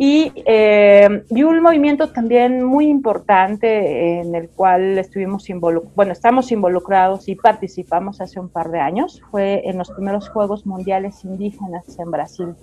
Y, 0.00 0.32
eh, 0.46 1.24
y, 1.28 1.42
un 1.42 1.60
movimiento 1.60 2.10
también 2.10 2.62
muy 2.62 2.86
importante 2.86 4.20
en 4.20 4.32
el 4.32 4.48
cual 4.48 4.96
estuvimos 4.96 5.50
involucrados, 5.50 5.96
bueno, 5.96 6.12
estamos 6.12 6.52
involucrados 6.52 7.28
y 7.28 7.34
participamos 7.34 8.20
hace 8.20 8.38
un 8.38 8.48
par 8.48 8.70
de 8.70 8.78
años, 8.78 9.20
fue 9.32 9.68
en 9.68 9.76
los 9.76 9.90
primeros 9.90 10.28
Juegos 10.28 10.64
Mundiales 10.66 11.24
Indígenas 11.24 11.98
en 11.98 12.12
Brasil 12.12 12.54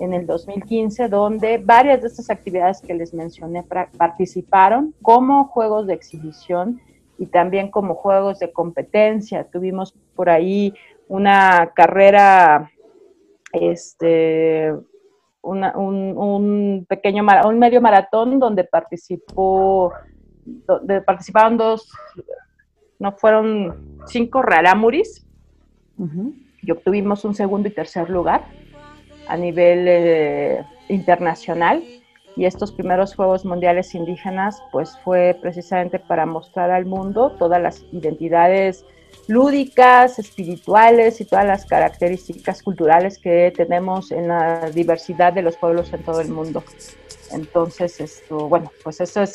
en 0.00 0.14
el 0.14 0.26
2015, 0.26 1.08
donde 1.08 1.58
varias 1.58 2.00
de 2.00 2.08
estas 2.08 2.28
actividades 2.28 2.80
que 2.80 2.94
les 2.94 3.14
mencioné 3.14 3.64
participaron 3.96 4.94
como 5.00 5.44
juegos 5.44 5.86
de 5.86 5.94
exhibición 5.94 6.80
y 7.18 7.26
también 7.26 7.70
como 7.70 7.94
juegos 7.94 8.40
de 8.40 8.52
competencia. 8.52 9.44
Tuvimos 9.44 9.94
por 10.16 10.28
ahí 10.28 10.74
una 11.06 11.72
carrera 11.74 12.72
este, 13.52 14.74
un, 15.48 16.86
pequeño, 16.88 17.24
un 17.44 17.58
medio 17.58 17.80
maratón 17.80 18.38
donde 18.38 18.64
participó, 18.64 19.92
donde 20.44 21.00
participaron 21.02 21.56
dos, 21.56 21.90
no 22.98 23.12
fueron 23.12 23.98
cinco 24.06 24.42
rarámuris 24.42 25.26
y 26.62 26.70
obtuvimos 26.70 27.24
un 27.24 27.34
segundo 27.34 27.68
y 27.68 27.72
tercer 27.72 28.10
lugar 28.10 28.44
a 29.28 29.36
nivel 29.36 29.86
eh, 29.88 30.64
internacional. 30.88 31.82
Y 32.36 32.44
estos 32.44 32.70
primeros 32.70 33.16
Juegos 33.16 33.44
Mundiales 33.44 33.94
Indígenas 33.94 34.62
pues 34.70 34.96
fue 35.02 35.36
precisamente 35.40 35.98
para 35.98 36.24
mostrar 36.24 36.70
al 36.70 36.86
mundo 36.86 37.32
todas 37.38 37.60
las 37.60 37.84
identidades 37.92 38.84
lúdicas, 39.28 40.18
espirituales 40.18 41.20
y 41.20 41.24
todas 41.24 41.46
las 41.46 41.64
características 41.66 42.62
culturales 42.62 43.18
que 43.18 43.52
tenemos 43.56 44.10
en 44.10 44.26
la 44.28 44.70
diversidad 44.70 45.32
de 45.32 45.42
los 45.42 45.56
pueblos 45.56 45.92
en 45.92 46.02
todo 46.02 46.20
el 46.20 46.28
mundo. 46.28 46.64
Entonces, 47.30 48.00
esto, 48.00 48.48
bueno, 48.48 48.72
pues 48.82 49.00
eso 49.00 49.22
es 49.22 49.34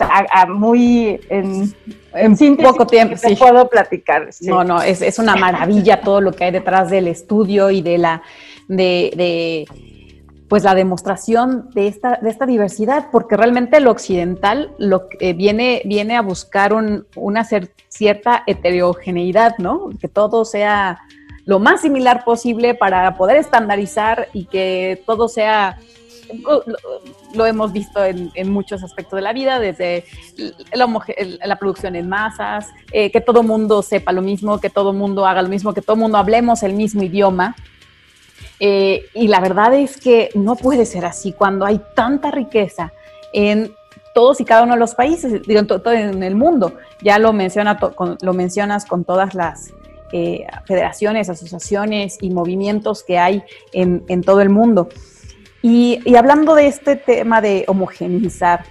muy 0.49 1.21
en, 1.29 1.73
en 2.13 2.57
poco 2.57 2.87
tiempo. 2.87 3.15
Sí. 3.17 3.35
puedo 3.35 3.69
platicar. 3.69 4.29
No, 4.41 4.63
no, 4.63 4.81
es, 4.81 5.03
es, 5.03 5.19
una 5.19 5.35
maravilla 5.35 6.01
todo 6.01 6.19
lo 6.19 6.31
que 6.31 6.45
hay 6.45 6.51
detrás 6.51 6.89
del 6.89 7.07
estudio 7.07 7.69
y 7.69 7.83
de 7.83 7.99
la 7.99 8.23
de, 8.67 9.13
de 9.15 9.92
pues 10.53 10.63
la 10.63 10.75
demostración 10.75 11.71
de 11.73 11.87
esta, 11.87 12.19
de 12.21 12.29
esta 12.29 12.45
diversidad, 12.45 13.07
porque 13.11 13.35
realmente 13.35 13.79
lo 13.79 13.89
occidental 13.89 14.71
lo, 14.77 15.07
viene, 15.35 15.81
viene 15.83 16.15
a 16.15 16.21
buscar 16.21 16.73
una 17.15 17.43
cierta 17.43 18.43
heterogeneidad, 18.45 19.57
¿no? 19.57 19.89
Que 19.99 20.07
todo 20.07 20.45
sea 20.45 21.01
lo 21.45 21.57
más 21.57 21.81
similar 21.81 22.23
posible 22.23 22.75
para 22.75 23.17
poder 23.17 23.37
estandarizar 23.37 24.27
y 24.31 24.45
que 24.45 25.01
todo 25.07 25.27
sea, 25.27 25.79
lo, 27.33 27.47
hemos 27.47 27.73
visto 27.73 28.05
en, 28.05 28.51
muchos 28.51 28.83
aspectos 28.83 29.17
de 29.17 29.23
la 29.23 29.33
vida, 29.33 29.59
desde 29.59 30.05
la, 30.71 31.55
producción 31.57 31.95
en 31.95 32.07
masas, 32.07 32.69
eh, 32.91 33.11
que 33.11 33.21
todo 33.21 33.41
mundo 33.41 33.81
sepa 33.81 34.11
lo 34.11 34.21
mismo, 34.21 34.59
que 34.59 34.69
todo 34.69 34.93
mundo 34.93 35.25
haga 35.25 35.41
lo 35.41 35.49
mismo, 35.49 35.73
que 35.73 35.81
todo 35.81 35.95
mundo 35.95 36.19
hablemos 36.19 36.61
el 36.61 36.73
mismo 36.73 37.01
idioma. 37.01 37.55
Eh, 38.65 39.07
y 39.13 39.27
la 39.27 39.41
verdad 39.41 39.73
es 39.73 39.97
que 39.97 40.29
no 40.35 40.55
puede 40.55 40.85
ser 40.85 41.03
así 41.03 41.33
cuando 41.33 41.65
hay 41.65 41.81
tanta 41.95 42.31
riqueza 42.31 42.93
en 43.33 43.75
todos 44.13 44.39
y 44.39 44.45
cada 44.45 44.63
uno 44.63 44.75
de 44.75 44.79
los 44.79 44.95
países, 44.95 45.41
digo, 45.45 45.59
en, 45.59 45.67
todo 45.67 45.91
el 45.91 46.35
mundo. 46.35 46.71
Ya 47.01 47.19
lo, 47.19 47.33
menciona, 47.33 47.77
lo 48.21 48.33
mencionas 48.33 48.85
con 48.85 49.03
todas 49.03 49.35
las 49.35 49.73
eh, 50.13 50.47
federaciones, 50.65 51.27
asociaciones 51.27 52.17
y 52.21 52.29
movimientos 52.29 53.03
que 53.03 53.19
hay 53.19 53.43
en, 53.73 54.21
todo 54.21 54.39
el 54.39 54.47
mundo. 54.47 54.87
Y, 55.61 56.15
hablando 56.15 56.55
de 56.55 56.67
este 56.67 56.95
tema 56.95 57.41
de 57.41 57.65
homogeneizar, 57.67 58.63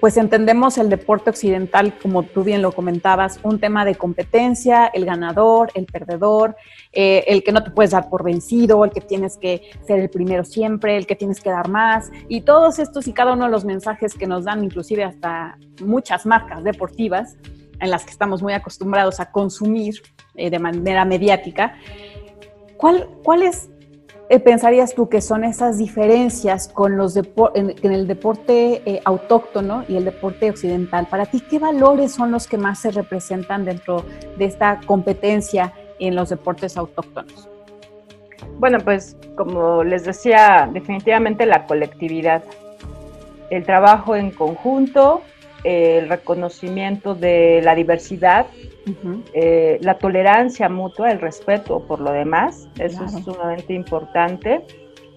pues 0.00 0.16
entendemos 0.16 0.78
el 0.78 0.88
deporte 0.88 1.30
occidental, 1.30 1.98
como 2.00 2.22
tú 2.22 2.44
bien 2.44 2.62
lo 2.62 2.72
comentabas, 2.72 3.40
un 3.42 3.58
tema 3.58 3.84
de 3.84 3.96
competencia, 3.96 4.86
el 4.86 5.04
ganador, 5.04 5.70
el 5.74 5.86
perdedor, 5.86 6.56
eh, 6.92 7.24
el 7.26 7.42
que 7.42 7.52
no 7.52 7.64
te 7.64 7.70
puedes 7.70 7.90
dar 7.90 8.08
por 8.08 8.22
vencido, 8.22 8.84
el 8.84 8.92
que 8.92 9.00
tienes 9.00 9.36
que 9.36 9.70
ser 9.86 9.98
el 9.98 10.08
primero 10.08 10.44
siempre, 10.44 10.96
el 10.96 11.06
que 11.06 11.16
tienes 11.16 11.40
que 11.40 11.50
dar 11.50 11.68
más, 11.68 12.10
y 12.28 12.42
todos 12.42 12.78
estos 12.78 13.08
y 13.08 13.12
cada 13.12 13.32
uno 13.32 13.46
de 13.46 13.50
los 13.50 13.64
mensajes 13.64 14.14
que 14.14 14.26
nos 14.26 14.44
dan, 14.44 14.62
inclusive 14.62 15.02
hasta 15.02 15.58
muchas 15.84 16.26
marcas 16.26 16.62
deportivas, 16.62 17.36
en 17.80 17.90
las 17.90 18.04
que 18.04 18.10
estamos 18.10 18.42
muy 18.42 18.52
acostumbrados 18.52 19.20
a 19.20 19.30
consumir 19.30 20.02
eh, 20.34 20.50
de 20.50 20.58
manera 20.58 21.04
mediática, 21.04 21.76
¿cuál, 22.76 23.08
cuál 23.22 23.42
es 23.42 23.70
eh, 24.30 24.40
pensarías 24.40 24.94
tú 24.94 25.08
que 25.08 25.20
son 25.20 25.42
esas 25.44 25.78
diferencias 25.78 26.68
con 26.68 26.96
los 26.96 27.16
en, 27.16 27.74
el 27.82 28.06
deporte 28.06 28.82
eh, 28.84 29.00
autóctono 29.04 29.84
y 29.88 29.96
el 29.96 30.04
deporte 30.04 30.50
occidental? 30.50 31.06
Para 31.06 31.26
ti, 31.26 31.40
¿qué 31.40 31.58
valores 31.58 32.12
son 32.12 32.30
los 32.30 32.46
que 32.46 32.58
más 32.58 32.80
se 32.80 32.90
representan 32.90 33.64
dentro 33.64 34.04
de 34.36 34.44
esta 34.44 34.80
competencia 34.84 35.72
en 35.98 36.14
los 36.14 36.28
deportes 36.28 36.76
autóctonos? 36.76 37.48
Bueno, 38.58 38.78
pues 38.80 39.16
como 39.36 39.82
les 39.84 40.04
decía, 40.04 40.68
definitivamente 40.72 41.46
la 41.46 41.64
colectividad, 41.64 42.42
el 43.50 43.64
trabajo 43.64 44.14
en 44.14 44.30
conjunto, 44.30 45.22
el 45.64 46.08
reconocimiento 46.08 47.14
de 47.14 47.60
la 47.62 47.74
diversidad, 47.74 48.46
eh, 49.32 49.78
la 49.80 49.98
tolerancia 49.98 50.68
mutua, 50.68 51.10
el 51.10 51.20
respeto 51.20 51.80
por 51.80 52.00
lo 52.00 52.12
demás, 52.12 52.68
eso 52.78 53.04
es 53.04 53.12
sumamente 53.24 53.74
importante, 53.74 54.64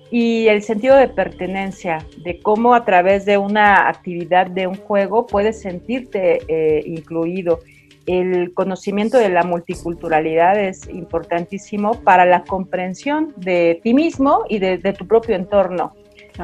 y 0.09 0.47
el 0.47 0.61
sentido 0.61 0.97
de 0.97 1.07
pertenencia, 1.07 2.05
de 2.23 2.39
cómo 2.39 2.73
a 2.73 2.83
través 2.83 3.25
de 3.25 3.37
una 3.37 3.87
actividad, 3.87 4.47
de 4.47 4.67
un 4.67 4.75
juego, 4.75 5.25
puedes 5.25 5.61
sentirte 5.61 6.39
eh, 6.47 6.83
incluido. 6.85 7.59
El 8.05 8.53
conocimiento 8.53 9.17
de 9.17 9.29
la 9.29 9.43
multiculturalidad 9.43 10.59
es 10.59 10.89
importantísimo 10.89 11.93
para 12.03 12.25
la 12.25 12.43
comprensión 12.43 13.33
de 13.37 13.79
ti 13.83 13.93
mismo 13.93 14.43
y 14.49 14.59
de 14.59 14.93
tu 14.97 15.07
propio 15.07 15.35
entorno. 15.35 15.93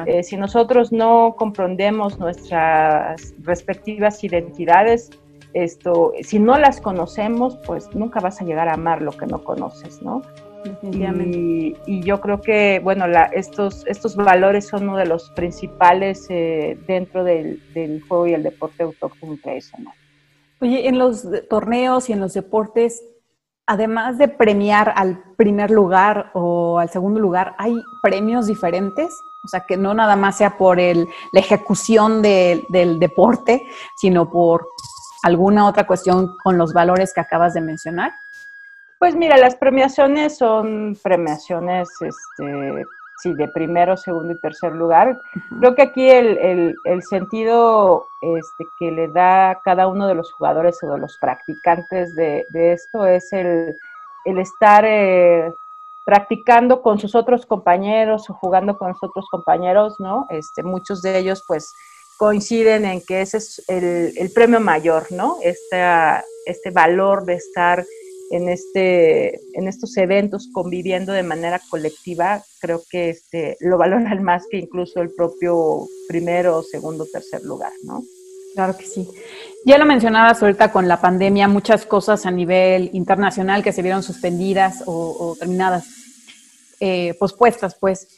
Eh, 0.06 0.22
si 0.22 0.36
nosotros 0.36 0.92
no 0.92 1.34
comprendemos 1.36 2.18
nuestras 2.18 3.34
respectivas 3.42 4.22
identidades, 4.22 5.10
esto, 5.54 6.12
si 6.22 6.38
no 6.38 6.58
las 6.58 6.80
conocemos, 6.80 7.56
pues 7.66 7.94
nunca 7.94 8.20
vas 8.20 8.40
a 8.40 8.44
llegar 8.44 8.68
a 8.68 8.74
amar 8.74 9.02
lo 9.02 9.12
que 9.12 9.26
no 9.26 9.42
conoces, 9.44 10.02
¿no? 10.02 10.22
Y, 10.82 11.76
y, 11.86 12.02
yo 12.02 12.20
creo 12.20 12.40
que, 12.40 12.80
bueno, 12.82 13.06
estos, 13.32 13.86
estos 13.86 14.16
valores 14.16 14.66
son 14.66 14.88
uno 14.88 14.96
de 14.96 15.06
los 15.06 15.30
principales 15.30 16.26
eh, 16.30 16.78
dentro 16.86 17.24
del, 17.24 17.62
del, 17.72 18.02
juego 18.02 18.26
y 18.26 18.34
el 18.34 18.42
deporte 18.42 18.82
autóctono 18.82 19.36
tradicional. 19.42 19.94
Oye, 20.60 20.88
en 20.88 20.98
los 20.98 21.26
torneos 21.48 22.08
y 22.10 22.12
en 22.12 22.20
los 22.20 22.34
deportes, 22.34 23.02
además 23.66 24.18
de 24.18 24.28
premiar 24.28 24.92
al 24.96 25.22
primer 25.36 25.70
lugar 25.70 26.30
o 26.34 26.78
al 26.78 26.90
segundo 26.90 27.20
lugar, 27.20 27.54
¿hay 27.58 27.76
premios 28.02 28.46
diferentes? 28.46 29.08
O 29.44 29.48
sea, 29.48 29.60
que 29.60 29.76
no 29.76 29.94
nada 29.94 30.16
más 30.16 30.38
sea 30.38 30.58
por 30.58 30.80
el, 30.80 31.06
la 31.32 31.40
ejecución 31.40 32.20
del 32.20 32.98
deporte, 32.98 33.62
sino 33.96 34.30
por 34.30 34.66
alguna 35.22 35.66
otra 35.66 35.86
cuestión 35.86 36.36
con 36.42 36.58
los 36.58 36.72
valores 36.72 37.12
que 37.12 37.20
acabas 37.20 37.54
de 37.54 37.60
mencionar. 37.60 38.12
Pues 38.98 39.14
mira, 39.14 39.36
las 39.36 39.54
premiaciones 39.54 40.36
son 40.36 40.96
premiaciones, 41.02 41.88
este, 42.00 42.84
sí, 43.22 43.32
de 43.34 43.48
primero, 43.48 43.96
segundo 43.96 44.32
y 44.32 44.40
tercer 44.40 44.72
lugar. 44.72 45.20
Creo 45.60 45.74
que 45.76 45.82
aquí 45.82 46.10
el, 46.10 46.74
sentido 47.08 48.06
este, 48.22 48.64
que 48.78 48.90
le 48.90 49.08
da 49.08 49.60
cada 49.64 49.86
uno 49.86 50.08
de 50.08 50.14
los 50.14 50.32
jugadores 50.32 50.82
o 50.82 50.92
de 50.92 50.98
los 50.98 51.16
practicantes 51.20 52.14
de, 52.16 52.46
esto 52.52 53.06
es 53.06 53.32
el, 53.32 53.76
estar 54.24 54.84
eh, 54.84 55.52
practicando 56.04 56.82
con 56.82 56.98
sus 56.98 57.14
otros 57.14 57.46
compañeros 57.46 58.28
o 58.30 58.34
jugando 58.34 58.76
con 58.76 58.94
sus 58.94 59.10
otros 59.10 59.26
compañeros, 59.30 59.94
¿no? 60.00 60.26
Este, 60.28 60.64
muchos 60.64 61.02
de 61.02 61.18
ellos 61.18 61.44
pues 61.46 61.72
coinciden 62.18 62.84
en 62.84 63.00
que 63.00 63.22
ese 63.22 63.38
es 63.38 63.62
el, 63.68 64.30
premio 64.34 64.60
mayor, 64.60 65.10
¿no? 65.10 65.38
Este, 65.42 65.80
este 66.46 66.70
valor 66.70 67.24
de 67.24 67.34
estar 67.34 67.86
en, 68.30 68.48
este, 68.48 69.40
en 69.56 69.68
estos 69.68 69.96
eventos 69.96 70.48
conviviendo 70.52 71.12
de 71.12 71.22
manera 71.22 71.60
colectiva, 71.70 72.42
creo 72.60 72.82
que 72.90 73.10
este, 73.10 73.56
lo 73.60 73.78
valoran 73.78 74.22
más 74.22 74.44
que 74.50 74.58
incluso 74.58 75.00
el 75.00 75.10
propio 75.14 75.86
primero, 76.08 76.62
segundo, 76.62 77.06
tercer 77.10 77.42
lugar, 77.44 77.72
¿no? 77.84 78.02
Claro 78.54 78.76
que 78.76 78.84
sí. 78.84 79.08
Ya 79.64 79.78
lo 79.78 79.86
mencionabas 79.86 80.42
ahorita 80.42 80.72
con 80.72 80.88
la 80.88 81.00
pandemia, 81.00 81.46
muchas 81.46 81.86
cosas 81.86 82.26
a 82.26 82.30
nivel 82.30 82.90
internacional 82.92 83.62
que 83.62 83.72
se 83.72 83.82
vieron 83.82 84.02
suspendidas 84.02 84.82
o 84.86 85.36
terminadas 85.38 85.86
eh, 86.80 87.14
pospuestas, 87.18 87.74
pues. 87.74 88.08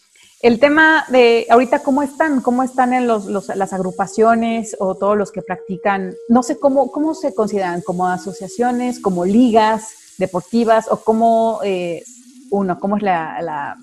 El 0.43 0.59
tema 0.59 1.05
de 1.09 1.47
ahorita, 1.51 1.81
¿cómo 1.81 2.03
están? 2.03 2.41
¿Cómo 2.41 2.63
están 2.63 2.95
en 2.95 3.07
los, 3.07 3.27
las 3.27 3.73
agrupaciones 3.75 4.75
o 4.79 4.95
todos 4.95 5.15
los 5.15 5.33
que 5.33 5.43
practican? 5.43 6.15
No 6.31 6.43
sé 6.43 6.59
cómo, 6.59 6.91
cómo 6.91 7.15
se 7.15 7.35
consideran, 7.35 7.83
como 7.83 8.07
asociaciones, 8.07 9.01
como 9.01 9.27
ligas 9.27 9.89
deportivas 10.17 10.87
o 10.91 11.05
cómo, 11.05 11.61
eh, 11.63 12.05
uno, 12.51 12.81
cómo 12.81 12.97
es 12.97 13.03
la, 13.03 13.77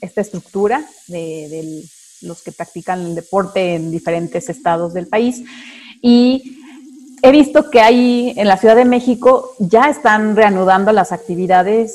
esta 0.00 0.22
estructura 0.22 0.86
de, 1.06 1.48
de, 1.50 1.84
los 2.22 2.42
que 2.42 2.52
practican 2.52 3.00
el 3.00 3.14
deporte 3.14 3.74
en 3.74 3.90
diferentes 3.90 4.48
estados 4.48 4.94
del 4.94 5.06
país. 5.06 5.42
Y 6.00 6.62
he 7.20 7.30
visto 7.30 7.68
que 7.68 7.80
hay 7.80 8.32
en 8.36 8.48
la 8.48 8.56
Ciudad 8.56 8.76
de 8.76 8.86
México 8.86 9.52
ya 9.58 9.90
están 9.90 10.34
reanudando 10.34 10.92
las 10.92 11.12
actividades 11.12 11.94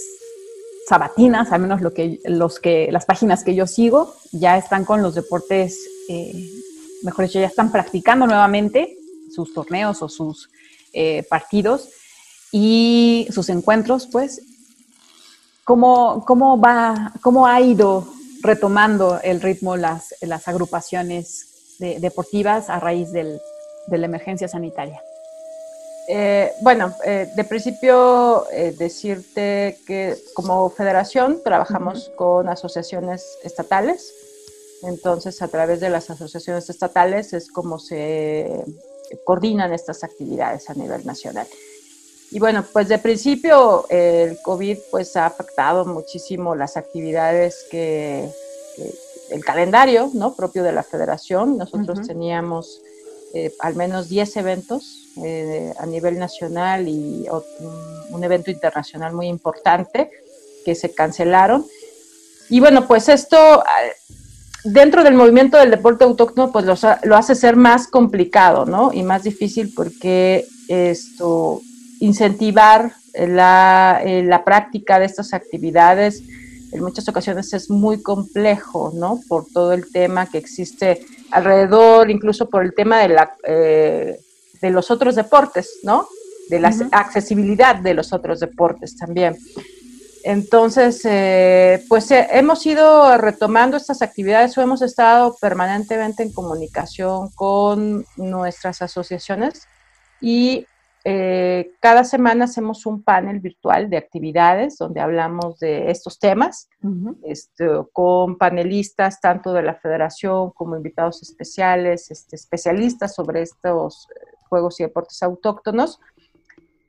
sabatinas, 0.87 1.51
al 1.51 1.61
menos 1.61 1.81
lo 1.81 1.93
que, 1.93 2.19
los 2.25 2.59
que, 2.59 2.89
las 2.91 3.05
páginas 3.05 3.43
que 3.43 3.55
yo 3.55 3.67
sigo, 3.67 4.15
ya 4.31 4.57
están 4.57 4.85
con 4.85 5.01
los 5.01 5.15
deportes, 5.15 5.79
eh, 6.09 6.49
mejor 7.03 7.25
dicho, 7.25 7.39
ya 7.39 7.47
están 7.47 7.71
practicando 7.71 8.27
nuevamente 8.27 8.97
sus 9.33 9.53
torneos 9.53 10.01
o 10.01 10.09
sus 10.09 10.49
eh, 10.93 11.25
partidos 11.29 11.89
y 12.51 13.27
sus 13.31 13.49
encuentros, 13.49 14.07
pues, 14.11 14.41
¿cómo, 15.63 16.23
cómo 16.25 16.59
va, 16.59 17.13
cómo 17.21 17.47
ha 17.47 17.59
ido 17.61 18.07
retomando 18.41 19.19
el 19.23 19.41
ritmo 19.41 19.75
las, 19.75 20.13
las 20.21 20.47
agrupaciones 20.47 21.77
deportivas 21.79 22.69
a 22.69 22.79
raíz 22.79 23.11
del, 23.11 23.39
de 23.87 23.97
la 23.97 24.05
emergencia 24.05 24.47
sanitaria? 24.47 25.01
Eh, 26.07 26.51
bueno, 26.61 26.93
eh, 27.03 27.31
de 27.35 27.43
principio 27.45 28.45
eh, 28.51 28.75
decirte 28.77 29.79
que 29.87 30.15
como 30.35 30.69
federación 30.69 31.41
trabajamos 31.43 32.11
con 32.15 32.47
asociaciones 32.47 33.25
estatales, 33.43 34.13
entonces 34.83 35.41
a 35.41 35.47
través 35.47 35.79
de 35.79 35.89
las 35.89 36.09
asociaciones 36.11 36.69
estatales 36.69 37.33
es 37.33 37.49
como 37.49 37.79
se 37.79 38.63
coordinan 39.23 39.73
estas 39.73 40.03
actividades 40.03 40.69
a 40.69 40.75
nivel 40.75 41.05
nacional. 41.05 41.47
Y 42.31 42.39
bueno, 42.39 42.63
pues 42.71 42.87
de 42.87 42.99
principio 42.99 43.85
el 43.89 44.39
COVID 44.43 44.77
pues 44.91 45.15
ha 45.15 45.25
afectado 45.25 45.85
muchísimo 45.85 46.55
las 46.55 46.77
actividades 46.77 47.65
que, 47.71 48.29
el 49.29 49.43
calendario, 49.43 50.11
¿no? 50.13 50.35
Propio 50.35 50.63
de 50.63 50.71
la 50.71 50.83
federación. 50.83 51.57
Nosotros 51.57 52.05
teníamos 52.05 52.81
al 53.59 53.75
menos 53.75 54.07
10 54.07 54.37
eventos 54.37 55.05
eh, 55.23 55.73
a 55.79 55.85
nivel 55.85 56.19
nacional 56.19 56.89
y 56.89 57.25
un, 58.11 58.23
evento 58.23 58.51
internacional 58.51 59.13
muy 59.13 59.27
importante 59.27 60.09
que 60.65 60.75
se 60.75 60.93
cancelaron. 60.93 61.65
Y 62.49 62.59
bueno, 62.59 62.85
pues 62.85 63.07
esto 63.07 63.63
eh, 63.63 63.93
dentro 64.65 65.05
del 65.05 65.13
movimiento 65.13 65.57
del 65.57 65.71
deporte 65.71 66.03
autóctono 66.03 66.51
pues 66.51 66.65
lo, 66.65 67.15
hace 67.15 67.35
ser 67.35 67.55
más 67.55 67.87
complicado, 67.87 68.65
¿no? 68.65 68.91
Y 68.91 69.03
más 69.03 69.23
difícil 69.23 69.73
porque 69.73 70.45
esto, 70.67 71.61
incentivar 72.01 72.91
la, 73.13 74.01
eh, 74.03 74.21
la 74.23 74.43
práctica 74.43 74.99
de 74.99 75.05
estas 75.05 75.33
actividades 75.33 76.23
en 76.73 76.83
muchas 76.83 77.07
ocasiones 77.07 77.53
es 77.53 77.69
muy 77.69 78.01
complejo, 78.01 78.91
¿no? 78.93 79.21
Por 79.29 79.45
todo 79.45 79.71
el 79.71 79.89
tema 79.91 80.25
que 80.25 80.39
existe 80.39 81.05
alrededor, 81.31 82.09
incluso 82.09 82.49
por 82.49 82.63
el 82.63 82.73
tema 82.73 82.99
de 82.99 83.09
la, 83.09 83.35
de 83.45 84.69
los 84.69 84.91
otros 84.91 85.15
deportes, 85.15 85.79
¿no? 85.83 86.07
De 86.49 86.59
la 86.59 86.73
accesibilidad 86.91 87.75
de 87.75 87.93
los 87.93 88.13
otros 88.13 88.39
deportes 88.39 88.95
también. 88.97 89.35
Entonces, 90.25 91.01
eh, 91.05 91.85
pues 91.87 92.09
eh, 92.09 92.27
hemos 92.31 92.65
ido 92.65 93.15
retomando 93.15 93.77
estas 93.77 94.01
actividades 94.01 94.57
o 94.57 94.61
hemos 94.63 94.81
estado 94.81 95.37
permanentemente 95.39 96.23
en 96.23 96.33
comunicación 96.33 97.29
con 97.35 98.07
nuestras 98.17 98.81
asociaciones 98.81 99.67
y 100.19 100.65
eh, 101.07 101.75
cada 101.79 102.03
semana 102.03 102.45
hacemos 102.45 102.87
un 102.87 103.03
panel 103.03 103.39
virtual 103.39 103.91
de 103.91 103.97
actividades 103.97 104.79
donde 104.79 105.01
hablamos 105.01 105.59
de 105.59 105.91
estos 105.91 106.17
temas 106.17 106.67
este, 107.23 107.67
con 107.93 108.39
panelistas 108.39 109.21
tanto 109.21 109.53
de 109.53 109.61
la 109.61 109.75
federación 109.75 110.49
como 110.49 110.75
invitados 110.75 111.21
especiales, 111.21 112.09
este, 112.09 112.35
especialistas 112.35 113.13
sobre 113.13 113.43
estos 113.43 114.07
juegos 114.49 114.79
y 114.79 114.83
deportes 114.83 115.21
autóctonos. 115.21 115.99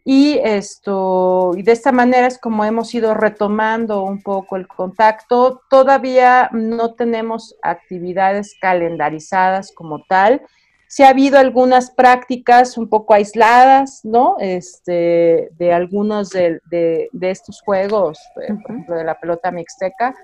Y, 0.03 0.39
esto, 0.43 1.51
y 1.55 1.63
de 1.63 1.73
esta 1.73 1.93
manera 1.93 2.27
es 2.27 2.39
como 2.39 2.65
hemos 2.65 2.95
ido 2.95 3.13
retomando 3.13 4.03
un 4.03 4.23
poco 4.23 4.57
el 4.57 4.67
contacto. 4.67 5.61
Todavía 5.69 6.49
no 6.53 6.95
tenemos 6.95 7.55
actividades 7.61 8.55
calendarizadas 8.59 9.73
como 9.73 10.05
tal. 10.05 10.41
Sí 10.89 11.03
ha 11.03 11.09
habido 11.09 11.39
algunas 11.39 11.91
prácticas 11.91 12.79
un 12.79 12.89
poco 12.89 13.15
aisladas, 13.15 14.05
¿no? 14.05 14.37
Este, 14.39 15.51
de 15.59 15.73
algunos 15.73 16.31
de, 16.31 16.61
de, 16.71 17.09
estos 17.31 17.61
juegos, 17.61 18.19
por 18.35 18.45
ejemplo, 18.45 18.95
de 18.95 19.05
la 19.05 19.19
pelota 19.19 19.51
mixteca, 19.51 20.15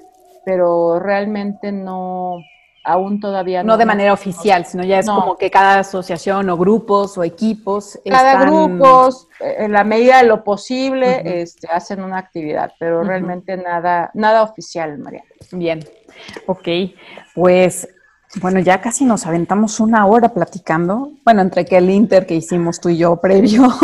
pero 0.44 0.98
realmente 0.98 1.72
no, 1.72 2.38
aún 2.84 3.20
todavía 3.20 3.62
no. 3.62 3.72
No 3.72 3.76
de 3.76 3.86
manera 3.86 4.12
oficial, 4.12 4.64
sino 4.66 4.84
ya 4.84 4.98
es 4.98 5.06
como 5.06 5.36
que 5.36 5.50
cada 5.50 5.80
asociación 5.80 6.48
o 6.50 6.56
grupos 6.56 7.16
o 7.18 7.24
equipos. 7.24 7.98
Cada 8.04 8.44
grupo, 8.44 9.08
en 9.40 9.72
la 9.72 9.84
medida 9.84 10.18
de 10.18 10.24
lo 10.24 10.44
posible, 10.44 11.42
este, 11.42 11.68
hacen 11.68 12.02
una 12.02 12.18
actividad, 12.18 12.72
pero 12.78 13.02
realmente 13.02 13.56
nada, 13.56 14.10
nada 14.14 14.42
oficial, 14.42 14.98
María. 14.98 15.24
Bien, 15.52 15.80
ok. 16.46 16.68
Pues 17.34 17.88
bueno, 18.40 18.60
ya 18.60 18.80
casi 18.80 19.04
nos 19.04 19.26
aventamos 19.26 19.78
una 19.78 20.06
hora 20.06 20.30
platicando. 20.30 21.12
Bueno, 21.24 21.42
entre 21.42 21.64
que 21.64 21.76
el 21.76 21.90
Inter 21.90 22.26
que 22.26 22.34
hicimos 22.34 22.80
tú 22.80 22.88
y 22.88 22.98
yo 22.98 23.16
previo. 23.16 23.68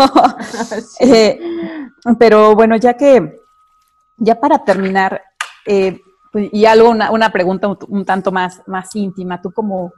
Eh, 1.00 1.38
pero 2.18 2.54
bueno, 2.54 2.76
ya 2.76 2.94
que, 2.94 3.40
ya 4.16 4.40
para 4.40 4.64
terminar, 4.64 5.22
eh, 5.66 6.00
pues, 6.32 6.48
y 6.52 6.64
algo, 6.64 6.90
una, 6.90 7.30
pregunta 7.30 7.68
un, 7.88 8.04
tanto 8.04 8.32
más, 8.32 8.62
más 8.66 8.94
íntima. 8.96 9.40
Tú 9.42 9.52
como, 9.52 9.92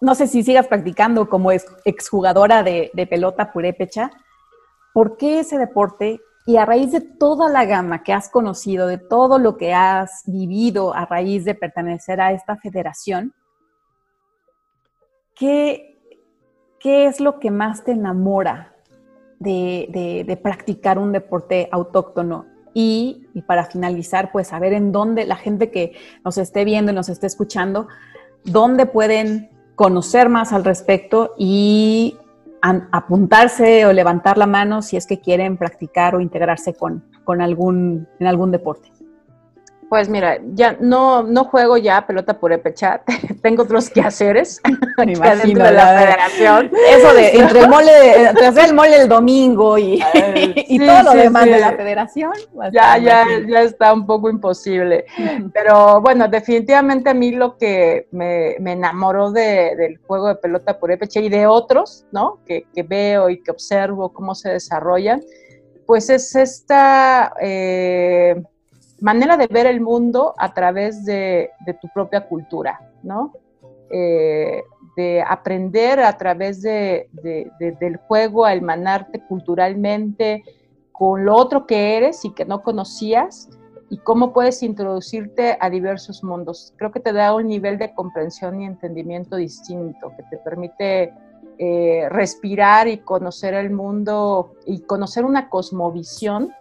no 0.00 0.14
sé 0.14 0.26
si 0.26 0.42
sigas 0.42 0.66
practicando 0.66 1.28
como 1.28 1.50
exjugadora 1.52 2.62
de, 2.62 2.90
de 2.94 3.06
pelota 3.06 3.52
purépecha, 3.52 4.10
¿por 4.92 5.16
qué 5.16 5.40
ese 5.40 5.58
deporte? 5.58 6.20
Y 6.48 6.56
a 6.56 6.64
raíz 6.64 6.92
de 6.92 7.02
toda 7.02 7.50
la 7.50 7.66
gama 7.66 8.02
que 8.02 8.14
has 8.14 8.30
conocido, 8.30 8.86
de 8.86 8.96
todo 8.96 9.38
lo 9.38 9.58
que 9.58 9.74
has 9.74 10.22
vivido 10.24 10.94
a 10.94 11.04
raíz 11.04 11.44
de 11.44 11.54
pertenecer 11.54 12.22
a 12.22 12.32
esta 12.32 12.56
federación, 12.56 13.34
¿qué, 15.34 16.00
qué 16.80 17.04
es 17.04 17.20
lo 17.20 17.38
que 17.38 17.50
más 17.50 17.84
te 17.84 17.92
enamora 17.92 18.74
de, 19.38 20.24
de 20.26 20.36
practicar 20.38 20.98
un 20.98 21.12
deporte 21.12 21.68
autóctono? 21.70 22.46
Y, 22.72 23.26
para 23.46 23.66
finalizar, 23.66 24.32
pues 24.32 24.48
saber 24.48 24.72
en 24.72 24.90
dónde 24.90 25.26
la 25.26 25.36
gente 25.36 25.70
que 25.70 25.92
nos 26.24 26.38
esté 26.38 26.64
viendo 26.64 26.92
y 26.92 26.94
nos 26.94 27.10
esté 27.10 27.26
escuchando, 27.26 27.88
dónde 28.44 28.86
pueden 28.86 29.50
conocer 29.74 30.30
más 30.30 30.54
al 30.54 30.64
respecto 30.64 31.34
y 31.36 32.16
apuntarse 32.62 33.86
o 33.86 33.92
levantar 33.92 34.38
la 34.38 34.46
mano 34.46 34.82
si 34.82 34.96
es 34.96 35.06
que 35.06 35.20
quieren 35.20 35.56
practicar 35.56 36.14
o 36.14 36.20
integrarse 36.20 36.74
con, 36.74 37.04
con 37.24 37.40
algún, 37.40 38.08
en 38.18 38.26
algún 38.26 38.50
deporte. 38.50 38.90
Pues 39.88 40.10
mira, 40.10 40.38
ya 40.52 40.76
no, 40.80 41.22
no 41.22 41.44
juego 41.44 41.78
ya 41.78 42.06
pelota 42.06 42.38
por 42.38 42.52
epechat, 42.52 43.02
tengo 43.42 43.62
otros 43.62 43.88
quehaceres 43.94 44.60
Me 44.98 45.12
imagino, 45.12 45.64
de 45.64 45.72
la 45.72 45.86
federación. 45.86 46.70
Eso 46.90 47.14
de 47.14 47.38
entre 47.38 47.60
el 47.60 47.68
mole, 47.68 48.28
entre 48.28 48.46
hacer 48.46 48.64
el 48.66 48.74
mole 48.74 49.00
el 49.00 49.08
domingo 49.08 49.78
y, 49.78 50.02
y 50.56 50.78
todo 50.78 51.02
lo 51.04 51.12
demás 51.14 51.44
de 51.46 51.60
la 51.60 51.72
federación. 51.72 52.32
Ya, 52.72 52.98
ya, 52.98 53.24
ya 53.46 53.62
está 53.62 53.92
un 53.92 54.06
poco 54.06 54.28
imposible. 54.28 55.06
Pero 55.54 56.00
bueno, 56.00 56.26
definitivamente 56.28 57.10
a 57.10 57.14
mí 57.14 57.30
lo 57.30 57.56
que 57.56 58.08
me, 58.10 58.56
me 58.58 58.72
enamoró 58.72 59.30
de, 59.30 59.76
del 59.76 59.98
juego 59.98 60.28
de 60.28 60.34
pelota 60.34 60.78
por 60.78 60.90
epechat 60.90 61.22
y 61.22 61.28
de 61.28 61.46
otros, 61.46 62.04
¿no? 62.10 62.40
Que, 62.44 62.66
que 62.74 62.82
veo 62.82 63.30
y 63.30 63.40
que 63.40 63.52
observo 63.52 64.12
cómo 64.12 64.34
se 64.34 64.50
desarrollan, 64.50 65.22
pues 65.86 66.10
es 66.10 66.34
esta... 66.34 67.32
Eh, 67.40 68.42
manera 69.00 69.36
de 69.36 69.46
ver 69.46 69.66
el 69.66 69.80
mundo 69.80 70.34
a 70.38 70.52
través 70.54 71.04
de, 71.04 71.50
tu 71.80 71.88
propia 71.88 72.26
cultura, 72.26 72.80
¿no? 73.02 73.32
Eh, 73.90 74.62
de 74.96 75.22
aprender 75.22 76.00
a 76.00 76.16
través 76.16 76.60
de, 76.60 77.08
del 77.12 77.96
juego 77.98 78.44
a 78.44 78.54
emanarte 78.54 79.20
culturalmente 79.28 80.42
con 80.90 81.24
lo 81.24 81.36
otro 81.36 81.66
que 81.66 81.96
eres 81.96 82.24
y 82.24 82.34
que 82.34 82.44
no 82.44 82.62
conocías 82.62 83.48
y 83.90 83.98
cómo 83.98 84.32
puedes 84.32 84.62
introducirte 84.62 85.56
a 85.60 85.70
diversos 85.70 86.24
mundos. 86.24 86.74
Creo 86.76 86.90
que 86.90 87.00
te 87.00 87.12
da 87.12 87.34
un 87.34 87.46
nivel 87.46 87.78
de 87.78 87.94
comprensión 87.94 88.60
y 88.60 88.66
entendimiento 88.66 89.36
distinto, 89.36 90.12
que 90.16 90.24
te 90.24 90.36
permite 90.38 91.14
eh, 91.58 92.08
respirar 92.10 92.88
y 92.88 92.98
conocer 92.98 93.54
el 93.54 93.70
mundo 93.70 94.54
y 94.66 94.80
conocer 94.80 95.24
una 95.24 95.48
cosmovisión 95.48 96.52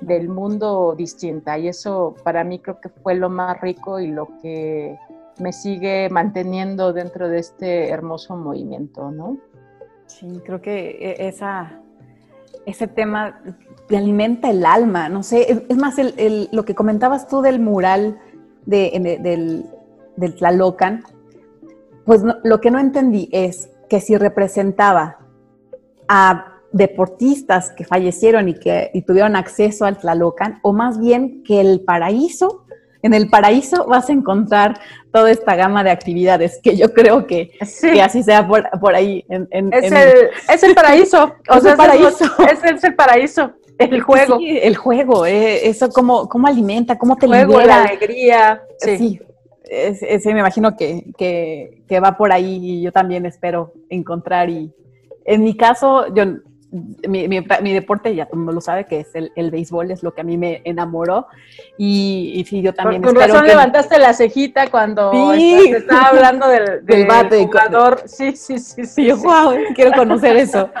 del 0.00 0.28
mundo 0.28 0.94
distinta 0.96 1.58
y 1.58 1.68
eso 1.68 2.14
para 2.22 2.44
mí 2.44 2.58
creo 2.58 2.80
que 2.80 2.88
fue 2.88 3.14
lo 3.14 3.30
más 3.30 3.60
rico 3.60 3.98
y 4.00 4.08
lo 4.08 4.28
que 4.40 4.96
me 5.38 5.52
sigue 5.52 6.08
manteniendo 6.10 6.92
dentro 6.92 7.28
de 7.28 7.38
este 7.38 7.88
hermoso 7.90 8.36
movimiento, 8.36 9.10
¿no? 9.10 9.38
Sí, 10.06 10.40
creo 10.44 10.62
que 10.62 10.90
e, 11.00 11.28
esa, 11.28 11.80
ese 12.64 12.86
tema 12.86 13.40
te 13.88 13.96
alimenta 13.96 14.50
el 14.50 14.64
alma, 14.64 15.08
no 15.08 15.22
sé, 15.22 15.64
es 15.68 15.76
más, 15.76 15.96
lo 16.50 16.64
que 16.64 16.74
comentabas 16.74 17.28
tú 17.28 17.42
del 17.42 17.60
mural 17.60 18.18
de, 18.64 19.18
del, 19.22 19.66
del 20.16 20.34
Tlalocan, 20.34 21.04
pues 22.04 22.22
lo 22.44 22.60
que 22.60 22.70
no 22.70 22.78
entendí 22.78 23.28
es 23.32 23.70
que 23.88 24.00
si 24.00 24.16
representaba 24.16 25.18
a 26.08 26.55
deportistas 26.76 27.70
que 27.70 27.84
fallecieron 27.84 28.48
y 28.48 28.54
que 28.54 28.90
tuvieron 29.06 29.36
acceso 29.36 29.84
al 29.84 29.98
Tlalocan, 29.98 30.60
o 30.62 30.72
más 30.72 31.00
bien 31.00 31.42
que 31.42 31.60
el 31.60 31.80
paraíso, 31.80 32.64
en 33.02 33.14
el 33.14 33.28
paraíso 33.28 33.86
vas 33.86 34.08
a 34.08 34.12
encontrar 34.12 34.80
toda 35.12 35.30
esta 35.30 35.54
gama 35.54 35.84
de 35.84 35.90
actividades, 35.90 36.60
que 36.62 36.76
yo 36.76 36.92
creo 36.92 37.26
que, 37.26 37.52
así 37.60 38.22
sea 38.22 38.46
por, 38.46 38.94
ahí. 38.94 39.24
es, 39.28 40.62
el, 40.62 40.74
paraíso, 40.74 41.34
es 41.54 41.64
el 41.64 41.76
paraíso. 41.76 42.24
Es, 42.50 42.84
el 42.84 42.94
paraíso. 42.94 43.52
El 43.78 44.00
juego. 44.00 44.38
el 44.40 44.74
juego, 44.74 45.26
eh, 45.26 45.68
eso 45.68 45.90
cómo, 45.90 46.28
cómo 46.28 46.46
alimenta, 46.46 46.96
cómo 46.98 47.16
te 47.16 47.26
juego, 47.26 47.60
la 47.60 47.84
alegría. 47.84 48.62
Sí. 48.78 49.20
sí 49.68 50.34
me 50.34 50.40
imagino 50.40 50.76
que, 50.76 51.04
que, 51.18 52.00
va 52.00 52.16
por 52.16 52.32
ahí 52.32 52.58
y 52.62 52.82
yo 52.82 52.90
también 52.90 53.26
espero 53.26 53.72
encontrar 53.90 54.48
y 54.48 54.72
en 55.26 55.42
mi 55.42 55.56
caso, 55.56 56.06
yo 56.14 56.24
mi, 57.08 57.28
mi, 57.28 57.72
deporte, 57.72 58.14
ya 58.14 58.26
todo 58.26 58.34
el 58.34 58.38
mundo 58.38 58.52
lo 58.52 58.60
sabe, 58.60 58.86
que 58.86 59.00
es 59.00 59.14
el, 59.14 59.32
el, 59.36 59.50
béisbol, 59.50 59.90
es 59.90 60.02
lo 60.02 60.14
que 60.14 60.20
a 60.20 60.24
mí 60.24 60.36
me 60.36 60.62
enamoró. 60.64 61.26
Y, 61.78 62.32
y 62.34 62.44
sí, 62.44 62.62
yo 62.62 62.74
también 62.74 63.02
Por, 63.02 63.16
razón 63.16 63.46
levantaste 63.46 63.98
la 63.98 64.12
cejita 64.12 64.70
cuando 64.70 65.12
sí. 65.34 65.72
estaba 65.74 66.08
hablando 66.08 66.48
del, 66.48 66.84
del, 66.86 67.06
bate. 67.06 67.44
jugador. 67.44 68.02
Sí, 68.06 68.36
sí, 68.36 68.58
sí. 68.58 68.84
sí, 68.84 69.10
sí 69.10 69.12
wow, 69.12 69.54
quiero 69.74 69.92
conocer 69.92 70.36
eso. 70.36 70.70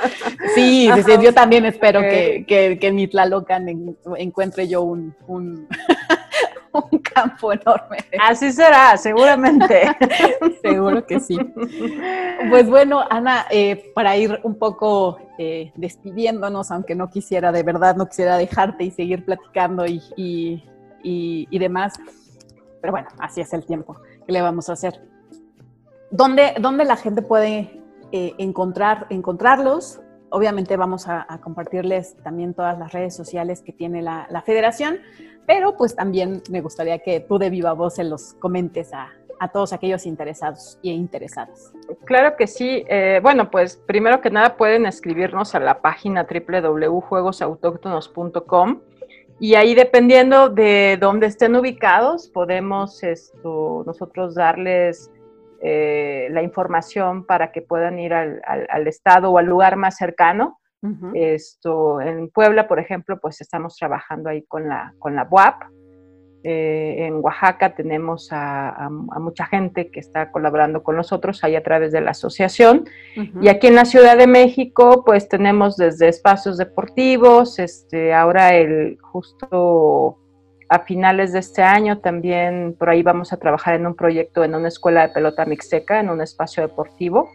Sí, 0.54 0.88
yo 1.22 1.34
también 1.34 1.66
espero 1.66 2.00
que, 2.00 2.44
que, 2.46 2.78
que, 2.78 2.86
en 2.86 2.94
mi 2.94 3.08
Tlalocan 3.08 3.96
encuentre 4.16 4.68
yo 4.68 4.82
un, 4.82 5.14
un 5.26 5.68
un 6.90 6.98
campo 6.98 7.52
enorme. 7.52 7.98
Así 8.20 8.52
será, 8.52 8.96
seguramente. 8.96 9.82
Seguro 10.62 11.06
que 11.06 11.20
sí. 11.20 11.38
Pues 12.50 12.68
bueno, 12.68 13.02
Ana, 13.08 13.46
eh, 13.50 13.92
para 13.94 14.16
ir 14.16 14.40
un 14.42 14.58
poco 14.58 15.18
eh, 15.38 15.72
despidiéndonos, 15.76 16.70
aunque 16.70 16.94
no 16.94 17.08
quisiera, 17.08 17.52
de 17.52 17.62
verdad, 17.62 17.96
no 17.96 18.06
quisiera 18.06 18.36
dejarte 18.36 18.84
y 18.84 18.90
seguir 18.90 19.24
platicando 19.24 19.84
y, 19.86 20.62
demás, 21.50 21.94
pero 22.80 22.92
bueno, 22.92 23.08
así 23.18 23.40
es 23.40 23.52
el 23.52 23.64
tiempo. 23.64 23.96
¿Qué 24.26 24.32
le 24.32 24.42
vamos 24.42 24.68
a 24.68 24.74
hacer? 24.74 25.00
¿Dónde, 26.10 26.54
dónde 26.60 26.84
la 26.84 26.96
gente 26.96 27.22
puede 27.22 27.80
eh, 28.12 28.34
encontrar, 28.38 29.06
encontrarlos? 29.10 30.00
Obviamente 30.30 30.76
vamos 30.76 31.06
a, 31.08 31.26
compartirles 31.42 32.16
también 32.22 32.52
todas 32.52 32.78
las 32.78 32.92
redes 32.92 33.14
sociales 33.14 33.62
que 33.62 33.72
tiene 33.72 34.02
la, 34.02 34.26
la 34.30 34.42
federación, 34.42 34.98
pero 35.46 35.76
pues 35.76 35.94
también 35.94 36.42
me 36.50 36.60
gustaría 36.60 36.98
que 36.98 37.20
tú 37.20 37.38
de 37.38 37.48
viva 37.50 37.72
voz 37.72 37.94
se 37.94 38.02
los 38.04 38.34
comentes 38.34 38.92
a, 38.92 39.12
todos 39.52 39.74
aquellos 39.74 40.06
interesados 40.06 40.78
y 40.80 40.92
interesadas. 40.92 41.70
Claro 42.06 42.38
que 42.38 42.46
sí. 42.46 42.86
Eh, 42.88 43.20
bueno, 43.22 43.50
pues 43.50 43.76
primero 43.76 44.22
que 44.22 44.30
nada 44.30 44.56
pueden 44.56 44.86
escribirnos 44.86 45.54
a 45.54 45.60
la 45.60 45.82
página 45.82 46.26
www.juegosautóctonos.com 46.26 48.80
y 49.38 49.54
ahí 49.54 49.74
dependiendo 49.74 50.48
de 50.48 50.96
dónde 50.98 51.26
estén 51.26 51.54
ubicados, 51.54 52.30
podemos 52.30 53.02
esto, 53.02 53.82
nosotros 53.84 54.34
darles 54.34 55.10
eh, 55.60 56.28
la 56.30 56.42
información 56.42 57.26
para 57.26 57.52
que 57.52 57.60
puedan 57.60 57.98
ir 57.98 58.14
al, 58.14 58.40
al 58.46 58.88
estado 58.88 59.30
o 59.30 59.36
al 59.36 59.44
lugar 59.44 59.76
más 59.76 59.98
cercano 59.98 60.58
esto, 61.14 62.00
en 62.00 62.28
Puebla, 62.30 62.68
por 62.68 62.78
ejemplo, 62.78 63.18
pues 63.20 63.40
estamos 63.40 63.76
trabajando 63.76 64.30
ahí 64.30 64.42
con 64.42 64.68
la, 64.68 64.94
con 64.98 65.14
la 65.14 65.24
BUAP. 65.24 65.62
Eh, 66.48 67.06
en 67.06 67.14
Oaxaca 67.24 67.74
tenemos 67.74 68.28
a, 68.30 68.88
mucha 69.18 69.46
gente 69.46 69.90
que 69.90 69.98
está 69.98 70.30
colaborando 70.30 70.84
con 70.84 70.94
nosotros 70.94 71.42
ahí 71.42 71.56
a 71.56 71.62
través 71.62 71.90
de 71.90 72.00
la 72.00 72.12
asociación. 72.12 72.88
Y 73.40 73.48
aquí 73.48 73.66
en 73.66 73.74
la 73.74 73.84
Ciudad 73.84 74.16
de 74.16 74.28
México, 74.28 75.02
pues 75.04 75.28
tenemos 75.28 75.76
desde 75.76 76.08
espacios 76.08 76.56
deportivos, 76.56 77.58
este, 77.58 78.14
ahora 78.14 78.54
el 78.54 78.96
justo 79.00 80.18
a 80.68 80.80
finales 80.80 81.32
de 81.32 81.38
este 81.38 81.62
año 81.62 81.98
también 81.98 82.74
por 82.78 82.90
ahí 82.90 83.02
vamos 83.02 83.32
a 83.32 83.36
trabajar 83.36 83.74
en 83.74 83.86
un 83.86 83.94
proyecto 83.94 84.42
en 84.42 84.54
una 84.54 84.68
escuela 84.68 85.06
de 85.06 85.14
pelota 85.14 85.44
mixteca, 85.46 86.00
en 86.00 86.10
un 86.10 86.20
espacio 86.20 86.62
deportivo, 86.62 87.30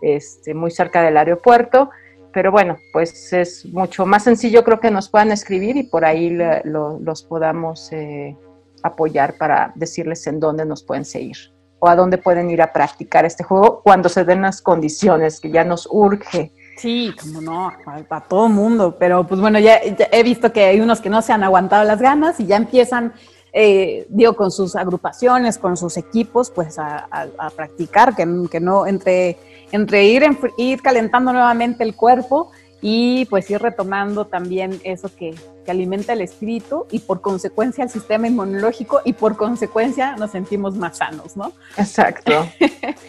este, 0.00 0.54
muy 0.54 0.70
cerca 0.70 1.02
del 1.02 1.16
aeropuerto 1.16 1.90
pero 2.32 2.50
bueno, 2.50 2.78
pues 2.92 3.32
es 3.32 3.66
mucho 3.66 4.06
más 4.06 4.24
sencillo, 4.24 4.64
creo 4.64 4.80
que 4.80 4.90
nos 4.90 5.08
puedan 5.08 5.32
escribir 5.32 5.76
y 5.76 5.82
por 5.84 6.04
ahí 6.04 6.36
los 6.64 7.22
podamos 7.22 7.92
eh, 7.92 8.36
apoyar 8.82 9.36
para 9.36 9.72
decirles 9.74 10.26
en 10.26 10.40
dónde 10.40 10.64
nos 10.64 10.82
pueden 10.82 11.04
seguir 11.04 11.36
o 11.78 11.88
a 11.88 11.96
dónde 11.96 12.16
pueden 12.16 12.48
ir 12.50 12.62
a 12.62 12.72
practicar 12.72 13.24
este 13.24 13.42
juego 13.42 13.80
cuando 13.82 14.08
se 14.08 14.24
den 14.24 14.42
las 14.42 14.62
condiciones 14.62 15.40
que 15.40 15.50
ya 15.50 15.64
nos 15.64 15.88
urge. 15.90 16.52
Sí, 16.76 17.12
como 17.20 17.40
no, 17.40 17.72
a, 18.08 18.20
todo 18.20 18.48
mundo, 18.48 18.96
pero 18.98 19.26
pues 19.26 19.40
bueno, 19.40 19.58
ya, 19.58 19.80
he 19.82 20.22
visto 20.22 20.52
que 20.52 20.64
hay 20.64 20.80
unos 20.80 21.00
que 21.00 21.10
no 21.10 21.20
se 21.22 21.32
han 21.32 21.42
aguantado 21.42 21.84
las 21.84 22.00
ganas 22.00 22.38
y 22.38 22.46
ya 22.46 22.56
empiezan, 22.56 23.12
eh, 23.52 24.06
digo, 24.08 24.34
con 24.34 24.52
sus 24.52 24.76
agrupaciones, 24.76 25.58
con 25.58 25.76
sus 25.76 25.96
equipos, 25.96 26.50
pues 26.50 26.78
a, 26.78 27.08
practicar, 27.56 28.14
que 28.14 28.60
no 28.60 28.86
entre 28.86 29.36
entre 29.72 30.04
ir, 30.04 30.24
ir 30.56 30.82
calentando 30.82 31.32
nuevamente 31.32 31.82
el 31.82 31.96
cuerpo 31.96 32.50
y 32.84 33.26
pues 33.26 33.48
ir 33.48 33.62
retomando 33.62 34.26
también 34.26 34.80
eso 34.84 35.08
que, 35.14 35.34
alimenta 35.68 36.12
el 36.12 36.22
espíritu 36.22 36.86
y 36.90 36.98
por 36.98 37.20
consecuencia 37.20 37.84
el 37.84 37.88
sistema 37.88 38.26
inmunológico 38.26 39.00
y 39.04 39.12
por 39.12 39.36
consecuencia 39.36 40.16
nos 40.16 40.32
sentimos 40.32 40.74
más 40.74 40.98
sanos, 40.98 41.36
¿no? 41.36 41.52
Exacto. 41.76 42.48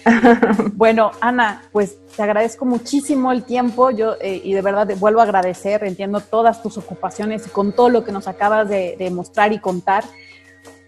bueno, 0.74 1.10
Ana, 1.20 1.64
pues 1.72 1.98
te 2.16 2.22
agradezco 2.22 2.66
muchísimo 2.66 3.32
el 3.32 3.44
tiempo 3.44 3.90
yo 3.90 4.18
eh, 4.22 4.40
y 4.44 4.54
de 4.54 4.62
verdad 4.62 4.88
vuelvo 5.00 5.22
a 5.22 5.24
agradecer, 5.24 5.84
entiendo 5.84 6.20
todas 6.20 6.62
tus 6.62 6.78
ocupaciones 6.78 7.48
y 7.48 7.50
con 7.50 7.74
todo 7.74 7.90
lo 7.90 8.04
que 8.04 8.12
nos 8.12 8.28
acabas 8.28 8.70
de, 8.70 8.98
de 9.00 9.10
mostrar 9.10 9.52
y 9.52 9.58
contar. 9.58 10.04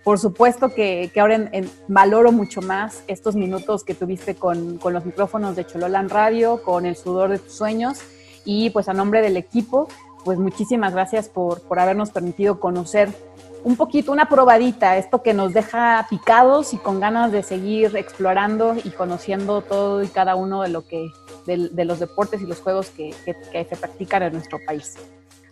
Por 0.06 0.20
supuesto 0.20 0.70
que, 0.70 1.12
ahora 1.20 1.49
valoro 1.88 2.32
mucho 2.32 2.62
más 2.62 3.03
estos 3.08 3.36
minutos 3.36 3.84
que 3.84 3.95
tuviste 3.95 4.36
con, 4.36 4.80
los 4.80 5.03
micrófonos 5.03 5.56
de 5.56 5.66
Chololan 5.66 6.10
Radio, 6.10 6.62
con 6.62 6.86
el 6.86 6.95
sudor 6.95 7.32
de 7.32 7.39
tus 7.39 7.53
sueños 7.53 8.01
y 8.45 8.70
pues 8.70 8.88
a 8.88 8.93
nombre 8.93 9.24
del 9.24 9.36
equipo, 9.36 9.88
pues 10.24 10.38
muchísimas 10.38 10.93
gracias 10.93 11.28
por, 11.28 11.64
habernos 11.80 12.12
permitido 12.12 12.60
conocer 12.60 13.10
un 13.64 13.78
poquito, 13.78 14.12
una 14.12 14.30
probadita, 14.30 14.95
esto 14.95 15.24
que 15.24 15.34
nos 15.34 15.53
deja 15.53 16.06
picados 16.08 16.76
y 16.76 16.78
con 16.78 16.99
ganas 16.99 17.32
de 17.32 17.41
seguir 17.41 17.97
explorando 17.97 18.76
y 18.84 18.91
conociendo 18.91 19.64
todo 19.64 20.03
y 20.03 20.08
cada 20.08 20.36
uno 20.36 20.62
de 20.62 20.70
lo 20.70 20.86
que, 20.88 21.08
de, 21.47 21.84
los 21.84 21.99
deportes 21.99 22.43
y 22.43 22.45
los 22.45 22.62
juegos 22.62 22.91
que, 22.91 23.12
que 23.26 23.66
se 23.66 23.76
practican 23.76 24.22
en 24.22 24.34
nuestro 24.34 24.60
país. 24.68 24.99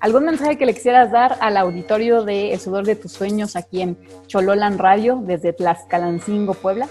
¿Algún 0.04 0.26
mensaje 0.26 0.58
que 0.58 0.66
le 0.66 0.74
quisieras 0.74 1.14
dar 1.14 1.38
al 1.40 1.56
auditorio 1.56 2.26
de 2.26 2.52
El 2.52 2.60
Sudor 2.60 2.86
de 2.86 2.98
tus 2.98 3.14
Sueños 3.14 3.56
aquí 3.56 3.82
en 3.82 3.98
Chololan 4.28 4.78
Radio 4.78 5.22
desde 5.24 5.54
Tlaxcalancingo, 5.54 6.56
Puebla? 6.56 6.90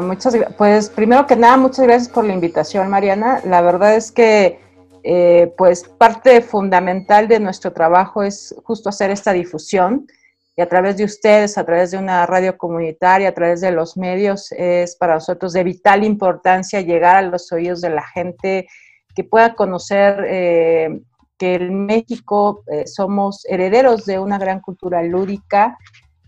muchas 0.00 0.36
Pues 0.56 0.90
primero 0.90 1.26
que 1.26 1.34
nada, 1.34 1.56
muchas 1.56 1.84
gracias 1.88 2.08
por 2.08 2.24
la 2.24 2.32
invitación, 2.32 2.88
Mariana. 2.88 3.40
La 3.44 3.62
verdad 3.62 3.96
es 3.96 4.12
que 4.12 4.60
eh, 5.02 5.52
pues 5.58 5.82
parte 5.82 6.40
fundamental 6.40 7.26
de 7.26 7.40
nuestro 7.40 7.72
trabajo 7.72 8.22
es 8.22 8.54
justo 8.62 8.90
hacer 8.90 9.10
esta 9.10 9.32
difusión 9.32 10.06
y 10.54 10.62
a 10.62 10.68
través 10.68 10.98
de 10.98 11.04
ustedes, 11.06 11.58
a 11.58 11.66
través 11.66 11.90
de 11.90 11.98
una 11.98 12.26
radio 12.26 12.56
comunitaria, 12.56 13.30
a 13.30 13.34
través 13.34 13.60
de 13.60 13.72
los 13.72 13.96
medios, 13.96 14.52
es 14.52 14.94
para 14.94 15.14
nosotros 15.14 15.52
de 15.52 15.64
vital 15.64 16.04
importancia 16.04 16.80
llegar 16.80 17.16
a 17.16 17.22
los 17.22 17.50
oídos 17.50 17.80
de 17.80 17.90
la 17.90 18.06
gente 18.06 18.68
que 19.16 19.24
pueda 19.24 19.56
conocer 19.56 20.24
eh, 20.28 21.00
que 21.40 21.54
en 21.54 21.86
México 21.86 22.62
eh, 22.70 22.86
somos 22.86 23.46
herederos 23.48 24.04
de 24.04 24.18
una 24.18 24.36
gran 24.36 24.60
cultura 24.60 25.02
lúdica, 25.02 25.78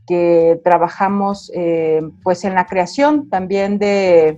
que 0.07 0.59
trabajamos 0.65 1.53
eh, 1.55 2.01
pues 2.23 2.45
en 2.45 2.55
la 2.55 2.65
creación 2.65 3.29
también 3.29 3.79
de, 3.79 4.35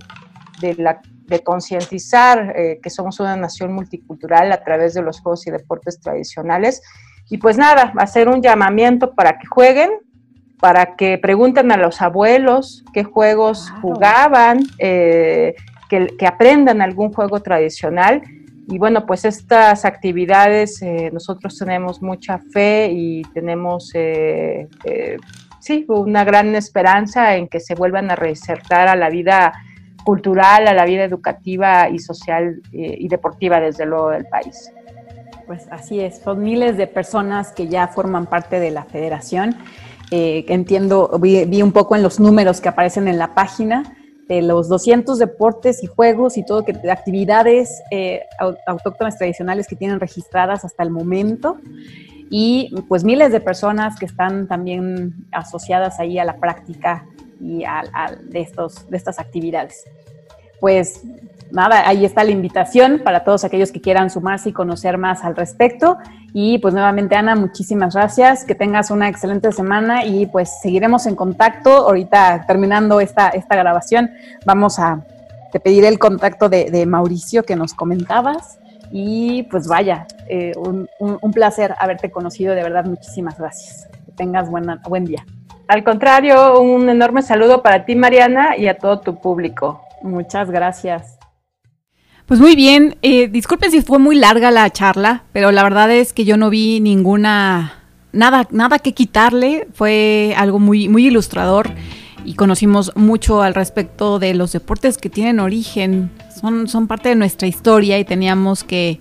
de, 0.59 1.43
concientizar 1.43 2.53
eh, 2.57 2.79
que 2.83 2.89
somos 2.89 3.21
una 3.21 3.37
nación 3.37 3.71
multicultural 3.73 4.51
a 4.51 4.63
través 4.63 4.93
de 4.93 5.01
los 5.01 5.21
juegos 5.21 5.47
y 5.47 5.51
deportes 5.51 6.01
tradicionales. 6.01 6.81
Y 7.29 7.37
pues 7.37 7.57
nada, 7.57 7.93
hacer 7.97 8.27
un 8.27 8.41
llamamiento 8.41 9.15
para 9.15 9.39
que 9.39 9.47
jueguen, 9.47 9.91
para 10.59 10.97
que 10.97 11.17
pregunten 11.17 11.71
a 11.71 11.77
los 11.77 12.01
abuelos 12.01 12.83
qué 12.93 13.05
juegos 13.05 13.71
jugaban, 13.81 14.59
que, 14.77 15.55
que 15.89 16.27
aprendan 16.27 16.81
algún 16.81 17.13
juego 17.13 17.41
tradicional 17.41 18.21
y 18.67 18.79
bueno, 18.79 19.05
pues 19.05 19.25
estas 19.25 19.85
actividades 19.85 20.81
eh, 20.81 21.09
nosotros 21.13 21.57
tenemos 21.57 22.01
mucha 22.01 22.39
fe 22.39 22.89
y 22.91 23.21
tenemos, 23.33 23.91
eh, 23.93 24.67
eh, 24.83 25.17
sí, 25.59 25.85
una 25.87 26.23
gran 26.23 26.55
esperanza 26.55 27.35
en 27.35 27.47
que 27.47 27.59
se 27.59 27.75
vuelvan 27.75 28.09
a 28.09 28.15
reinsertar 28.15 28.87
a 28.87 28.95
la 28.95 29.09
vida 29.09 29.53
cultural, 30.03 30.67
a 30.67 30.73
la 30.73 30.85
vida 30.85 31.03
educativa 31.03 31.89
y 31.89 31.99
social 31.99 32.61
y 32.71 33.07
deportiva 33.07 33.59
desde 33.59 33.87
luego 33.87 34.11
del 34.11 34.25
país. 34.25 34.71
Pues 35.47 35.67
así 35.71 35.99
es, 35.99 36.19
son 36.19 36.43
miles 36.43 36.77
de 36.77 36.85
personas 36.85 37.51
que 37.51 37.67
ya 37.67 37.87
forman 37.87 38.27
parte 38.27 38.59
de 38.59 38.69
la 38.69 38.83
federación. 38.83 39.55
entiendo, 40.11 41.09
vi 41.19 41.61
un 41.61 41.71
poco 41.71 41.95
en 41.95 42.03
los 42.03 42.19
números 42.19 42.61
que 42.61 42.69
aparecen 42.69 43.07
en 43.07 43.17
la 43.17 43.33
página 43.33 43.95
de 44.27 44.41
los 44.41 44.69
200 44.69 45.19
deportes 45.19 45.83
y 45.83 45.87
juegos 45.87 46.37
y 46.37 46.45
todo, 46.45 46.65
que, 46.65 46.73
actividades 46.89 47.81
eh, 47.91 48.23
autóctonas 48.67 49.17
tradicionales 49.17 49.67
que 49.67 49.75
tienen 49.75 49.99
registradas 49.99 50.65
hasta 50.65 50.83
el 50.83 50.89
momento 50.89 51.57
y 52.29 52.73
pues 52.87 53.03
miles 53.03 53.31
de 53.31 53.39
personas 53.39 53.99
que 53.99 54.05
están 54.05 54.47
también 54.47 55.27
asociadas 55.31 55.99
ahí 55.99 56.17
a 56.17 56.25
la 56.25 56.37
práctica 56.37 57.05
y 57.39 57.63
a, 57.63 57.83
de, 58.23 58.41
estos, 58.41 58.89
de 58.89 58.97
estas 58.97 59.19
actividades. 59.19 59.85
Pues 60.59 61.01
nada, 61.55 61.87
ahí 61.87 62.05
está 62.05 62.23
la 62.23 62.31
invitación 62.31 63.01
para 63.03 63.23
todos 63.23 63.43
aquellos 63.43 63.71
que 63.71 63.81
quieran 63.81 64.09
sumarse 64.09 64.49
y 64.49 64.53
conocer 64.53 64.97
más 64.97 65.23
al 65.23 65.35
respecto. 65.35 65.97
Y 66.33 66.59
pues 66.59 66.73
nuevamente, 66.73 67.15
Ana, 67.15 67.35
muchísimas 67.35 67.95
gracias. 67.95 68.45
Que 68.45 68.53
tengas 68.53 68.91
una 68.91 69.07
excelente 69.09 69.51
semana 69.51 70.05
y 70.05 70.25
pues 70.27 70.59
seguiremos 70.61 71.07
en 71.07 71.15
contacto. 71.15 71.71
Ahorita 71.71 72.45
terminando 72.45 72.99
esta, 72.99 73.29
esta 73.29 73.55
grabación, 73.55 74.11
vamos 74.45 74.77
a 74.77 75.03
te 75.51 75.61
pediré 75.61 75.87
el 75.87 75.99
contacto 75.99 76.49
de, 76.49 76.85
Mauricio 76.85 77.43
que 77.43 77.55
nos 77.55 77.73
comentabas. 77.73 78.59
Y 78.91 79.43
pues 79.43 79.67
vaya, 79.67 80.05
eh, 80.27 80.51
un, 80.57 80.89
un, 80.99 81.31
placer 81.31 81.73
haberte 81.79 82.11
conocido, 82.11 82.53
de 82.53 82.61
verdad, 82.61 82.83
muchísimas 82.83 83.37
gracias. 83.37 83.87
Que 84.05 84.11
tengas 84.11 84.49
buena, 84.49 84.81
buen 84.87 85.05
día. 85.05 85.25
Al 85.67 85.83
contrario, 85.83 86.59
un 86.59 86.89
enorme 86.89 87.21
saludo 87.21 87.63
para 87.63 87.85
ti, 87.85 87.95
Mariana, 87.95 88.57
y 88.57 88.67
a 88.67 88.77
todo 88.77 88.99
tu 88.99 89.19
público. 89.21 89.81
Muchas 90.01 90.51
gracias. 90.51 91.17
Pues 92.25 92.39
muy 92.39 92.55
bien, 92.55 92.97
eh, 93.03 93.27
disculpen 93.27 93.69
si 93.69 93.83
fue 93.83 93.99
muy 93.99 94.15
larga 94.15 94.49
la 94.49 94.67
charla, 94.71 95.25
pero 95.31 95.51
la 95.51 95.61
verdad 95.61 95.91
es 95.91 96.11
que 96.11 96.25
yo 96.25 96.37
no 96.37 96.49
vi 96.49 96.79
ninguna, 96.79 97.83
nada, 98.13 98.47
nada 98.49 98.79
que 98.79 98.95
quitarle, 98.95 99.67
fue 99.75 100.33
algo 100.35 100.57
muy, 100.57 100.89
muy 100.89 101.05
ilustrador 101.05 101.69
y 102.25 102.33
conocimos 102.33 102.91
mucho 102.95 103.43
al 103.43 103.53
respecto 103.53 104.17
de 104.17 104.33
los 104.33 104.53
deportes 104.53 104.97
que 104.97 105.07
tienen 105.11 105.39
origen, 105.39 106.09
son, 106.41 106.67
son 106.67 106.87
parte 106.87 107.09
de 107.09 107.15
nuestra 107.15 107.47
historia 107.47 107.99
y 107.99 108.05
teníamos 108.05 108.63
que, 108.63 108.99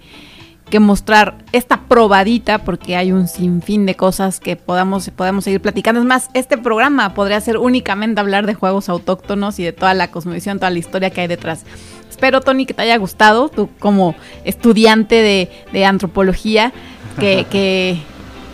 que 0.74 0.80
mostrar 0.80 1.36
esta 1.52 1.82
probadita 1.82 2.58
porque 2.58 2.96
hay 2.96 3.12
un 3.12 3.28
sinfín 3.28 3.86
de 3.86 3.94
cosas 3.94 4.40
que 4.40 4.56
podamos, 4.56 5.08
podamos 5.10 5.44
seguir 5.44 5.60
platicando. 5.60 6.00
Es 6.00 6.06
más, 6.06 6.30
este 6.34 6.58
programa 6.58 7.14
podría 7.14 7.40
ser 7.40 7.58
únicamente 7.58 8.20
hablar 8.20 8.44
de 8.44 8.54
juegos 8.54 8.88
autóctonos 8.88 9.60
y 9.60 9.62
de 9.62 9.72
toda 9.72 9.94
la 9.94 10.10
cosmovisión, 10.10 10.58
toda 10.58 10.70
la 10.70 10.80
historia 10.80 11.10
que 11.10 11.20
hay 11.20 11.26
detrás. 11.28 11.64
Espero, 12.10 12.40
Tony, 12.40 12.66
que 12.66 12.74
te 12.74 12.82
haya 12.82 12.96
gustado, 12.96 13.48
tú 13.50 13.70
como 13.78 14.16
estudiante 14.44 15.48
de, 15.72 15.84
antropología, 15.84 16.72
que, 17.20 17.46
que, 17.52 17.98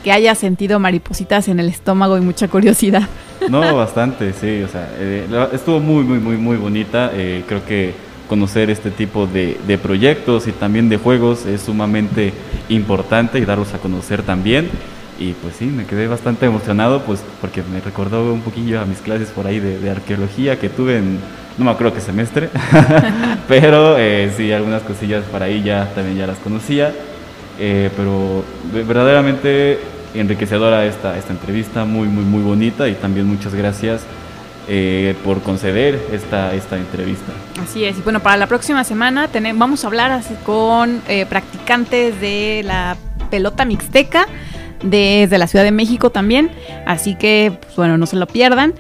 que 0.05 0.13
hayas 0.13 0.37
sentido 0.37 0.79
maripositas 0.79 1.49
en 1.49 1.59
el 1.59 1.71
estómago 1.71 2.19
y 2.19 2.21
mucha 2.21 2.49
curiosidad. 2.49 3.09
No, 3.49 3.75
bastante, 3.75 4.35
sí, 4.35 4.63
o 4.63 4.69
sea, 4.69 4.91
eh, 4.99 5.27
estuvo 5.55 5.81
muy, 5.81 6.05
muy, 6.05 6.19
muy, 6.19 6.37
muy 6.37 6.59
bonita. 6.59 7.13
Eh, 7.15 7.45
creo 7.49 7.65
que 7.65 7.95
conocer 8.31 8.71
este 8.71 8.93
tipo 8.93 9.27
de, 9.27 9.59
de, 9.67 9.77
proyectos 9.77 10.47
y 10.47 10.53
también 10.53 10.89
de 10.89 10.99
juegos 10.99 11.47
es 11.47 11.63
sumamente 11.63 12.33
importante 12.69 13.41
y 13.41 13.45
darlos 13.45 13.75
a 13.75 13.79
conocer 13.79 14.23
también. 14.23 14.71
Y 15.19 15.33
pues 15.33 15.57
sí, 15.57 15.65
me 15.67 15.85
quedé 15.85 16.07
bastante 16.07 16.47
emocionado, 16.47 17.03
pues 17.03 17.21
porque 17.41 17.65
me 17.71 17.81
recordó 17.81 18.33
un 18.33 18.41
poquillo 18.41 18.81
a 18.81 18.85
mis 18.85 18.99
clases 18.99 19.31
por 19.31 19.49
ahí 19.49 19.59
de, 19.59 19.91
arqueología 19.91 20.61
que 20.61 20.69
tuve 20.69 20.99
en, 20.99 21.19
no 21.59 21.65
me 21.65 21.73
acuerdo 21.73 21.93
qué 21.93 22.01
semestre, 22.01 22.51
pero 23.49 23.99
eh, 23.99 24.33
sí, 24.37 24.53
algunas 24.53 24.83
cosillas 24.83 25.25
para 25.25 25.47
ahí 25.47 25.65
ya 25.65 25.93
también 25.93 26.17
ya 26.17 26.29
las 26.29 26.39
conocía, 26.39 26.95
eh, 27.59 27.91
pero 27.97 28.45
verdaderamente 28.73 29.81
enriquecedora 30.15 30.87
esta, 30.87 31.19
esta 31.19 31.33
entrevista, 31.33 31.85
muy, 31.85 32.07
muy, 32.07 32.25
muy 32.25 32.43
bonita 32.43 32.89
y 32.89 32.95
también 32.95 33.27
muchas 33.27 33.55
gracias 33.55 34.03
eh, 34.71 35.15
por 35.25 35.43
conceder 35.43 36.01
esta, 36.13 36.55
esta 36.55 36.79
entrevista. 36.79 37.33
Así 37.63 37.85
es, 37.85 37.99
y 37.99 38.01
bueno, 38.01 38.21
para 38.21 38.37
la 38.37 38.47
próxima 38.47 38.85
semana 38.85 39.29
tenemos, 39.29 39.59
vamos 39.59 39.85
a 39.85 39.89
hablar 39.89 40.13
así 40.13 40.35
con 40.47 41.03
practicantes 41.29 42.19
de 42.21 42.63
la 42.65 42.97
pelota 43.31 43.65
mixteca 43.65 44.27
desde 44.83 45.39
la 45.39 45.47
Ciudad 45.47 45.65
de 45.65 45.73
México 45.73 46.11
también, 46.11 46.51
así 46.87 47.15
que 47.15 47.53
pues, 47.61 47.77
bueno, 47.77 47.99
no 47.99 48.07
se 48.07 48.17
lo 48.17 48.27
pierdan. 48.27 48.75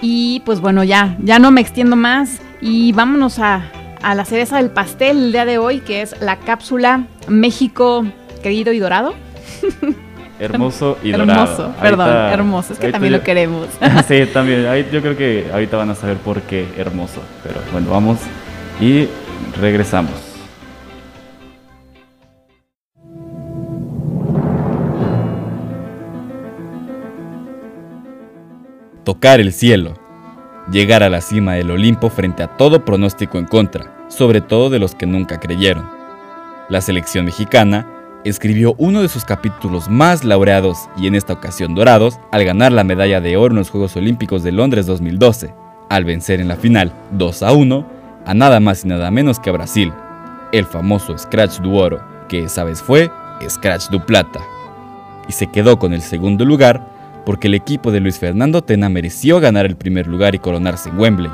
Y 0.00 0.42
pues 0.44 0.60
bueno, 0.60 0.84
ya, 0.84 1.16
ya 1.20 1.38
no 1.38 1.50
me 1.50 1.60
extiendo 1.60 1.96
más 1.96 2.40
y 2.60 2.92
vámonos 2.92 3.38
a, 3.38 3.70
a 4.02 4.14
la 4.14 4.24
cereza 4.24 4.58
del 4.58 4.70
pastel 4.70 5.16
el 5.16 5.32
día 5.32 5.44
de 5.44 5.58
hoy, 5.58 5.80
que 5.80 6.02
es 6.02 6.20
la 6.20 6.36
cápsula 6.36 7.06
México 7.28 8.04
querido 8.42 8.72
y 8.72 8.78
dorado. 8.78 9.14
Hermoso 10.38 10.98
y 11.02 11.12
dorado. 11.12 11.42
Hermoso, 11.42 11.74
perdón, 11.80 12.08
hermoso, 12.08 12.72
es 12.74 12.78
que 12.78 12.92
también 12.92 13.12
lo 13.12 13.22
queremos. 13.22 13.68
sí, 14.08 14.26
también, 14.32 14.64
yo 14.92 15.00
creo 15.00 15.16
que 15.16 15.48
ahorita 15.52 15.76
van 15.76 15.90
a 15.90 15.94
saber 15.94 16.16
por 16.18 16.42
qué 16.42 16.66
hermoso, 16.76 17.20
pero 17.42 17.56
bueno, 17.72 17.90
vamos 17.90 18.18
y 18.80 19.08
regresamos. 19.58 20.36
tocar 29.06 29.38
el 29.38 29.52
cielo, 29.52 29.94
llegar 30.68 31.04
a 31.04 31.08
la 31.08 31.20
cima 31.20 31.54
del 31.54 31.70
Olimpo 31.70 32.10
frente 32.10 32.42
a 32.42 32.56
todo 32.56 32.84
pronóstico 32.84 33.38
en 33.38 33.44
contra, 33.44 34.04
sobre 34.08 34.40
todo 34.40 34.68
de 34.68 34.80
los 34.80 34.96
que 34.96 35.06
nunca 35.06 35.38
creyeron. 35.38 35.88
La 36.68 36.80
selección 36.80 37.24
mexicana 37.24 37.86
escribió 38.24 38.74
uno 38.78 39.02
de 39.02 39.08
sus 39.08 39.24
capítulos 39.24 39.88
más 39.88 40.24
laureados 40.24 40.88
y 40.96 41.06
en 41.06 41.14
esta 41.14 41.34
ocasión 41.34 41.74
dorados 41.74 42.18
al 42.32 42.44
ganar 42.44 42.72
la 42.72 42.84
medalla 42.84 43.20
de 43.20 43.36
oro 43.36 43.52
en 43.52 43.58
los 43.58 43.70
Juegos 43.70 43.96
Olímpicos 43.96 44.42
de 44.42 44.52
Londres 44.52 44.86
2012, 44.86 45.54
al 45.88 46.04
vencer 46.04 46.40
en 46.40 46.48
la 46.48 46.56
final 46.56 46.92
2 47.12 47.42
a 47.42 47.52
1 47.52 47.86
a 48.26 48.34
nada 48.34 48.58
más 48.58 48.84
y 48.84 48.88
nada 48.88 49.10
menos 49.10 49.38
que 49.38 49.50
a 49.50 49.52
Brasil, 49.52 49.92
el 50.52 50.64
famoso 50.64 51.16
Scratch 51.16 51.60
du 51.60 51.76
Oro, 51.76 52.00
que 52.28 52.44
esa 52.44 52.64
vez 52.64 52.82
fue 52.82 53.10
Scratch 53.48 53.88
du 53.88 54.00
Plata, 54.04 54.40
y 55.28 55.32
se 55.32 55.46
quedó 55.46 55.78
con 55.78 55.92
el 55.92 56.02
segundo 56.02 56.44
lugar 56.44 56.96
porque 57.24 57.48
el 57.48 57.54
equipo 57.54 57.90
de 57.90 58.00
Luis 58.00 58.18
Fernando 58.18 58.62
Tena 58.62 58.88
mereció 58.88 59.40
ganar 59.40 59.66
el 59.66 59.76
primer 59.76 60.06
lugar 60.06 60.34
y 60.34 60.38
coronarse 60.38 60.88
en 60.88 60.98
Wembley, 60.98 61.30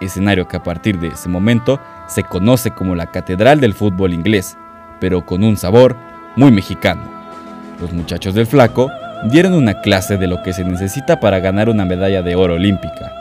escenario 0.00 0.46
que 0.48 0.56
a 0.56 0.62
partir 0.62 0.98
de 0.98 1.08
ese 1.08 1.28
momento 1.28 1.80
se 2.06 2.22
conoce 2.22 2.70
como 2.70 2.94
la 2.94 3.10
Catedral 3.10 3.60
del 3.60 3.74
Fútbol 3.74 4.12
Inglés, 4.12 4.56
pero 5.00 5.24
con 5.24 5.44
un 5.44 5.56
sabor 5.56 5.96
muy 6.36 6.52
mexicano. 6.52 7.02
Los 7.80 7.92
muchachos 7.92 8.34
del 8.34 8.46
flaco 8.46 8.90
dieron 9.24 9.54
una 9.54 9.80
clase 9.80 10.16
de 10.16 10.26
lo 10.26 10.42
que 10.42 10.52
se 10.52 10.64
necesita 10.64 11.18
para 11.20 11.40
ganar 11.40 11.68
una 11.68 11.84
medalla 11.84 12.22
de 12.22 12.34
oro 12.34 12.54
olímpica. 12.54 13.12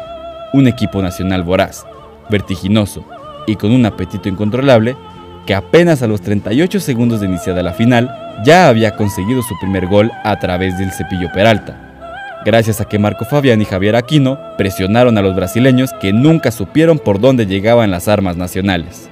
Un 0.54 0.68
equipo 0.68 1.02
nacional 1.02 1.44
voraz, 1.44 1.86
vertiginoso 2.30 3.06
y 3.48 3.56
con 3.56 3.72
un 3.72 3.86
apetito 3.86 4.30
incontrolable 4.30 4.96
que 5.46 5.56
apenas 5.56 6.02
a 6.02 6.08
los 6.08 6.22
38 6.22 6.80
segundos 6.80 7.20
de 7.20 7.28
iniciada 7.28 7.62
la 7.64 7.74
final 7.74 8.14
ya 8.44 8.68
había 8.68 8.96
conseguido 8.96 9.42
su 9.42 9.58
primer 9.60 9.88
gol 9.88 10.12
a 10.24 10.40
través 10.40 10.78
del 10.78 10.92
cepillo 10.92 11.32
Peralta, 11.32 12.42
gracias 12.46 12.82
a 12.82 12.86
que 12.86 13.00
Marco 13.00 13.26
Fabián 13.26 13.62
y 13.62 13.66
Javier 13.66 13.96
Aquino 13.96 14.40
presionaron 14.58 15.18
a 15.18 15.22
los 15.22 15.36
brasileños 15.36 15.92
que 16.02 16.14
nunca 16.14 16.52
supieron 16.52 16.98
por 16.98 17.20
dónde 17.20 17.46
llegaban 17.46 17.92
las 17.92 18.08
armas 18.08 18.38
nacionales. 18.38 19.10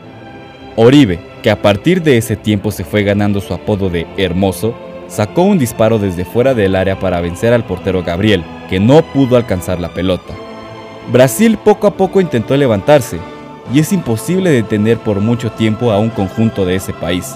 Oribe, 0.76 1.20
que 1.44 1.52
a 1.52 1.62
partir 1.62 2.02
de 2.02 2.18
ese 2.18 2.38
tiempo 2.38 2.72
se 2.72 2.86
fue 2.86 3.04
ganando 3.04 3.42
su 3.42 3.54
apodo 3.54 3.90
de 3.90 4.08
Hermoso, 4.18 4.74
sacó 5.10 5.44
un 5.44 5.60
disparo 5.60 6.00
desde 6.00 6.24
fuera 6.24 6.54
del 6.54 6.74
área 6.74 6.98
para 6.98 7.20
vencer 7.20 7.54
al 7.54 7.66
portero 7.66 8.02
Gabriel, 8.02 8.44
que 8.70 8.80
no 8.80 9.02
pudo 9.02 9.36
alcanzar 9.36 9.80
la 9.82 9.90
pelota. 9.90 10.34
Brasil 11.12 11.58
poco 11.58 11.86
a 11.86 11.96
poco 11.96 12.22
intentó 12.22 12.56
levantarse, 12.56 13.20
y 13.74 13.80
es 13.80 13.92
imposible 13.92 14.52
detener 14.52 14.98
por 14.98 15.20
mucho 15.20 15.52
tiempo 15.52 15.92
a 15.92 16.00
un 16.00 16.10
conjunto 16.10 16.66
de 16.66 16.76
ese 16.76 16.94
país. 16.94 17.36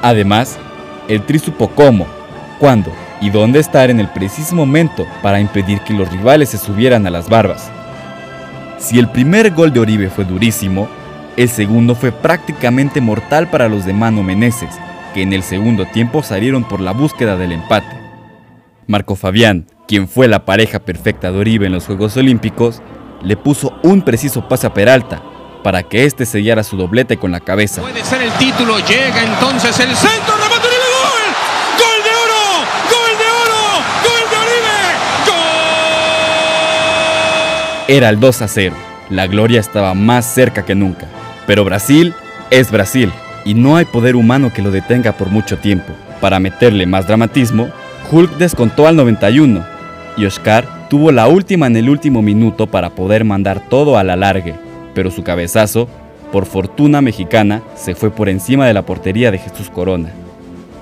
Además, 0.00 0.56
el 1.08 1.22
Tri 1.22 1.40
supo 1.40 1.68
cómo, 1.68 2.06
cuándo 2.60 2.92
y 3.20 3.30
dónde 3.30 3.58
estar 3.58 3.90
en 3.90 3.98
el 3.98 4.08
preciso 4.08 4.54
momento 4.54 5.04
para 5.22 5.40
impedir 5.40 5.80
que 5.80 5.92
los 5.92 6.08
rivales 6.10 6.50
se 6.50 6.58
subieran 6.58 7.04
a 7.06 7.10
las 7.10 7.28
barbas. 7.28 7.68
Si 8.78 8.98
el 8.98 9.08
primer 9.08 9.50
gol 9.50 9.72
de 9.72 9.80
Oribe 9.80 10.08
fue 10.08 10.24
durísimo, 10.24 10.88
el 11.36 11.48
segundo 11.48 11.94
fue 11.94 12.12
prácticamente 12.12 13.00
mortal 13.00 13.48
para 13.50 13.68
los 13.68 13.84
de 13.84 13.92
Mano 13.92 14.22
Meneses, 14.22 14.70
que 15.12 15.22
en 15.22 15.32
el 15.32 15.42
segundo 15.42 15.86
tiempo 15.86 16.22
salieron 16.22 16.64
por 16.64 16.80
la 16.80 16.92
búsqueda 16.92 17.36
del 17.36 17.52
empate. 17.52 17.96
Marco 18.86 19.16
Fabián, 19.16 19.66
quien 19.88 20.08
fue 20.08 20.28
la 20.28 20.44
pareja 20.44 20.78
perfecta 20.78 21.32
de 21.32 21.38
Oribe 21.38 21.66
en 21.66 21.72
los 21.72 21.86
Juegos 21.86 22.16
Olímpicos, 22.16 22.82
le 23.22 23.36
puso 23.36 23.72
un 23.82 24.02
preciso 24.02 24.48
pase 24.48 24.66
a 24.66 24.74
Peralta 24.74 25.22
para 25.62 25.82
que 25.82 26.04
éste 26.04 26.26
sellara 26.26 26.62
su 26.62 26.76
doblete 26.76 27.16
con 27.16 27.32
la 27.32 27.40
cabeza. 27.40 27.80
Puede 27.80 28.04
ser 28.04 28.22
el 28.22 28.32
título, 28.32 28.78
llega 28.80 29.22
entonces 29.24 29.80
el 29.80 29.96
centro, 29.96 30.34
Era 37.86 38.08
el 38.08 38.18
2 38.18 38.40
a 38.40 38.48
0. 38.48 38.74
La 39.10 39.26
gloria 39.26 39.60
estaba 39.60 39.92
más 39.92 40.24
cerca 40.24 40.64
que 40.64 40.74
nunca. 40.74 41.06
Pero 41.46 41.64
Brasil 41.64 42.14
es 42.50 42.70
Brasil 42.70 43.12
y 43.44 43.54
no 43.54 43.76
hay 43.76 43.84
poder 43.84 44.16
humano 44.16 44.52
que 44.52 44.62
lo 44.62 44.70
detenga 44.70 45.12
por 45.12 45.28
mucho 45.28 45.58
tiempo. 45.58 45.92
Para 46.20 46.40
meterle 46.40 46.86
más 46.86 47.06
dramatismo, 47.06 47.68
Hulk 48.10 48.36
descontó 48.38 48.86
al 48.86 48.96
91 48.96 49.64
y 50.16 50.24
Oscar 50.26 50.88
tuvo 50.88 51.12
la 51.12 51.26
última 51.26 51.66
en 51.66 51.76
el 51.76 51.88
último 51.88 52.22
minuto 52.22 52.66
para 52.66 52.90
poder 52.90 53.24
mandar 53.24 53.68
todo 53.68 53.98
a 53.98 54.04
la 54.04 54.16
largue, 54.16 54.54
pero 54.94 55.10
su 55.10 55.22
cabezazo, 55.22 55.88
por 56.32 56.46
fortuna 56.46 57.00
mexicana, 57.00 57.62
se 57.74 57.94
fue 57.94 58.10
por 58.10 58.28
encima 58.28 58.66
de 58.66 58.74
la 58.74 58.82
portería 58.82 59.30
de 59.30 59.38
Jesús 59.38 59.70
Corona. 59.70 60.10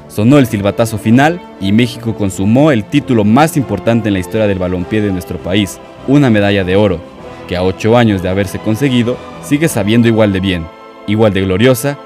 Sonó 0.08 0.38
el 0.38 0.46
silbatazo 0.46 0.98
final 0.98 1.40
y 1.60 1.72
México 1.72 2.14
consumó 2.14 2.70
el 2.70 2.84
título 2.84 3.24
más 3.24 3.56
importante 3.56 4.08
en 4.08 4.14
la 4.14 4.20
historia 4.20 4.46
del 4.46 4.58
balompié 4.58 5.00
de 5.00 5.10
nuestro 5.10 5.38
país, 5.38 5.80
una 6.06 6.28
medalla 6.28 6.64
de 6.64 6.76
oro, 6.76 7.00
que 7.52 7.56
a 7.58 7.62
ocho 7.62 7.98
años 7.98 8.22
de 8.22 8.30
haberse 8.30 8.58
conseguido 8.58 9.18
sigue 9.44 9.68
sabiendo 9.68 10.08
igual 10.08 10.32
de 10.32 10.40
bien, 10.40 10.66
igual 11.06 11.34
de 11.34 11.42
gloriosa 11.42 11.98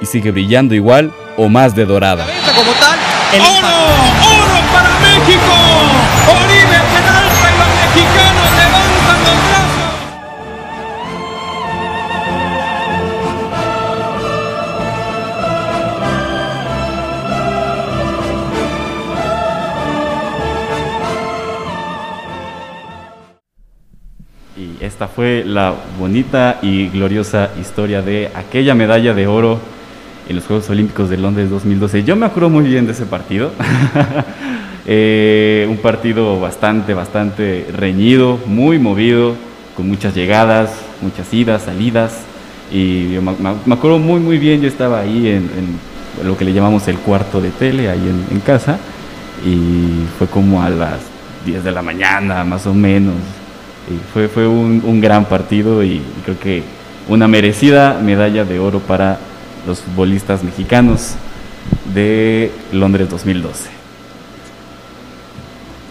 y 0.00 0.06
sigue 0.06 0.30
brillando 0.30 0.74
igual 0.74 1.12
o 1.36 1.50
más 1.50 1.74
de 1.74 1.84
dorada. 1.84 2.24
Como 2.56 2.72
tal, 2.72 2.98
¡Oro! 3.38 3.68
¡Oro 3.68 4.58
para 4.72 4.88
México! 5.00 5.52
¡Oribe 6.26 6.78
penalta 6.94 7.46
y 7.52 7.58
los 7.58 7.70
mexicanos 7.84 8.43
esta 24.94 25.08
fue 25.08 25.42
la 25.44 25.74
bonita 25.98 26.60
y 26.62 26.86
gloriosa 26.88 27.50
historia 27.60 28.00
de 28.00 28.30
aquella 28.32 28.76
medalla 28.76 29.12
de 29.12 29.26
oro 29.26 29.58
en 30.28 30.36
los 30.36 30.44
Juegos 30.46 30.70
Olímpicos 30.70 31.10
de 31.10 31.16
Londres 31.16 31.50
2012. 31.50 32.04
Yo 32.04 32.14
me 32.14 32.26
acuerdo 32.26 32.48
muy 32.48 32.62
bien 32.64 32.86
de 32.86 32.92
ese 32.92 33.04
partido. 33.04 33.50
Eh, 34.86 35.66
un 35.70 35.78
partido 35.78 36.38
bastante, 36.38 36.92
bastante 36.92 37.66
reñido, 37.74 38.38
muy 38.44 38.78
movido, 38.78 39.34
con 39.74 39.88
muchas 39.88 40.14
llegadas, 40.14 40.72
muchas 41.00 41.32
idas, 41.32 41.62
salidas. 41.62 42.18
Y 42.70 43.14
yo 43.14 43.22
me, 43.22 43.32
me- 43.64 43.74
acuerdo 43.74 43.98
muy, 43.98 44.20
muy 44.20 44.36
bien, 44.36 44.60
yo 44.60 44.68
estaba 44.68 45.00
ahí 45.00 45.28
en, 45.28 45.48
en 45.56 46.26
lo 46.28 46.36
que 46.36 46.44
le 46.44 46.52
llamamos 46.52 46.86
el 46.88 46.98
cuarto 46.98 47.40
de 47.40 47.48
tele, 47.48 47.88
ahí 47.88 47.98
en, 48.06 48.36
en 48.36 48.40
casa. 48.40 48.78
Y 49.42 50.04
fue 50.18 50.26
como 50.26 50.62
a 50.62 50.68
las 50.68 50.98
10 51.46 51.64
de 51.64 51.72
la 51.72 51.80
mañana, 51.80 52.44
más 52.44 52.66
o 52.66 52.74
menos. 52.74 53.14
Y 53.90 53.98
fue, 54.12 54.28
fue 54.28 54.46
un, 54.46 54.82
un 54.84 55.00
gran 55.00 55.26
partido 55.26 55.82
y 55.82 56.02
creo 56.24 56.38
que 56.38 56.62
una 57.08 57.28
merecida 57.28 57.98
medalla 58.02 58.44
de 58.44 58.58
oro 58.58 58.80
para 58.80 59.18
los 59.66 59.80
futbolistas 59.80 60.42
mexicanos 60.42 61.14
de 61.92 62.50
Londres 62.72 63.08
2012. 63.10 63.70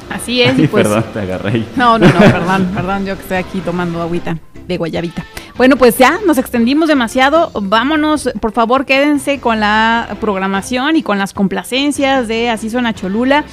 Así 0.09 0.41
es, 0.41 0.53
Ay, 0.57 0.63
y 0.63 0.67
pues. 0.67 0.87
perdón, 0.87 1.05
te 1.13 1.19
agarré 1.19 1.49
ahí. 1.51 1.69
No, 1.75 1.97
no, 1.97 2.07
no, 2.07 2.19
perdón, 2.19 2.71
perdón, 2.73 3.05
yo 3.05 3.15
que 3.15 3.21
estoy 3.21 3.37
aquí 3.37 3.59
tomando 3.59 4.01
agüita 4.01 4.37
de 4.67 4.77
guayabita. 4.77 5.25
Bueno, 5.57 5.75
pues 5.75 5.97
ya 5.97 6.19
nos 6.25 6.37
extendimos 6.37 6.87
demasiado. 6.87 7.51
Vámonos, 7.53 8.29
por 8.39 8.53
favor, 8.53 8.85
quédense 8.85 9.39
con 9.39 9.59
la 9.59 10.17
programación 10.19 10.95
y 10.95 11.03
con 11.03 11.19
las 11.19 11.33
complacencias 11.33 12.27
de 12.27 12.49
Así 12.49 12.69
suena 12.69 12.93
Cholula. 12.93 13.43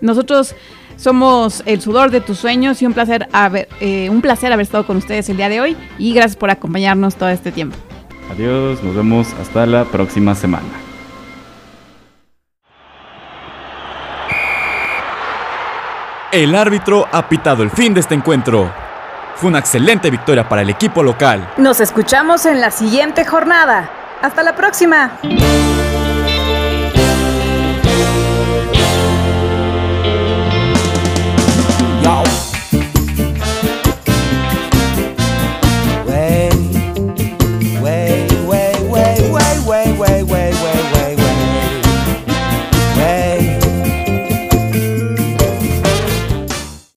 Nosotros 0.00 0.54
somos 0.98 1.62
el 1.64 1.80
sudor 1.80 2.10
de 2.10 2.20
tus 2.20 2.38
sueños 2.38 2.82
y 2.82 2.86
un 2.86 2.92
placer 2.92 3.28
haber, 3.32 3.68
eh, 3.80 4.10
un 4.10 4.20
placer 4.20 4.52
haber 4.52 4.64
estado 4.64 4.86
con 4.86 4.96
ustedes 4.96 5.28
el 5.30 5.36
día 5.38 5.48
de 5.48 5.60
hoy 5.60 5.76
y 5.96 6.12
gracias 6.12 6.36
por 6.36 6.50
acompañarnos 6.50 7.14
todo 7.14 7.30
este 7.30 7.52
tiempo. 7.52 7.76
Adiós, 8.30 8.82
nos 8.82 8.94
vemos 8.94 9.32
hasta 9.40 9.64
la 9.64 9.84
próxima 9.86 10.34
semana. 10.34 10.66
El 16.30 16.54
árbitro 16.54 17.06
ha 17.10 17.26
pitado 17.26 17.62
el 17.62 17.70
fin 17.70 17.94
de 17.94 18.00
este 18.00 18.14
encuentro. 18.14 18.70
Fue 19.36 19.48
una 19.48 19.60
excelente 19.60 20.10
victoria 20.10 20.46
para 20.46 20.60
el 20.60 20.68
equipo 20.68 21.02
local. 21.02 21.48
Nos 21.56 21.80
escuchamos 21.80 22.44
en 22.44 22.60
la 22.60 22.70
siguiente 22.70 23.24
jornada. 23.24 23.90
Hasta 24.20 24.42
la 24.42 24.54
próxima. 24.54 25.12